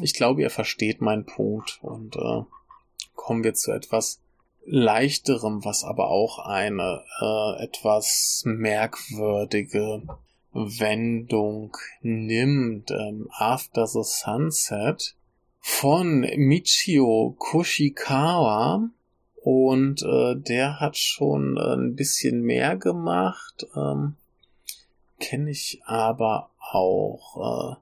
ich 0.00 0.14
glaube, 0.14 0.40
ihr 0.40 0.50
versteht 0.50 1.02
meinen 1.02 1.26
Punkt 1.26 1.78
und 1.82 2.16
äh, 2.16 2.42
kommen 3.14 3.44
wir 3.44 3.52
zu 3.52 3.72
etwas, 3.72 4.20
leichterem, 4.64 5.64
was 5.64 5.84
aber 5.84 6.08
auch 6.08 6.38
eine 6.38 7.04
äh, 7.20 7.64
etwas 7.64 8.42
merkwürdige 8.46 10.02
Wendung 10.52 11.76
nimmt. 12.00 12.90
Ähm, 12.90 13.28
After 13.30 13.86
the 13.86 14.02
Sunset 14.02 15.14
von 15.60 16.20
Michio 16.20 17.36
Kushikawa 17.38 18.88
und 19.46 20.02
äh, 20.02 20.34
der 20.34 20.80
hat 20.80 20.98
schon 20.98 21.56
äh, 21.56 21.76
ein 21.76 21.94
bisschen 21.94 22.40
mehr 22.40 22.76
gemacht. 22.76 23.64
Ähm, 23.76 24.16
Kenne 25.20 25.52
ich 25.52 25.80
aber 25.84 26.50
auch 26.58 27.36
äh, 27.36 27.76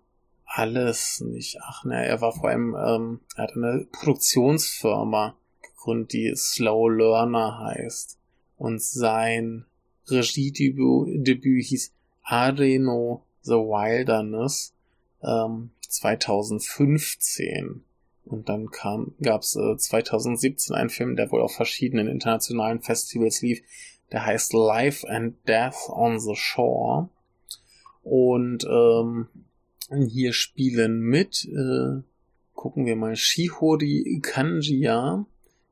alles 0.45 1.23
nicht. 1.23 1.57
Ach 1.63 1.85
ne, 1.85 2.05
er 2.05 2.21
war 2.21 2.33
vor 2.33 2.51
allem, 2.51 2.75
ähm, 2.75 3.21
er 3.37 3.45
hat 3.45 3.57
eine 3.57 3.87
Produktionsfirma 3.93 5.37
Grund, 5.79 6.13
die 6.13 6.35
Slow 6.37 6.91
Learner 6.91 7.61
heißt. 7.61 8.19
Und 8.59 8.83
sein 8.83 9.65
Regiedebüt 10.09 11.27
Debüt 11.27 11.65
hieß 11.65 11.95
Areno 12.25 13.25
The 13.41 13.53
Wilderness 13.53 14.75
ähm, 15.23 15.71
2015. 15.81 17.83
Und 18.25 18.49
dann 18.49 18.71
kam, 18.71 19.15
gab's 19.21 19.57
äh, 19.57 19.77
2017 19.77 20.75
einen 20.75 20.91
Film, 20.91 21.17
der 21.17 21.31
wohl 21.31 21.43
auf 21.43 21.55
verschiedenen 21.55 22.09
internationalen 22.09 22.81
Festivals 22.81 23.43
lief. 23.43 23.61
Der 24.13 24.25
heißt 24.25 24.53
Life 24.53 25.09
and 25.09 25.37
Death 25.47 25.89
on 25.89 26.19
the 26.19 26.35
Shore. 26.35 27.09
Und 28.03 28.65
ähm, 28.65 29.29
hier 30.09 30.33
spielen 30.33 31.01
mit, 31.01 31.45
äh, 31.45 32.03
gucken 32.55 32.87
wir 32.87 32.97
mal, 32.97 33.17
Shihori 33.17 34.21
Kanjiya, 34.23 35.27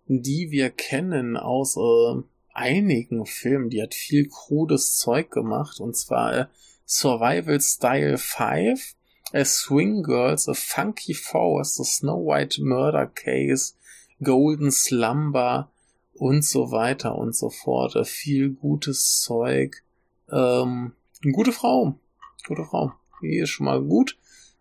die 0.07 0.51
wir 0.51 0.71
kennen 0.71 1.37
aus 1.37 1.77
äh, 1.77 2.23
einigen 2.53 3.25
Filmen. 3.25 3.71
Die 3.71 3.83
hat 3.83 3.95
viel 3.95 4.29
krudes 4.29 4.97
Zeug 4.97 5.31
gemacht. 5.31 5.81
Und 5.81 5.97
zwar 5.97 6.35
äh, 6.35 6.47
Survival 6.87 7.61
Style 7.61 8.19
5, 8.19 8.95
A 9.33 9.45
Swing 9.45 10.03
Girls, 10.03 10.49
A 10.49 10.55
Funky 10.55 11.15
Forest, 11.15 11.77
The 11.77 11.85
Snow 11.85 12.27
White 12.27 12.63
Murder 12.63 13.07
Case, 13.07 13.75
Golden 14.23 14.71
Slumber 14.71 15.71
und 16.15 16.45
so 16.45 16.71
weiter 16.71 17.17
und 17.17 17.35
so 17.35 17.51
fort. 17.51 17.97
Viel 18.07 18.51
gutes 18.51 19.21
Zeug. 19.23 19.83
Ähm, 20.31 20.93
gute 21.33 21.53
Frau. 21.53 21.99
Gute 22.47 22.65
Frau. 22.65 22.93
Die 23.23 23.39
ist 23.39 23.51
schon 23.51 23.67
mal 23.67 23.83
gut. 23.83 24.19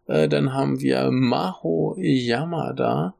Äh, 0.08 0.28
dann 0.28 0.54
haben 0.54 0.80
wir 0.80 1.12
Maho 1.12 1.96
Yamada 1.98 3.16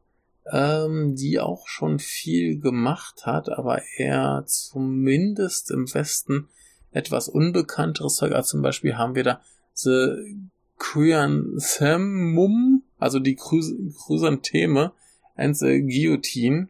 ähm, 0.50 1.14
die 1.14 1.38
auch 1.38 1.68
schon 1.68 1.98
viel 1.98 2.58
gemacht 2.58 3.26
hat, 3.26 3.48
aber 3.48 3.82
eher 3.96 4.44
zumindest 4.46 5.70
im 5.70 5.92
Westen 5.92 6.48
etwas 6.90 7.28
unbekannteres 7.28 8.16
Zeug. 8.16 8.32
Also 8.32 8.52
zum 8.52 8.62
Beispiel 8.62 8.96
haben 8.96 9.14
wir 9.14 9.24
da 9.24 9.40
The 9.74 10.50
Chrysanthemum, 10.82 12.82
also 12.98 13.20
die 13.20 13.36
Chrysantheme 13.36 14.92
and 15.36 15.56
the 15.56 15.80
Guillotine, 15.80 16.68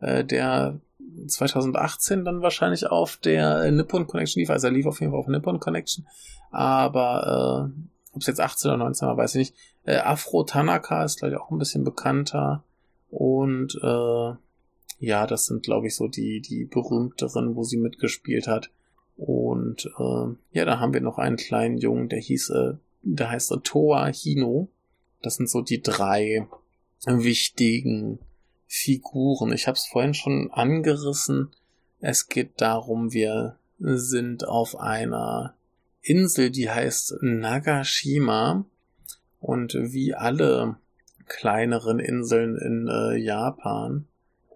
äh, 0.00 0.24
der 0.24 0.80
2018 1.26 2.24
dann 2.24 2.42
wahrscheinlich 2.42 2.86
auf 2.86 3.16
der 3.16 3.70
Nippon 3.70 4.06
Connection 4.06 4.40
lief, 4.40 4.50
also 4.50 4.66
er 4.66 4.72
lief 4.72 4.86
auf 4.86 5.00
jeden 5.00 5.12
Fall 5.12 5.20
auf 5.20 5.28
Nippon 5.28 5.60
Connection, 5.60 6.06
aber 6.50 7.70
äh, 7.76 7.80
ob 8.12 8.20
es 8.20 8.26
jetzt 8.26 8.40
18 8.40 8.70
oder 8.70 8.78
19 8.78 9.08
war, 9.08 9.16
weiß 9.16 9.36
ich 9.36 9.38
nicht. 9.38 9.54
Äh, 9.84 9.98
Afro 9.98 10.42
Tanaka 10.42 11.04
ist 11.04 11.18
glaube 11.18 11.34
ich 11.34 11.40
auch 11.40 11.50
ein 11.50 11.58
bisschen 11.58 11.84
bekannter. 11.84 12.64
Und 13.10 13.78
äh, 13.82 14.32
ja, 15.00 15.26
das 15.26 15.46
sind, 15.46 15.62
glaube 15.62 15.86
ich, 15.86 15.96
so 15.96 16.08
die, 16.08 16.40
die 16.40 16.64
berühmteren, 16.64 17.54
wo 17.54 17.62
sie 17.62 17.78
mitgespielt 17.78 18.48
hat. 18.48 18.70
Und 19.16 19.86
äh, 19.98 20.34
ja, 20.52 20.64
da 20.64 20.78
haben 20.78 20.92
wir 20.92 21.00
noch 21.00 21.18
einen 21.18 21.36
kleinen 21.36 21.78
Jungen, 21.78 22.08
der 22.08 22.20
hieß, 22.20 22.50
äh, 22.50 22.74
der 23.02 23.30
heißt 23.30 23.52
äh, 23.52 23.58
Toa 23.62 24.06
Hino. 24.08 24.68
Das 25.22 25.36
sind 25.36 25.50
so 25.50 25.62
die 25.62 25.82
drei 25.82 26.46
wichtigen 27.06 28.18
Figuren. 28.66 29.52
Ich 29.52 29.66
habe 29.66 29.76
es 29.76 29.86
vorhin 29.86 30.14
schon 30.14 30.50
angerissen. 30.52 31.50
Es 32.00 32.28
geht 32.28 32.60
darum, 32.60 33.12
wir 33.12 33.56
sind 33.78 34.46
auf 34.46 34.78
einer 34.78 35.54
Insel, 36.02 36.50
die 36.50 36.70
heißt 36.70 37.16
Nagashima. 37.22 38.64
Und 39.40 39.74
wie 39.74 40.14
alle 40.14 40.76
kleineren 41.26 41.98
Inseln 42.00 42.56
in 42.56 42.88
äh, 42.88 43.16
Japan 43.16 44.06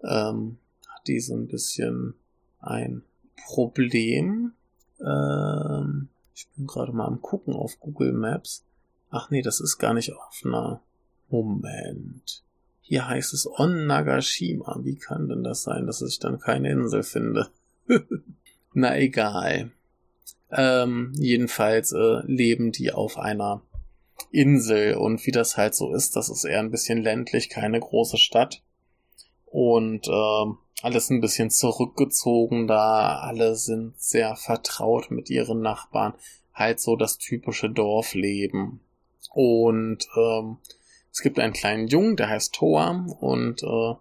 ähm, 0.03 0.57
hat 0.87 1.07
die 1.07 1.19
so 1.19 1.35
ein 1.35 1.47
bisschen 1.47 2.15
ein 2.59 3.03
Problem. 3.35 4.53
Ähm, 4.99 6.09
ich 6.35 6.47
bin 6.55 6.67
gerade 6.67 6.91
mal 6.91 7.05
am 7.05 7.21
gucken 7.21 7.53
auf 7.53 7.79
Google 7.79 8.13
Maps. 8.13 8.65
Ach 9.09 9.29
nee, 9.29 9.41
das 9.41 9.59
ist 9.59 9.77
gar 9.77 9.93
nicht 9.93 10.13
auf 10.13 10.41
einer. 10.43 10.81
Moment. 11.29 12.43
Hier 12.81 13.07
heißt 13.07 13.33
es 13.33 13.47
On 13.47 13.87
Nagashima. 13.87 14.79
Wie 14.83 14.95
kann 14.95 15.27
denn 15.27 15.43
das 15.43 15.63
sein, 15.63 15.87
dass 15.87 16.01
ich 16.01 16.19
dann 16.19 16.39
keine 16.39 16.69
Insel 16.69 17.01
finde? 17.01 17.49
Na 18.73 18.97
egal. 18.97 19.71
Ähm, 20.51 21.13
jedenfalls 21.15 21.91
äh, 21.91 22.21
leben 22.25 22.71
die 22.71 22.91
auf 22.91 23.17
einer 23.17 23.63
Insel 24.31 24.95
und 24.95 25.25
wie 25.25 25.31
das 25.31 25.57
halt 25.57 25.73
so 25.73 25.93
ist, 25.93 26.15
das 26.15 26.29
ist 26.29 26.43
eher 26.43 26.59
ein 26.59 26.71
bisschen 26.71 27.01
ländlich, 27.01 27.49
keine 27.49 27.79
große 27.79 28.17
Stadt. 28.17 28.61
Und 29.53 30.07
äh, 30.07 30.53
alles 30.81 31.11
ein 31.11 31.21
bisschen 31.21 31.51
zurückgezogen 31.51 32.65
da, 32.67 33.19
alle 33.19 33.55
sind 33.55 33.93
sehr 34.01 34.35
vertraut 34.35 35.11
mit 35.11 35.29
ihren 35.29 35.61
Nachbarn, 35.61 36.15
halt 36.55 36.79
so 36.79 36.95
das 36.95 37.19
typische 37.19 37.69
Dorfleben. 37.69 38.79
Und 39.31 40.07
ähm, 40.17 40.57
es 41.11 41.21
gibt 41.21 41.37
einen 41.37 41.53
kleinen 41.53 41.87
Jungen, 41.87 42.15
der 42.15 42.29
heißt 42.29 42.55
Toa 42.55 43.05
und 43.19 43.61
äh, 43.61 43.95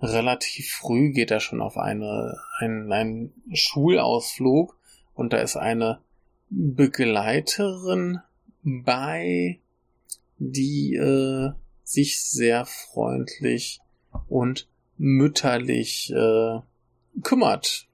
relativ 0.00 0.72
früh 0.72 1.10
geht 1.10 1.30
er 1.30 1.40
schon 1.40 1.60
auf 1.60 1.76
eine, 1.76 2.38
einen, 2.58 2.90
einen 2.90 3.34
Schulausflug. 3.52 4.74
Und 5.14 5.34
da 5.34 5.36
ist 5.36 5.56
eine 5.56 6.00
Begleiterin 6.48 8.20
bei, 8.62 9.60
die 10.38 10.94
äh, 10.94 11.52
sich 11.82 12.22
sehr 12.22 12.64
freundlich 12.64 13.82
und 14.30 14.66
mütterlich 14.96 16.12
äh, 16.12 16.60
kümmert. 17.22 17.86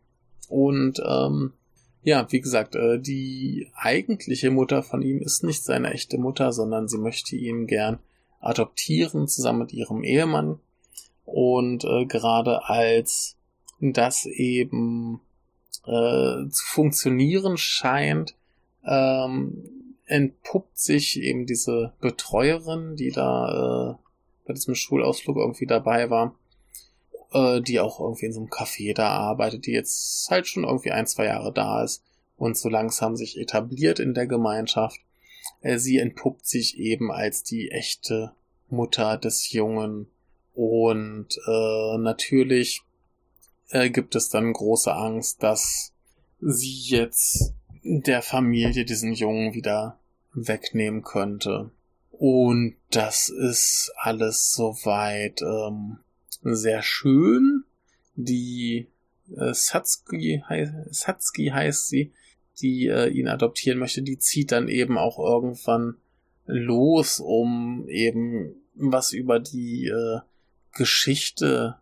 Und 0.49 1.01
ähm, 1.07 1.53
ja, 2.03 2.27
wie 2.31 2.41
gesagt, 2.41 2.75
äh, 2.75 2.99
die 2.99 3.69
eigentliche 3.75 4.51
Mutter 4.51 4.83
von 4.83 5.03
ihm 5.03 5.21
ist 5.21 5.45
nicht 5.45 5.63
seine 5.63 5.93
echte 5.93 6.19
Mutter, 6.19 6.53
sondern 6.53 6.89
sie 6.89 6.99
möchte 6.99 7.37
ihn 7.37 7.67
gern 7.67 7.99
adoptieren 8.41 9.29
zusammen 9.29 9.61
mit 9.61 9.73
ihrem 9.73 10.03
Ehemann. 10.03 10.59
Und 11.25 11.85
äh, 11.85 12.07
gerade 12.07 12.69
als 12.69 13.37
das 13.81 14.27
eben 14.27 15.21
äh, 15.87 16.49
zu 16.49 16.67
funktionieren 16.67 17.57
scheint, 17.57 18.35
ähm, 18.85 19.97
entpuppt 20.07 20.79
sich 20.79 21.21
eben 21.21 21.47
diese 21.47 21.93
Betreuerin, 22.01 22.97
die 22.97 23.11
da 23.11 23.93
äh, 23.93 23.95
bei 24.47 24.55
diesem 24.55 24.75
Schulausflug 24.75 25.37
irgendwie 25.37 25.67
dabei 25.67 26.11
war, 26.11 26.35
äh, 27.33 27.61
die 27.61 27.81
auch 27.81 28.01
irgendwie 28.01 28.27
in 28.27 28.33
so 28.33 28.41
einem 28.41 28.49
Café 28.49 28.95
da 28.95 29.09
arbeitet, 29.09 29.67
die 29.67 29.73
jetzt 29.73 30.29
halt 30.31 30.47
schon 30.47 30.65
irgendwie 30.65 30.93
ein, 30.93 31.07
zwei 31.07 31.27
Jahre 31.27 31.53
da 31.53 31.83
ist 31.83 32.03
und 32.37 32.57
so 32.57 32.69
langsam 32.69 33.17
sich 33.17 33.39
etabliert 33.39 33.99
in 33.99 34.15
der 34.15 34.27
Gemeinschaft. 34.27 35.01
Äh, 35.61 35.79
sie 35.79 35.99
entpuppt 35.99 36.47
sich 36.47 36.79
eben 36.79 37.11
als 37.11 37.43
die 37.43 37.71
echte 37.71 38.33
Mutter 38.69 39.17
des 39.17 39.53
Jungen 39.53 40.09
und 40.55 41.29
äh, 41.47 41.99
natürlich 41.99 42.83
äh, 43.71 43.91
gibt 43.91 44.15
es 44.15 44.29
dann 44.29 44.53
große 44.53 44.93
Angst, 44.93 45.43
dass 45.43 45.93
sie 46.41 46.81
jetzt 46.87 47.55
der 47.83 48.23
Familie 48.23 48.85
diesen 48.85 49.13
Jungen 49.13 49.55
wieder 49.55 49.99
wegnehmen 50.35 51.03
könnte. 51.03 51.71
Und 52.11 52.77
das 52.91 53.29
ist 53.31 53.93
alles 53.97 54.53
soweit 54.53 55.41
ähm, 55.43 55.99
sehr 56.43 56.83
schön. 56.83 57.65
Die 58.15 58.89
äh, 59.37 59.55
Satsuki, 59.55 60.43
hei 60.49 60.73
Satsuki 60.91 61.49
heißt 61.49 61.89
sie, 61.89 62.13
die 62.61 62.89
äh, 62.89 63.09
ihn 63.09 63.29
adoptieren 63.29 63.79
möchte, 63.79 64.03
die 64.03 64.19
zieht 64.19 64.53
dann 64.53 64.69
eben 64.69 64.99
auch 64.99 65.19
irgendwann 65.19 65.97
los, 66.47 67.21
um 67.21 67.89
eben 67.89 68.55
was 68.75 69.13
über 69.13 69.39
die 69.39 69.87
äh, 69.87 70.21
Geschichte 70.75 71.77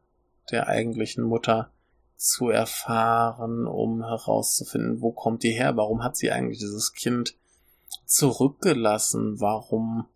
der 0.50 0.68
eigentlichen 0.68 1.24
Mutter 1.24 1.70
zu 2.16 2.48
erfahren, 2.48 3.66
um 3.66 4.04
herauszufinden, 4.04 5.00
wo 5.00 5.12
kommt 5.12 5.42
die 5.42 5.52
her, 5.52 5.76
warum 5.76 6.02
hat 6.02 6.16
sie 6.16 6.30
eigentlich 6.30 6.58
dieses 6.58 6.92
Kind 6.92 7.36
zurückgelassen, 8.06 9.40
warum 9.40 10.06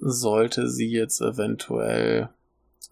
sollte 0.00 0.70
sie 0.70 0.88
jetzt 0.88 1.20
eventuell 1.20 2.30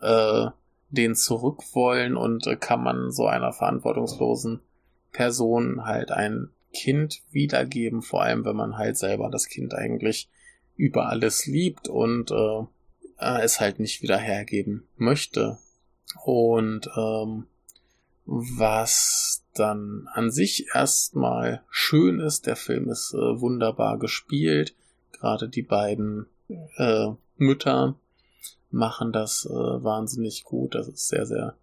äh, 0.01 0.49
den 0.91 1.15
zurück 1.15 1.63
wollen 1.73 2.17
und 2.17 2.47
äh, 2.47 2.57
kann 2.57 2.83
man 2.83 3.11
so 3.11 3.27
einer 3.27 3.53
verantwortungslosen 3.53 4.61
Person 5.13 5.85
halt 5.85 6.11
ein 6.11 6.51
Kind 6.73 7.23
wiedergeben, 7.31 8.03
vor 8.03 8.23
allem 8.23 8.45
wenn 8.45 8.57
man 8.57 8.77
halt 8.77 8.97
selber 8.97 9.31
das 9.31 9.49
Kind 9.49 9.75
eigentlich 9.75 10.29
über 10.77 11.09
alles 11.09 11.47
liebt 11.47 11.89
und 11.89 12.31
äh, 12.31 12.65
es 13.43 13.61
halt 13.61 13.81
nicht 13.81 14.03
wieder 14.03 14.19
hergeben 14.19 14.87
möchte. 14.97 15.59
Und 16.25 16.89
ähm, 16.97 17.47
was 18.25 19.45
dann 19.55 20.07
an 20.13 20.31
sich 20.31 20.69
erstmal 20.75 21.63
schön 21.71 22.21
ist, 22.21 22.47
der 22.47 22.57
Film 22.57 22.89
ist 22.91 23.15
äh, 23.15 23.41
wunderbar 23.41 23.99
gespielt, 23.99 24.75
gerade 25.13 25.49
die 25.49 25.63
beiden 25.63 26.27
äh, 26.77 27.09
Mütter 27.37 27.97
machen 28.71 29.13
das 29.13 29.47
äh, 29.47 29.53
wahnsinnig 29.53 30.45
gut. 30.45 30.75
Das 30.75 30.89
ist 30.89 31.09
sehr, 31.09 31.27
sehr 31.27 31.57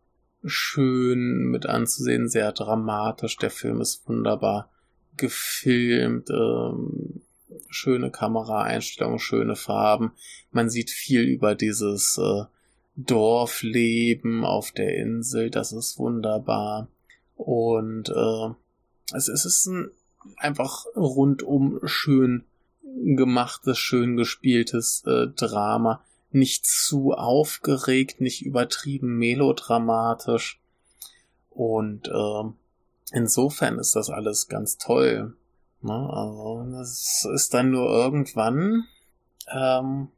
schön 0.43 1.49
mit 1.49 1.65
anzusehen, 1.65 2.29
sehr 2.29 2.51
dramatisch. 2.51 3.37
Der 3.37 3.51
Film 3.51 3.81
ist 3.81 4.07
wunderbar 4.07 4.69
gefilmt, 5.17 6.29
ähm, 6.29 7.21
schöne 7.69 8.11
Kameraeinstellungen, 8.11 9.19
schöne 9.19 9.55
Farben. 9.55 10.11
Man 10.51 10.69
sieht 10.69 10.89
viel 10.89 11.21
über 11.21 11.55
dieses 11.55 12.17
äh, 12.17 12.43
Dorfleben 12.95 14.45
auf 14.45 14.71
der 14.71 14.95
Insel. 14.97 15.49
Das 15.49 15.71
ist 15.71 15.97
wunderbar. 15.97 16.87
Und 17.35 18.09
äh, 18.09 19.15
es, 19.15 19.27
es 19.27 19.45
ist 19.45 19.67
ein 19.67 19.91
einfach 20.37 20.85
rundum 20.95 21.79
schön 21.83 22.45
gemachtes, 22.81 23.77
schön 23.77 24.17
gespieltes 24.17 25.03
äh, 25.05 25.27
Drama 25.27 26.03
nicht 26.35 26.67
zu 26.67 27.13
aufgeregt, 27.13 28.21
nicht 28.21 28.45
übertrieben 28.45 29.17
melodramatisch. 29.17 30.59
Und 31.49 32.07
äh, 32.07 32.43
insofern 33.11 33.79
ist 33.79 33.95
das 33.95 34.09
alles 34.09 34.47
ganz 34.47 34.77
toll. 34.77 35.35
Ne? 35.81 35.93
Also, 35.93 36.65
das 36.71 37.27
ist 37.33 37.53
dann 37.53 37.71
nur 37.71 37.89
irgendwann, 37.89 38.85
ähm, 39.51 40.09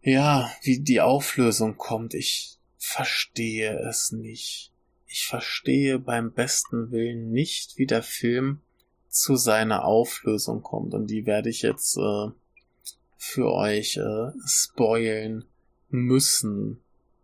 ja, 0.00 0.50
wie 0.62 0.80
die 0.80 1.00
Auflösung 1.00 1.76
kommt. 1.76 2.14
Ich 2.14 2.58
verstehe 2.78 3.78
es 3.80 4.12
nicht. 4.12 4.72
Ich 5.06 5.26
verstehe 5.26 5.98
beim 5.98 6.32
besten 6.32 6.90
Willen 6.90 7.30
nicht, 7.30 7.76
wie 7.78 7.86
der 7.86 8.02
Film 8.02 8.60
zu 9.08 9.36
seiner 9.36 9.84
Auflösung 9.84 10.62
kommt. 10.62 10.94
Und 10.94 11.08
die 11.08 11.26
werde 11.26 11.48
ich 11.48 11.62
jetzt 11.62 11.96
äh, 11.96 12.28
für 13.18 13.52
euch 13.52 13.98
äh, 13.98 14.30
spoilen 14.46 15.44
müssen. 15.90 16.80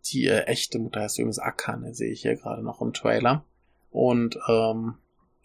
Die 0.06 0.26
äh, 0.26 0.42
echte 0.42 0.78
Mutter 0.78 1.00
heißt 1.00 1.18
übrigens 1.18 1.38
Akane, 1.38 1.94
sehe 1.94 2.10
ich 2.10 2.22
hier 2.22 2.36
gerade 2.36 2.62
noch 2.62 2.82
im 2.82 2.92
Trailer. 2.92 3.44
Und 3.90 4.38
ähm, 4.48 4.94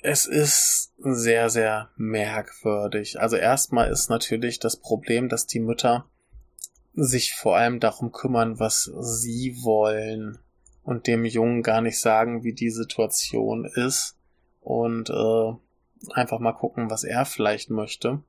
es 0.02 0.26
ist 0.26 0.92
sehr, 0.98 1.50
sehr 1.50 1.90
merkwürdig. 1.96 3.22
Also 3.22 3.36
erstmal 3.36 3.92
ist 3.92 4.10
natürlich 4.10 4.60
das 4.60 4.76
Problem, 4.76 5.30
dass 5.30 5.46
die 5.46 5.60
Mütter 5.60 6.06
sich 6.94 7.36
vor 7.36 7.56
allem 7.56 7.80
darum 7.80 8.12
kümmern, 8.12 8.60
was 8.60 8.92
sie 9.00 9.56
wollen 9.62 10.40
und 10.84 11.06
dem 11.06 11.26
Jungen 11.26 11.62
gar 11.62 11.82
nicht 11.82 12.00
sagen, 12.00 12.44
wie 12.44 12.54
die 12.54 12.72
Situation 12.72 13.66
ist 13.66 14.18
und 14.62 15.10
äh, 15.10 15.54
einfach 16.14 16.40
mal 16.40 16.54
gucken, 16.54 16.90
was 16.90 17.04
er 17.04 17.26
vielleicht 17.26 17.70
möchte. 17.70 18.24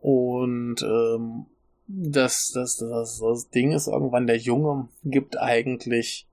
Und 0.00 0.82
ähm, 0.82 1.46
das, 1.86 2.52
das, 2.52 2.76
das, 2.76 3.18
das 3.18 3.50
Ding 3.50 3.72
ist 3.72 3.86
irgendwann, 3.86 4.26
der 4.26 4.38
Junge 4.38 4.88
gibt 5.04 5.38
eigentlich 5.38 6.26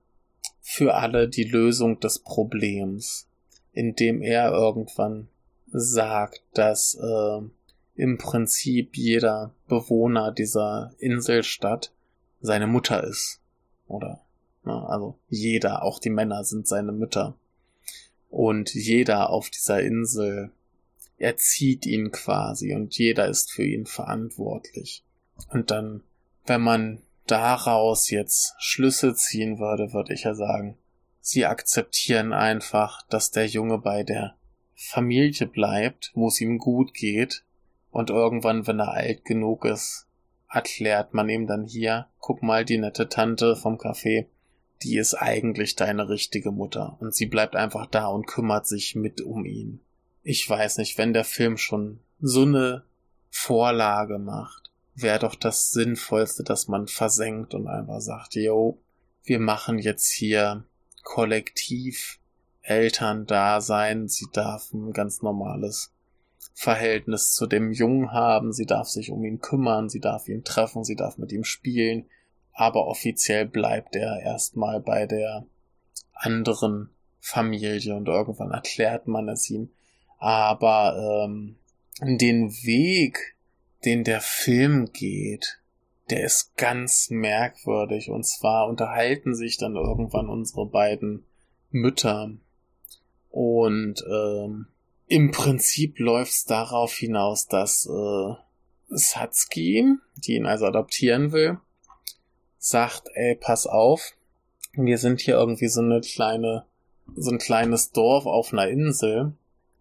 für 0.60 0.94
alle 0.94 1.28
die 1.28 1.44
Lösung 1.44 2.00
des 2.00 2.18
Problems, 2.18 3.28
indem 3.72 4.22
er 4.22 4.52
irgendwann 4.52 5.28
sagt, 5.70 6.42
dass 6.54 6.94
äh, 6.94 7.40
im 7.96 8.18
Prinzip 8.18 8.96
jeder 8.96 9.52
Bewohner 9.66 10.32
dieser 10.32 10.92
Inselstadt 10.98 11.92
seine 12.40 12.66
Mutter 12.66 13.02
ist. 13.04 13.40
Oder, 13.88 14.20
na, 14.64 14.86
also 14.86 15.16
jeder, 15.28 15.82
auch 15.82 15.98
die 15.98 16.10
Männer 16.10 16.44
sind 16.44 16.68
seine 16.68 16.92
Mütter. 16.92 17.34
Und 18.30 18.74
jeder 18.74 19.30
auf 19.30 19.50
dieser 19.50 19.82
Insel 19.82 20.52
erzieht 21.18 21.84
ihn 21.86 22.10
quasi 22.10 22.74
und 22.74 22.96
jeder 22.96 23.26
ist 23.26 23.52
für 23.52 23.64
ihn 23.64 23.86
verantwortlich. 23.86 25.04
Und 25.50 25.70
dann, 25.70 26.02
wenn 26.46 26.62
man 26.62 27.02
daraus 27.26 28.10
jetzt 28.10 28.54
Schlüsse 28.58 29.14
ziehen 29.14 29.58
würde, 29.58 29.92
würde 29.92 30.14
ich 30.14 30.24
ja 30.24 30.34
sagen, 30.34 30.78
sie 31.20 31.44
akzeptieren 31.44 32.32
einfach, 32.32 33.02
dass 33.08 33.30
der 33.30 33.46
Junge 33.46 33.78
bei 33.78 34.02
der 34.02 34.36
Familie 34.74 35.46
bleibt, 35.46 36.12
wo 36.14 36.28
es 36.28 36.40
ihm 36.40 36.58
gut 36.58 36.94
geht, 36.94 37.44
und 37.90 38.10
irgendwann, 38.10 38.66
wenn 38.66 38.78
er 38.78 38.92
alt 38.92 39.24
genug 39.24 39.64
ist, 39.64 40.06
erklärt 40.50 41.14
man 41.14 41.28
ihm 41.28 41.46
dann 41.46 41.64
hier, 41.64 42.06
guck 42.18 42.42
mal, 42.42 42.64
die 42.64 42.78
nette 42.78 43.08
Tante 43.08 43.56
vom 43.56 43.76
Café, 43.76 44.26
die 44.82 44.96
ist 44.98 45.14
eigentlich 45.14 45.74
deine 45.74 46.08
richtige 46.08 46.52
Mutter, 46.52 46.96
und 47.00 47.14
sie 47.14 47.26
bleibt 47.26 47.56
einfach 47.56 47.86
da 47.86 48.06
und 48.06 48.26
kümmert 48.26 48.66
sich 48.66 48.94
mit 48.94 49.20
um 49.20 49.44
ihn. 49.44 49.80
Ich 50.30 50.46
weiß 50.46 50.76
nicht, 50.76 50.98
wenn 50.98 51.14
der 51.14 51.24
Film 51.24 51.56
schon 51.56 52.00
so 52.20 52.42
eine 52.42 52.84
Vorlage 53.30 54.18
macht, 54.18 54.70
wäre 54.94 55.20
doch 55.20 55.34
das 55.34 55.70
Sinnvollste, 55.70 56.44
dass 56.44 56.68
man 56.68 56.86
versenkt 56.86 57.54
und 57.54 57.66
einfach 57.66 58.02
sagt, 58.02 58.34
yo, 58.34 58.76
wir 59.24 59.40
machen 59.40 59.78
jetzt 59.78 60.10
hier 60.10 60.64
kollektiv 61.02 62.20
Eltern 62.60 63.24
da 63.24 63.62
sein, 63.62 64.06
sie 64.06 64.26
darf 64.30 64.70
ein 64.74 64.92
ganz 64.92 65.22
normales 65.22 65.94
Verhältnis 66.52 67.32
zu 67.32 67.46
dem 67.46 67.72
Jungen 67.72 68.12
haben, 68.12 68.52
sie 68.52 68.66
darf 68.66 68.88
sich 68.88 69.10
um 69.10 69.24
ihn 69.24 69.40
kümmern, 69.40 69.88
sie 69.88 70.00
darf 70.00 70.28
ihn 70.28 70.44
treffen, 70.44 70.84
sie 70.84 70.96
darf 70.96 71.16
mit 71.16 71.32
ihm 71.32 71.44
spielen, 71.44 72.04
aber 72.52 72.86
offiziell 72.86 73.46
bleibt 73.46 73.96
er 73.96 74.20
erstmal 74.20 74.78
bei 74.78 75.06
der 75.06 75.46
anderen 76.12 76.90
Familie 77.18 77.96
und 77.96 78.08
irgendwann 78.08 78.50
erklärt 78.50 79.08
man 79.08 79.30
es 79.30 79.48
ihm. 79.48 79.70
Aber 80.18 81.26
ähm, 81.26 81.56
den 82.00 82.50
Weg, 82.50 83.36
den 83.84 84.04
der 84.04 84.20
Film 84.20 84.92
geht, 84.92 85.60
der 86.10 86.24
ist 86.24 86.56
ganz 86.56 87.10
merkwürdig. 87.10 88.10
Und 88.10 88.24
zwar 88.26 88.68
unterhalten 88.68 89.34
sich 89.34 89.58
dann 89.58 89.76
irgendwann 89.76 90.28
unsere 90.28 90.66
beiden 90.66 91.24
Mütter. 91.70 92.32
Und 93.30 94.02
ähm, 94.10 94.66
im 95.06 95.30
Prinzip 95.30 95.98
läuft's 95.98 96.44
darauf 96.44 96.92
hinaus, 96.94 97.46
dass 97.46 97.86
äh, 97.86 98.34
Satsuki, 98.88 99.94
die 100.16 100.34
ihn 100.34 100.46
also 100.46 100.66
adoptieren 100.66 101.32
will, 101.32 101.58
sagt, 102.58 103.08
ey, 103.14 103.36
pass 103.36 103.66
auf, 103.66 104.14
wir 104.72 104.98
sind 104.98 105.20
hier 105.20 105.34
irgendwie 105.34 105.68
so 105.68 105.80
eine 105.80 106.00
kleine, 106.00 106.64
so 107.16 107.30
ein 107.30 107.38
kleines 107.38 107.92
Dorf 107.92 108.26
auf 108.26 108.52
einer 108.52 108.68
Insel. 108.68 109.32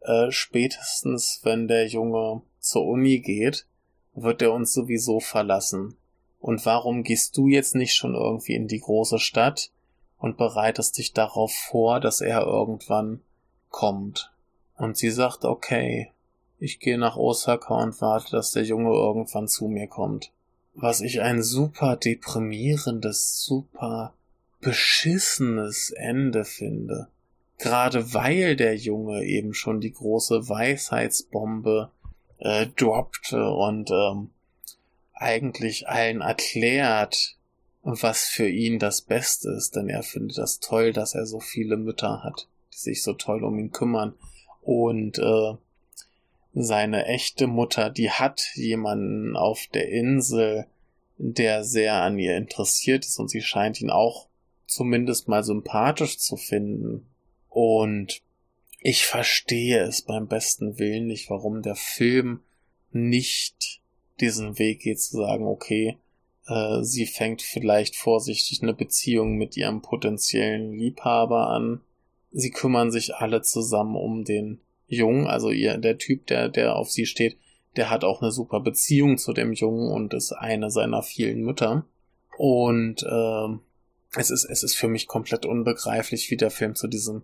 Äh, 0.07 0.31
spätestens, 0.31 1.41
wenn 1.43 1.67
der 1.67 1.85
Junge 1.85 2.41
zur 2.59 2.85
Uni 2.85 3.19
geht, 3.19 3.67
wird 4.13 4.41
er 4.41 4.53
uns 4.53 4.73
sowieso 4.73 5.19
verlassen. 5.19 5.97
Und 6.39 6.65
warum 6.65 7.03
gehst 7.03 7.35
du 7.35 7.49
jetzt 7.49 7.75
nicht 7.75 7.93
schon 7.93 8.15
irgendwie 8.15 8.55
in 8.55 8.69
die 8.69 8.79
große 8.79 9.19
Stadt 9.19 9.69
und 10.17 10.37
bereitest 10.37 10.97
dich 10.97 11.11
darauf 11.11 11.51
vor, 11.51 11.99
dass 11.99 12.21
er 12.21 12.43
irgendwann 12.43 13.19
kommt? 13.69 14.31
Und 14.77 14.95
sie 14.95 15.11
sagt, 15.11 15.43
okay, 15.43 16.13
ich 16.57 16.79
gehe 16.79 16.97
nach 16.97 17.17
Osaka 17.17 17.75
und 17.75 17.99
warte, 17.99 18.31
dass 18.31 18.51
der 18.51 18.63
Junge 18.63 18.91
irgendwann 18.91 19.49
zu 19.49 19.67
mir 19.67 19.87
kommt. 19.87 20.31
Was 20.73 21.01
ich 21.01 21.21
ein 21.21 21.43
super 21.43 21.97
deprimierendes, 21.97 23.43
super 23.43 24.13
beschissenes 24.61 25.91
Ende 25.91 26.45
finde. 26.45 27.09
Gerade 27.57 28.13
weil 28.13 28.55
der 28.55 28.75
Junge 28.75 29.23
eben 29.23 29.53
schon 29.53 29.81
die 29.81 29.91
große 29.91 30.47
Weisheitsbombe 30.47 31.91
äh, 32.37 32.67
droppt 32.75 33.33
und 33.33 33.89
ähm, 33.91 34.29
eigentlich 35.13 35.87
allen 35.87 36.21
erklärt, 36.21 37.35
was 37.81 38.25
für 38.25 38.47
ihn 38.47 38.79
das 38.79 39.01
Beste 39.01 39.49
ist, 39.51 39.75
denn 39.75 39.89
er 39.89 40.03
findet 40.03 40.37
das 40.37 40.59
toll, 40.59 40.93
dass 40.93 41.15
er 41.15 41.25
so 41.25 41.39
viele 41.39 41.77
Mütter 41.77 42.23
hat, 42.23 42.47
die 42.73 42.77
sich 42.77 43.01
so 43.01 43.13
toll 43.13 43.43
um 43.43 43.57
ihn 43.57 43.71
kümmern. 43.71 44.13
Und 44.61 45.17
äh, 45.17 45.53
seine 46.53 47.05
echte 47.05 47.47
Mutter, 47.47 47.89
die 47.89 48.11
hat 48.11 48.51
jemanden 48.55 49.35
auf 49.35 49.67
der 49.73 49.89
Insel, 49.89 50.67
der 51.17 51.63
sehr 51.63 51.95
an 51.95 52.19
ihr 52.19 52.35
interessiert 52.35 53.05
ist 53.05 53.19
und 53.19 53.29
sie 53.29 53.41
scheint 53.41 53.81
ihn 53.81 53.89
auch 53.89 54.27
zumindest 54.67 55.27
mal 55.27 55.43
sympathisch 55.43 56.19
zu 56.19 56.35
finden. 56.35 57.07
Und 57.59 58.21
ich 58.81 59.07
verstehe 59.07 59.81
es 59.81 60.03
beim 60.03 60.27
besten 60.27 60.77
Willen 60.77 61.07
nicht, 61.07 61.31
warum 61.31 61.63
der 61.63 61.73
Film 61.73 62.41
nicht 62.91 63.81
diesen 64.19 64.59
Weg 64.59 64.81
geht 64.81 65.01
zu 65.01 65.17
sagen, 65.17 65.47
okay, 65.47 65.97
äh, 66.45 66.83
sie 66.83 67.07
fängt 67.07 67.41
vielleicht 67.41 67.95
vorsichtig 67.95 68.61
eine 68.61 68.75
Beziehung 68.75 69.37
mit 69.37 69.57
ihrem 69.57 69.81
potenziellen 69.81 70.71
Liebhaber 70.71 71.47
an. 71.47 71.81
Sie 72.31 72.51
kümmern 72.51 72.91
sich 72.91 73.15
alle 73.15 73.41
zusammen 73.41 73.95
um 73.95 74.23
den 74.23 74.59
Jungen, 74.85 75.25
also 75.25 75.49
ihr, 75.49 75.79
der 75.79 75.97
Typ, 75.97 76.27
der, 76.27 76.49
der 76.49 76.75
auf 76.75 76.91
sie 76.91 77.07
steht, 77.07 77.37
der 77.75 77.89
hat 77.89 78.03
auch 78.03 78.21
eine 78.21 78.31
super 78.31 78.59
Beziehung 78.59 79.17
zu 79.17 79.33
dem 79.33 79.53
Jungen 79.53 79.91
und 79.91 80.13
ist 80.13 80.31
eine 80.31 80.69
seiner 80.69 81.01
vielen 81.01 81.41
Mütter. 81.41 81.87
Und 82.37 83.01
äh, 83.01 83.57
es 84.15 84.29
ist, 84.29 84.45
es 84.45 84.61
ist 84.61 84.75
für 84.75 84.89
mich 84.89 85.07
komplett 85.07 85.47
unbegreiflich, 85.47 86.29
wie 86.29 86.37
der 86.37 86.51
Film 86.51 86.75
zu 86.75 86.87
diesem 86.87 87.23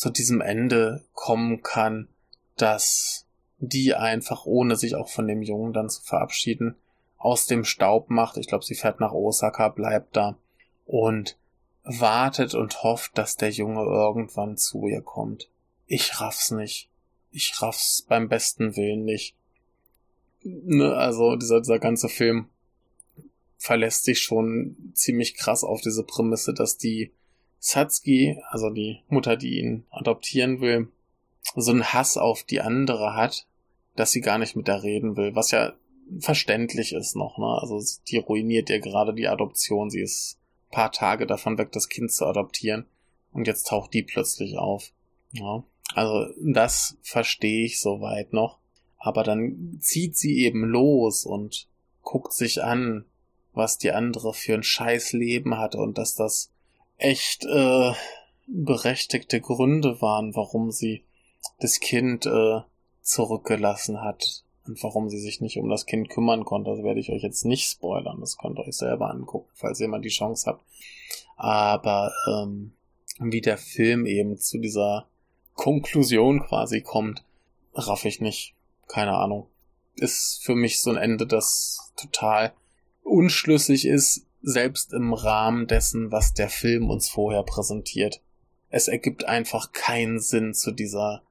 zu 0.00 0.08
diesem 0.08 0.40
Ende 0.40 1.04
kommen 1.12 1.62
kann, 1.62 2.08
dass 2.56 3.26
die 3.58 3.94
einfach, 3.94 4.46
ohne 4.46 4.76
sich 4.76 4.94
auch 4.94 5.10
von 5.10 5.28
dem 5.28 5.42
Jungen 5.42 5.74
dann 5.74 5.90
zu 5.90 6.00
verabschieden, 6.00 6.74
aus 7.18 7.44
dem 7.44 7.66
Staub 7.66 8.08
macht. 8.08 8.38
Ich 8.38 8.46
glaube, 8.46 8.64
sie 8.64 8.76
fährt 8.76 8.98
nach 9.00 9.12
Osaka, 9.12 9.68
bleibt 9.68 10.16
da 10.16 10.38
und 10.86 11.36
wartet 11.82 12.54
und 12.54 12.82
hofft, 12.82 13.18
dass 13.18 13.36
der 13.36 13.50
Junge 13.50 13.82
irgendwann 13.82 14.56
zu 14.56 14.86
ihr 14.86 15.02
kommt. 15.02 15.50
Ich 15.86 16.18
raff's 16.18 16.50
nicht. 16.50 16.88
Ich 17.30 17.60
raff's 17.60 18.06
beim 18.08 18.30
besten 18.30 18.76
Willen 18.76 19.04
nicht. 19.04 19.36
Ne, 20.42 20.94
also 20.94 21.36
dieser, 21.36 21.60
dieser 21.60 21.78
ganze 21.78 22.08
Film 22.08 22.48
verlässt 23.58 24.04
sich 24.04 24.20
schon 24.22 24.92
ziemlich 24.94 25.34
krass 25.34 25.62
auf 25.62 25.82
diese 25.82 26.04
Prämisse, 26.04 26.54
dass 26.54 26.78
die 26.78 27.12
Satsuki, 27.60 28.40
also 28.48 28.70
die 28.70 29.00
Mutter, 29.08 29.36
die 29.36 29.60
ihn 29.60 29.84
adoptieren 29.90 30.60
will, 30.60 30.88
so 31.54 31.70
einen 31.70 31.92
Hass 31.92 32.16
auf 32.16 32.42
die 32.42 32.60
andere 32.60 33.14
hat, 33.14 33.46
dass 33.96 34.10
sie 34.10 34.20
gar 34.20 34.38
nicht 34.38 34.56
mit 34.56 34.66
der 34.66 34.82
reden 34.82 35.16
will, 35.16 35.34
was 35.34 35.50
ja 35.50 35.74
verständlich 36.18 36.92
ist 36.92 37.14
noch, 37.14 37.38
ne? 37.38 37.46
Also 37.60 37.80
die 38.08 38.16
ruiniert 38.16 38.70
ihr 38.70 38.80
gerade 38.80 39.14
die 39.14 39.28
Adoption. 39.28 39.90
Sie 39.90 40.00
ist 40.00 40.38
paar 40.70 40.92
Tage 40.92 41.26
davon 41.26 41.58
weg, 41.58 41.72
das 41.72 41.88
Kind 41.88 42.12
zu 42.12 42.26
adoptieren. 42.26 42.86
Und 43.32 43.46
jetzt 43.46 43.68
taucht 43.68 43.94
die 43.94 44.02
plötzlich 44.02 44.56
auf. 44.56 44.92
Ja. 45.32 45.62
Also 45.94 46.32
das 46.40 46.96
verstehe 47.02 47.64
ich 47.64 47.80
soweit 47.80 48.32
noch. 48.32 48.58
Aber 48.96 49.22
dann 49.22 49.78
zieht 49.80 50.16
sie 50.16 50.38
eben 50.44 50.64
los 50.64 51.24
und 51.24 51.68
guckt 52.02 52.32
sich 52.32 52.62
an, 52.62 53.04
was 53.52 53.78
die 53.78 53.92
andere 53.92 54.34
für 54.34 54.54
ein 54.54 54.62
scheiß 54.62 55.12
Leben 55.12 55.58
hat 55.58 55.74
und 55.74 55.98
dass 55.98 56.14
das 56.14 56.50
echt 57.00 57.44
äh, 57.44 57.92
berechtigte 58.46 59.40
Gründe 59.40 60.00
waren, 60.00 60.34
warum 60.34 60.70
sie 60.70 61.04
das 61.58 61.80
Kind 61.80 62.26
äh, 62.26 62.60
zurückgelassen 63.02 64.02
hat 64.02 64.44
und 64.66 64.82
warum 64.82 65.08
sie 65.08 65.18
sich 65.18 65.40
nicht 65.40 65.58
um 65.58 65.68
das 65.68 65.86
Kind 65.86 66.08
kümmern 66.08 66.44
konnte. 66.44 66.70
Das 66.70 66.82
werde 66.82 67.00
ich 67.00 67.10
euch 67.10 67.22
jetzt 67.22 67.44
nicht 67.44 67.68
spoilern. 67.68 68.20
Das 68.20 68.38
könnt 68.38 68.58
ihr 68.58 68.66
euch 68.66 68.76
selber 68.76 69.10
angucken, 69.10 69.50
falls 69.54 69.80
ihr 69.80 69.88
mal 69.88 70.00
die 70.00 70.08
Chance 70.08 70.46
habt. 70.46 70.64
Aber 71.36 72.12
ähm, 72.28 72.72
wie 73.18 73.40
der 73.40 73.58
Film 73.58 74.06
eben 74.06 74.38
zu 74.38 74.58
dieser 74.58 75.06
Konklusion 75.54 76.40
quasi 76.46 76.82
kommt, 76.82 77.24
raff 77.74 78.04
ich 78.04 78.20
nicht. 78.20 78.54
Keine 78.88 79.16
Ahnung. 79.16 79.46
Ist 79.96 80.42
für 80.42 80.54
mich 80.54 80.80
so 80.80 80.90
ein 80.90 80.96
Ende, 80.96 81.26
das 81.26 81.92
total 81.96 82.52
unschlüssig 83.02 83.86
ist, 83.86 84.26
selbst 84.42 84.92
im 84.92 85.12
Rahmen 85.12 85.66
dessen, 85.66 86.10
was 86.10 86.34
der 86.34 86.48
Film 86.48 86.90
uns 86.90 87.08
vorher 87.08 87.42
präsentiert. 87.42 88.20
Es 88.70 88.88
ergibt 88.88 89.24
einfach 89.24 89.72
keinen 89.72 90.20
Sinn 90.20 90.54
zu 90.54 90.70
dieser, 90.70 91.22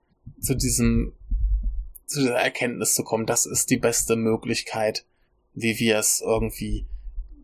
zu 0.41 0.55
diesem, 0.55 1.14
zu 2.05 2.20
dieser 2.22 2.36
Erkenntnis 2.36 2.93
zu 2.93 3.03
kommen. 3.03 3.26
Das 3.26 3.45
ist 3.45 3.70
die 3.70 3.78
beste 3.78 4.16
Möglichkeit, 4.16 5.05
wie 5.53 5.80
wir 5.80 5.97
es 5.97 6.22
irgendwie 6.22 6.86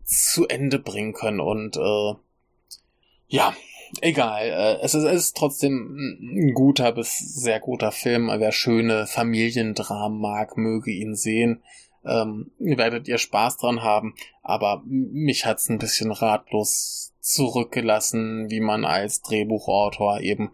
zu 0.04 0.46
Ende 0.46 0.78
bringen 0.78 1.12
können. 1.12 1.40
Und 1.40 1.76
äh, 1.76 2.14
ja, 3.28 3.54
egal. 4.00 4.46
Äh, 4.46 4.84
es, 4.84 4.94
ist, 4.94 5.04
es 5.04 5.26
ist 5.26 5.36
trotzdem 5.36 5.96
ein 6.20 6.54
guter 6.54 6.92
bis 6.92 7.18
sehr 7.18 7.60
guter 7.60 7.92
Film. 7.92 8.28
Wer 8.28 8.52
schöne 8.52 9.06
Familiendramen 9.06 10.20
mag, 10.20 10.56
möge 10.56 10.92
ihn 10.92 11.14
sehen. 11.14 11.62
Ähm, 12.06 12.50
werdet 12.58 13.08
ihr 13.08 13.18
Spaß 13.18 13.56
dran 13.56 13.82
haben. 13.82 14.14
Aber 14.42 14.82
mich 14.86 15.44
hat's 15.44 15.68
ein 15.68 15.78
bisschen 15.78 16.12
ratlos 16.12 17.12
zurückgelassen, 17.20 18.50
wie 18.50 18.60
man 18.60 18.84
als 18.84 19.22
Drehbuchautor 19.22 20.20
eben 20.20 20.52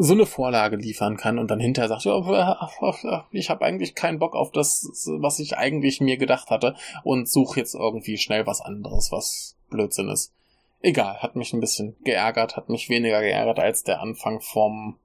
so 0.00 0.12
eine 0.12 0.26
Vorlage 0.26 0.76
liefern 0.76 1.16
kann 1.16 1.40
und 1.40 1.50
dann 1.50 1.58
hinterher 1.58 1.88
sagt, 1.88 2.06
ich 3.32 3.50
habe 3.50 3.64
eigentlich 3.64 3.94
keinen 3.96 4.20
Bock 4.20 4.36
auf 4.36 4.52
das, 4.52 5.08
was 5.18 5.40
ich 5.40 5.56
eigentlich 5.56 6.00
mir 6.00 6.16
gedacht 6.16 6.50
hatte 6.50 6.76
und 7.02 7.28
suche 7.28 7.58
jetzt 7.58 7.74
irgendwie 7.74 8.16
schnell 8.16 8.46
was 8.46 8.60
anderes, 8.60 9.10
was 9.10 9.56
Blödsinn 9.70 10.08
ist. 10.08 10.32
Egal, 10.80 11.20
hat 11.20 11.34
mich 11.34 11.52
ein 11.52 11.60
bisschen 11.60 11.96
geärgert, 12.04 12.56
hat 12.56 12.68
mich 12.68 12.88
weniger 12.88 13.20
geärgert 13.20 13.58
als 13.58 13.82
der 13.82 14.00
Anfang 14.00 14.40
vom 14.40 14.98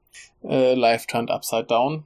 äh, 0.43 0.75
Live 0.75 1.07
Turned 1.07 1.31
Upside 1.31 1.65
Down, 1.65 2.03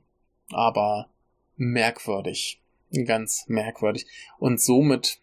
aber 0.54 1.10
merkwürdig, 1.58 2.62
ganz 3.06 3.46
merkwürdig. 3.48 4.06
Und 4.40 4.62
somit 4.62 5.20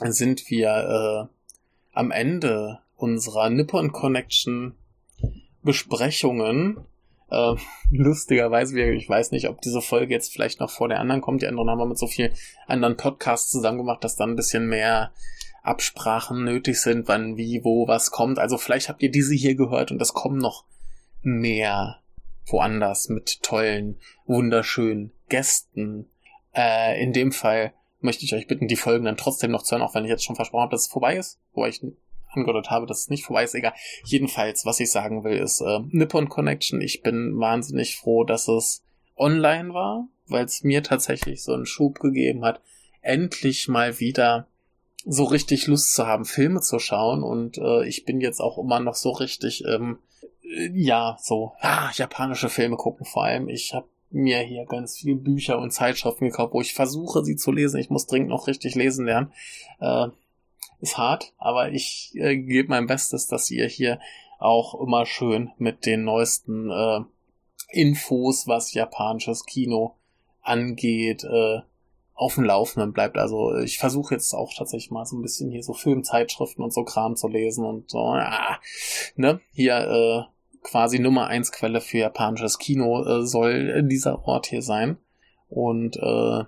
sind 0.00 0.48
wir 0.50 1.28
äh, 1.28 1.34
am 1.92 2.10
Ende 2.10 2.80
unserer 2.96 3.50
Nippon 3.50 3.92
Connection 3.92 4.74
Besprechungen 5.62 6.86
äh, 7.30 7.54
lustigerweise, 7.90 8.80
ich 8.80 9.08
weiß 9.08 9.32
nicht, 9.32 9.48
ob 9.48 9.60
diese 9.60 9.80
Folge 9.80 10.12
jetzt 10.12 10.32
vielleicht 10.32 10.60
noch 10.60 10.70
vor 10.70 10.88
der 10.88 11.00
anderen 11.00 11.20
kommt. 11.20 11.42
Die 11.42 11.46
anderen 11.46 11.70
haben 11.70 11.78
wir 11.78 11.86
mit 11.86 11.98
so 11.98 12.06
vielen 12.06 12.32
anderen 12.66 12.96
Podcasts 12.96 13.50
zusammen 13.50 13.78
gemacht, 13.78 14.04
dass 14.04 14.16
dann 14.16 14.30
ein 14.30 14.36
bisschen 14.36 14.68
mehr 14.68 15.12
Absprachen 15.62 16.44
nötig 16.44 16.80
sind, 16.80 17.08
wann, 17.08 17.36
wie, 17.36 17.60
wo, 17.64 17.86
was 17.86 18.10
kommt. 18.10 18.38
Also 18.38 18.58
vielleicht 18.58 18.88
habt 18.88 19.02
ihr 19.02 19.10
diese 19.10 19.34
hier 19.34 19.54
gehört 19.54 19.90
und 19.90 20.00
es 20.00 20.14
kommen 20.14 20.38
noch 20.38 20.64
mehr 21.22 22.00
woanders 22.46 23.08
mit 23.08 23.42
tollen, 23.42 23.98
wunderschönen 24.26 25.12
Gästen. 25.28 26.06
Äh, 26.54 27.02
in 27.02 27.12
dem 27.12 27.32
Fall 27.32 27.72
möchte 28.00 28.24
ich 28.24 28.34
euch 28.34 28.46
bitten, 28.46 28.68
die 28.68 28.76
Folgen 28.76 29.04
dann 29.04 29.16
trotzdem 29.16 29.50
noch 29.50 29.62
zu 29.62 29.72
hören, 29.72 29.82
auch 29.82 29.94
wenn 29.94 30.04
ich 30.04 30.10
jetzt 30.10 30.24
schon 30.24 30.36
versprochen 30.36 30.62
habe, 30.62 30.72
dass 30.72 30.82
es 30.82 30.92
vorbei 30.92 31.16
ist, 31.16 31.38
wo 31.52 31.66
ich 31.66 31.80
angedeutet 32.32 32.70
habe, 32.70 32.86
dass 32.86 33.00
es 33.00 33.08
nicht 33.08 33.24
vorbei 33.24 33.44
ist, 33.44 33.54
egal. 33.54 33.74
Jedenfalls, 34.04 34.64
was 34.64 34.80
ich 34.80 34.90
sagen 34.90 35.24
will, 35.24 35.36
ist 35.36 35.60
äh, 35.60 35.80
Nippon 35.90 36.28
Connection. 36.28 36.80
Ich 36.80 37.02
bin 37.02 37.38
wahnsinnig 37.38 37.96
froh, 37.96 38.24
dass 38.24 38.48
es 38.48 38.82
online 39.16 39.74
war, 39.74 40.08
weil 40.26 40.44
es 40.44 40.62
mir 40.62 40.82
tatsächlich 40.82 41.42
so 41.42 41.52
einen 41.52 41.66
Schub 41.66 42.00
gegeben 42.00 42.44
hat, 42.44 42.60
endlich 43.02 43.68
mal 43.68 43.98
wieder 44.00 44.46
so 45.04 45.24
richtig 45.24 45.66
Lust 45.66 45.94
zu 45.94 46.06
haben, 46.06 46.24
Filme 46.24 46.60
zu 46.60 46.78
schauen. 46.78 47.22
Und 47.22 47.58
äh, 47.58 47.86
ich 47.86 48.04
bin 48.04 48.20
jetzt 48.20 48.40
auch 48.40 48.58
immer 48.58 48.80
noch 48.80 48.94
so 48.94 49.10
richtig, 49.10 49.64
ähm, 49.66 49.98
äh, 50.42 50.70
ja, 50.74 51.16
so, 51.20 51.52
ja, 51.62 51.90
japanische 51.94 52.48
Filme 52.48 52.76
gucken 52.76 53.06
vor 53.06 53.24
allem. 53.24 53.48
Ich 53.48 53.74
habe 53.74 53.88
mir 54.10 54.40
hier 54.40 54.66
ganz 54.66 54.98
viele 54.98 55.16
Bücher 55.16 55.58
und 55.58 55.72
Zeitschriften 55.72 56.26
gekauft, 56.26 56.52
wo 56.52 56.60
ich 56.60 56.74
versuche, 56.74 57.24
sie 57.24 57.36
zu 57.36 57.52
lesen. 57.52 57.78
Ich 57.78 57.90
muss 57.90 58.06
dringend 58.06 58.30
noch 58.30 58.46
richtig 58.46 58.74
lesen 58.74 59.06
lernen. 59.06 59.32
Äh, 59.80 60.08
ist 60.80 60.98
hart, 60.98 61.34
aber 61.38 61.70
ich 61.70 62.12
äh, 62.14 62.36
gebe 62.36 62.70
mein 62.70 62.86
Bestes, 62.86 63.26
dass 63.26 63.50
ihr 63.50 63.66
hier 63.66 64.00
auch 64.38 64.80
immer 64.80 65.04
schön 65.06 65.50
mit 65.58 65.84
den 65.84 66.04
neuesten 66.04 66.70
äh, 66.70 67.00
Infos, 67.68 68.48
was 68.48 68.72
japanisches 68.72 69.44
Kino 69.44 69.96
angeht, 70.42 71.24
äh, 71.24 71.60
auf 72.14 72.34
dem 72.34 72.44
Laufenden 72.44 72.92
bleibt. 72.92 73.16
Also 73.16 73.56
ich 73.58 73.78
versuche 73.78 74.14
jetzt 74.14 74.34
auch 74.34 74.52
tatsächlich 74.54 74.90
mal 74.90 75.06
so 75.06 75.16
ein 75.16 75.22
bisschen 75.22 75.50
hier 75.50 75.62
so 75.62 75.72
Filmzeitschriften 75.72 76.62
und 76.62 76.72
so 76.72 76.84
Kram 76.84 77.16
zu 77.16 77.28
lesen 77.28 77.64
und 77.64 77.90
so, 77.90 78.16
ja, 78.16 78.58
ne, 79.16 79.40
hier 79.52 79.76
äh, 79.76 80.39
quasi 80.62 80.98
Nummer 80.98 81.26
eins 81.26 81.52
Quelle 81.52 81.80
für 81.80 81.98
japanisches 81.98 82.58
Kino 82.58 83.04
äh, 83.04 83.26
soll 83.26 83.82
dieser 83.84 84.26
Ort 84.26 84.46
hier 84.46 84.62
sein. 84.62 84.98
Und 85.48 85.96
äh, 85.96 86.44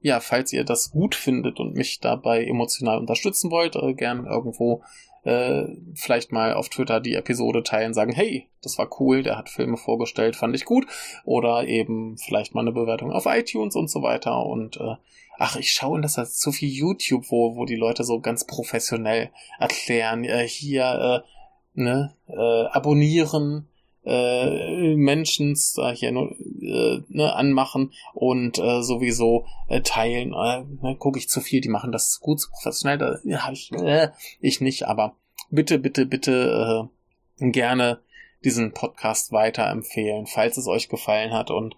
ja, 0.00 0.20
falls 0.20 0.52
ihr 0.52 0.64
das 0.64 0.92
gut 0.92 1.14
findet 1.14 1.58
und 1.58 1.74
mich 1.74 2.00
dabei 2.00 2.44
emotional 2.44 2.98
unterstützen 2.98 3.50
wollt, 3.50 3.76
äh, 3.76 3.94
gern 3.94 4.26
irgendwo 4.26 4.82
äh, 5.24 5.64
vielleicht 5.94 6.30
mal 6.30 6.54
auf 6.54 6.68
Twitter 6.68 7.00
die 7.00 7.14
Episode 7.14 7.64
teilen, 7.64 7.92
sagen, 7.92 8.12
hey, 8.12 8.48
das 8.62 8.78
war 8.78 8.88
cool, 9.00 9.24
der 9.24 9.36
hat 9.36 9.48
Filme 9.48 9.76
vorgestellt, 9.76 10.36
fand 10.36 10.54
ich 10.54 10.64
gut. 10.64 10.86
Oder 11.24 11.66
eben 11.66 12.16
vielleicht 12.16 12.54
mal 12.54 12.60
eine 12.60 12.72
Bewertung 12.72 13.10
auf 13.10 13.26
iTunes 13.26 13.74
und 13.74 13.90
so 13.90 14.02
weiter. 14.02 14.46
Und 14.46 14.76
äh, 14.76 14.94
ach, 15.38 15.56
ich 15.56 15.72
schaue 15.72 15.96
in 15.96 16.02
das 16.02 16.14
so 16.14 16.52
viel 16.52 16.70
YouTube, 16.70 17.24
wo, 17.30 17.56
wo 17.56 17.64
die 17.64 17.74
Leute 17.74 18.04
so 18.04 18.20
ganz 18.20 18.46
professionell 18.46 19.30
erklären, 19.58 20.24
äh, 20.24 20.46
hier, 20.46 21.24
äh, 21.24 21.35
ne, 21.76 22.14
äh, 22.28 22.66
abonnieren, 22.66 23.68
äh, 24.04 24.94
Menschen 24.94 25.54
äh, 25.54 27.00
ne, 27.08 27.32
anmachen 27.34 27.92
und 28.14 28.58
äh, 28.58 28.82
sowieso 28.82 29.46
äh, 29.68 29.80
teilen. 29.80 30.32
Äh, 30.32 30.64
ne, 30.82 30.96
Gucke 30.98 31.18
ich 31.18 31.28
zu 31.28 31.40
viel, 31.40 31.60
die 31.60 31.68
machen 31.68 31.92
das 31.92 32.20
gut, 32.20 32.40
so 32.40 32.48
professionell. 32.50 32.98
Da 32.98 33.18
ja, 33.24 33.50
ich, 33.52 33.72
äh, 33.72 34.10
ich 34.40 34.60
nicht, 34.60 34.86
aber 34.86 35.16
bitte, 35.50 35.78
bitte, 35.78 36.06
bitte 36.06 36.88
äh, 37.40 37.50
gerne 37.50 38.00
diesen 38.44 38.72
Podcast 38.72 39.32
weiterempfehlen, 39.32 40.26
falls 40.26 40.56
es 40.56 40.68
euch 40.68 40.88
gefallen 40.88 41.32
hat 41.32 41.50
und 41.50 41.76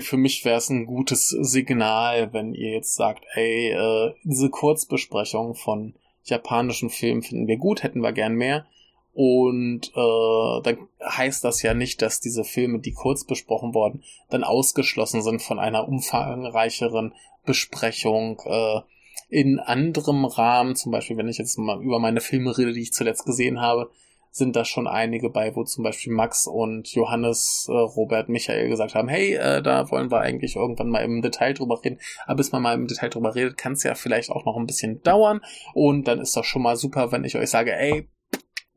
für 0.00 0.16
mich 0.18 0.44
wäre 0.44 0.58
es 0.58 0.68
ein 0.68 0.84
gutes 0.84 1.28
Signal, 1.28 2.34
wenn 2.34 2.54
ihr 2.54 2.72
jetzt 2.72 2.96
sagt, 2.96 3.24
ey, 3.32 3.70
äh, 3.70 4.14
diese 4.24 4.50
Kurzbesprechung 4.50 5.54
von 5.54 5.94
japanischen 6.24 6.90
Filmen 6.90 7.22
finden 7.22 7.46
wir 7.46 7.56
gut, 7.56 7.82
hätten 7.82 8.02
wir 8.02 8.12
gern 8.12 8.34
mehr. 8.34 8.66
Und 9.12 9.88
äh, 9.88 10.62
dann 10.62 10.88
heißt 11.04 11.44
das 11.44 11.62
ja 11.62 11.74
nicht, 11.74 12.00
dass 12.00 12.20
diese 12.20 12.44
Filme, 12.44 12.78
die 12.78 12.92
kurz 12.92 13.24
besprochen 13.24 13.74
wurden, 13.74 14.02
dann 14.28 14.44
ausgeschlossen 14.44 15.22
sind 15.22 15.42
von 15.42 15.58
einer 15.58 15.88
umfangreicheren 15.88 17.14
Besprechung 17.44 18.40
äh, 18.44 18.80
in 19.28 19.58
anderem 19.58 20.24
Rahmen. 20.24 20.76
Zum 20.76 20.92
Beispiel, 20.92 21.16
wenn 21.16 21.28
ich 21.28 21.38
jetzt 21.38 21.58
mal 21.58 21.82
über 21.82 21.98
meine 21.98 22.20
Filme 22.20 22.56
rede, 22.56 22.72
die 22.72 22.82
ich 22.82 22.92
zuletzt 22.92 23.26
gesehen 23.26 23.60
habe, 23.60 23.90
sind 24.32 24.54
da 24.54 24.64
schon 24.64 24.86
einige 24.86 25.28
bei, 25.28 25.56
wo 25.56 25.64
zum 25.64 25.82
Beispiel 25.82 26.12
Max 26.12 26.46
und 26.46 26.92
Johannes, 26.94 27.66
äh, 27.68 27.72
Robert, 27.72 28.28
Michael 28.28 28.68
gesagt 28.68 28.94
haben, 28.94 29.08
hey, 29.08 29.34
äh, 29.34 29.60
da 29.60 29.90
wollen 29.90 30.10
wir 30.10 30.20
eigentlich 30.20 30.54
irgendwann 30.56 30.88
mal 30.88 31.04
im 31.04 31.20
Detail 31.20 31.52
drüber 31.54 31.82
reden. 31.84 31.98
Aber 32.26 32.36
bis 32.36 32.52
man 32.52 32.62
mal 32.62 32.74
im 32.74 32.86
Detail 32.86 33.08
drüber 33.08 33.34
redet, 33.34 33.56
kann 33.56 33.72
es 33.72 33.82
ja 33.82 33.94
vielleicht 33.94 34.30
auch 34.30 34.44
noch 34.44 34.56
ein 34.56 34.66
bisschen 34.66 35.02
dauern. 35.02 35.40
Und 35.74 36.06
dann 36.06 36.20
ist 36.20 36.36
doch 36.36 36.44
schon 36.44 36.62
mal 36.62 36.76
super, 36.76 37.10
wenn 37.10 37.24
ich 37.24 37.36
euch 37.36 37.50
sage, 37.50 37.74
ey, 37.74 38.08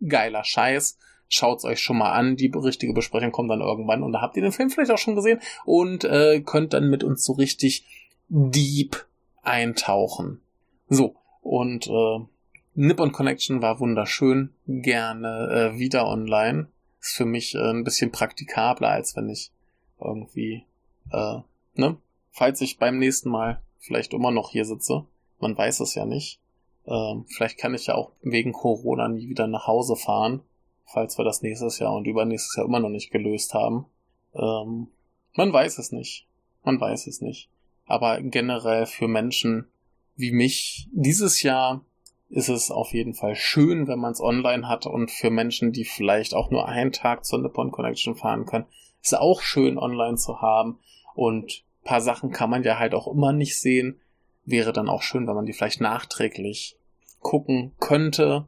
geiler 0.07 0.43
Scheiß. 0.43 0.97
Schaut's 1.27 1.65
euch 1.65 1.79
schon 1.79 1.97
mal 1.97 2.11
an. 2.11 2.35
Die 2.35 2.51
richtige 2.53 2.93
Besprechung 2.93 3.31
kommt 3.31 3.49
dann 3.49 3.61
irgendwann 3.61 4.03
und 4.03 4.11
da 4.11 4.21
habt 4.21 4.35
ihr 4.35 4.43
den 4.43 4.51
Film 4.51 4.69
vielleicht 4.69 4.91
auch 4.91 4.97
schon 4.97 5.15
gesehen 5.15 5.39
und 5.65 6.03
äh, 6.03 6.41
könnt 6.41 6.73
dann 6.73 6.89
mit 6.89 7.03
uns 7.03 7.23
so 7.23 7.33
richtig 7.33 7.85
deep 8.29 9.05
eintauchen. 9.41 10.41
So, 10.89 11.15
und 11.41 11.87
äh, 11.87 12.19
Nippon 12.75 13.11
Connection 13.11 13.61
war 13.61 13.79
wunderschön. 13.79 14.53
Gerne 14.67 15.73
äh, 15.75 15.79
wieder 15.79 16.07
online. 16.07 16.67
Ist 16.99 17.15
für 17.15 17.25
mich 17.25 17.55
äh, 17.55 17.69
ein 17.69 17.83
bisschen 17.83 18.11
praktikabler, 18.11 18.89
als 18.89 19.15
wenn 19.15 19.29
ich 19.29 19.51
irgendwie, 19.99 20.65
äh, 21.11 21.39
ne? 21.75 21.97
Falls 22.31 22.61
ich 22.61 22.79
beim 22.79 22.97
nächsten 22.97 23.29
Mal 23.29 23.61
vielleicht 23.79 24.13
immer 24.13 24.31
noch 24.31 24.49
hier 24.49 24.65
sitze. 24.65 25.05
Man 25.39 25.57
weiß 25.57 25.81
es 25.81 25.93
ja 25.93 26.05
nicht. 26.05 26.39
Ähm, 26.88 27.25
vielleicht 27.27 27.57
kann 27.57 27.73
ich 27.73 27.88
ja 27.88 27.95
auch 27.95 28.11
wegen 28.21 28.51
Corona 28.51 29.07
nie 29.07 29.29
wieder 29.29 29.47
nach 29.47 29.67
Hause 29.67 29.95
fahren, 29.95 30.41
falls 30.86 31.17
wir 31.17 31.25
das 31.25 31.41
nächstes 31.41 31.79
Jahr 31.79 31.93
und 31.93 32.05
übernächstes 32.05 32.55
Jahr 32.57 32.65
immer 32.65 32.79
noch 32.79 32.89
nicht 32.89 33.11
gelöst 33.11 33.53
haben. 33.53 33.86
Ähm, 34.34 34.88
man 35.36 35.53
weiß 35.53 35.77
es 35.77 35.91
nicht. 35.91 36.27
Man 36.63 36.79
weiß 36.79 37.07
es 37.07 37.21
nicht. 37.21 37.49
Aber 37.86 38.21
generell 38.21 38.86
für 38.86 39.07
Menschen 39.07 39.67
wie 40.15 40.31
mich 40.31 40.88
dieses 40.91 41.41
Jahr 41.41 41.81
ist 42.29 42.49
es 42.49 42.71
auf 42.71 42.93
jeden 42.93 43.13
Fall 43.13 43.36
schön, 43.36 43.88
wenn 43.88 43.99
man 43.99 44.11
es 44.11 44.21
online 44.21 44.67
hat 44.67 44.86
und 44.86 45.11
für 45.11 45.29
Menschen, 45.29 45.71
die 45.71 45.86
vielleicht 45.86 46.34
auch 46.34 46.49
nur 46.49 46.67
einen 46.67 46.91
Tag 46.91 47.25
zur 47.25 47.39
Nippon 47.39 47.71
Connection 47.71 48.15
fahren 48.15 48.45
können, 48.45 48.65
ist 49.01 49.13
es 49.13 49.19
auch 49.19 49.41
schön 49.41 49.77
online 49.77 50.17
zu 50.17 50.41
haben 50.41 50.79
und 51.13 51.63
paar 51.84 52.01
Sachen 52.01 52.31
kann 52.31 52.49
man 52.49 52.63
ja 52.63 52.79
halt 52.79 52.93
auch 52.93 53.07
immer 53.07 53.34
nicht 53.34 53.59
sehen 53.59 53.99
wäre 54.45 54.73
dann 54.73 54.89
auch 54.89 55.01
schön, 55.01 55.27
wenn 55.27 55.35
man 55.35 55.45
die 55.45 55.53
vielleicht 55.53 55.81
nachträglich 55.81 56.77
gucken 57.19 57.73
könnte. 57.79 58.47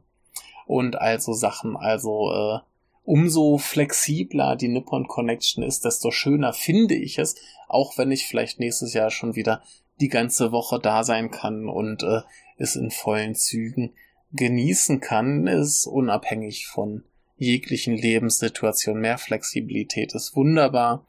Und 0.66 0.96
also 0.96 1.32
Sachen, 1.32 1.76
also 1.76 2.32
äh, 2.32 2.58
umso 3.04 3.56
flexibler 3.58 4.56
die 4.56 4.68
Nippon 4.68 5.06
Connection 5.06 5.62
ist, 5.62 5.84
desto 5.84 6.10
schöner 6.10 6.52
finde 6.52 6.94
ich 6.94 7.18
es, 7.18 7.36
auch 7.68 7.96
wenn 7.98 8.10
ich 8.10 8.26
vielleicht 8.26 8.58
nächstes 8.58 8.92
Jahr 8.94 9.10
schon 9.10 9.36
wieder 9.36 9.62
die 10.00 10.08
ganze 10.08 10.52
Woche 10.52 10.78
da 10.78 11.04
sein 11.04 11.30
kann 11.30 11.68
und 11.68 12.02
äh, 12.02 12.20
es 12.58 12.76
in 12.76 12.90
vollen 12.90 13.34
Zügen 13.34 13.94
genießen 14.32 15.00
kann, 15.00 15.46
ist 15.46 15.86
unabhängig 15.86 16.66
von 16.66 17.04
jeglichen 17.36 17.96
Lebenssituationen. 17.96 19.00
Mehr 19.00 19.18
Flexibilität 19.18 20.14
ist 20.14 20.36
wunderbar. 20.36 21.06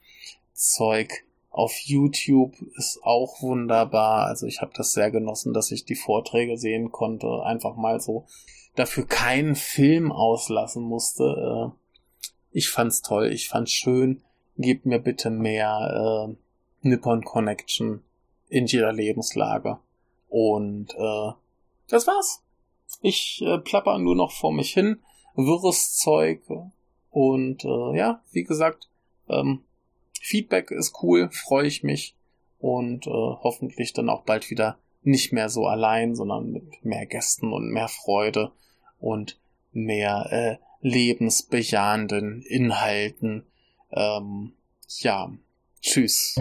Zeug 0.53 1.23
auf 1.57 1.75
YouTube 1.79 2.53
ist 2.75 2.99
auch 3.01 3.41
wunderbar. 3.41 4.27
Also 4.27 4.45
ich 4.45 4.61
habe 4.61 4.73
das 4.75 4.93
sehr 4.93 5.09
genossen, 5.09 5.53
dass 5.53 5.71
ich 5.71 5.85
die 5.85 5.95
Vorträge 5.95 6.55
sehen 6.55 6.91
konnte. 6.91 7.41
Einfach 7.43 7.75
mal 7.75 7.99
so 7.99 8.27
dafür 8.75 9.07
keinen 9.07 9.55
Film 9.55 10.11
auslassen 10.11 10.83
musste. 10.83 11.73
Ich 12.51 12.69
fand's 12.69 13.01
toll, 13.01 13.31
ich 13.31 13.49
fand's 13.49 13.71
schön. 13.71 14.21
Gebt 14.59 14.85
mir 14.85 14.99
bitte 14.99 15.31
mehr 15.31 16.27
äh, 16.29 16.35
Nippon 16.87 17.23
Connection 17.23 18.03
in 18.49 18.67
jeder 18.67 18.93
Lebenslage. 18.93 19.79
Und 20.29 20.93
äh, 20.93 21.31
das 21.87 22.05
war's. 22.05 22.43
Ich 23.01 23.41
äh, 23.43 23.57
plapper 23.57 23.97
nur 23.97 24.15
noch 24.15 24.31
vor 24.31 24.53
mich 24.53 24.73
hin, 24.73 24.99
wirres 25.35 25.95
Zeug. 25.95 26.41
Und 27.09 27.65
äh, 27.65 27.97
ja, 27.97 28.21
wie 28.31 28.43
gesagt, 28.43 28.89
ähm, 29.27 29.63
Feedback 30.21 30.71
ist 30.71 31.01
cool, 31.01 31.29
freue 31.31 31.67
ich 31.67 31.83
mich. 31.83 32.15
Und 32.59 33.05
äh, 33.05 33.11
hoffentlich 33.11 33.93
dann 33.93 34.09
auch 34.09 34.23
bald 34.23 34.49
wieder 34.49 34.77
nicht 35.03 35.31
mehr 35.31 35.49
so 35.49 35.67
allein, 35.67 36.15
sondern 36.15 36.51
mit 36.51 36.83
mehr 36.83 37.05
Gästen 37.05 37.53
und 37.53 37.71
mehr 37.71 37.87
Freude 37.87 38.51
und 38.99 39.39
mehr 39.71 40.27
äh, 40.31 40.57
lebensbejahenden 40.81 42.41
Inhalten. 42.41 43.45
Ähm, 43.91 44.53
ja, 44.99 45.31
tschüss. 45.81 46.35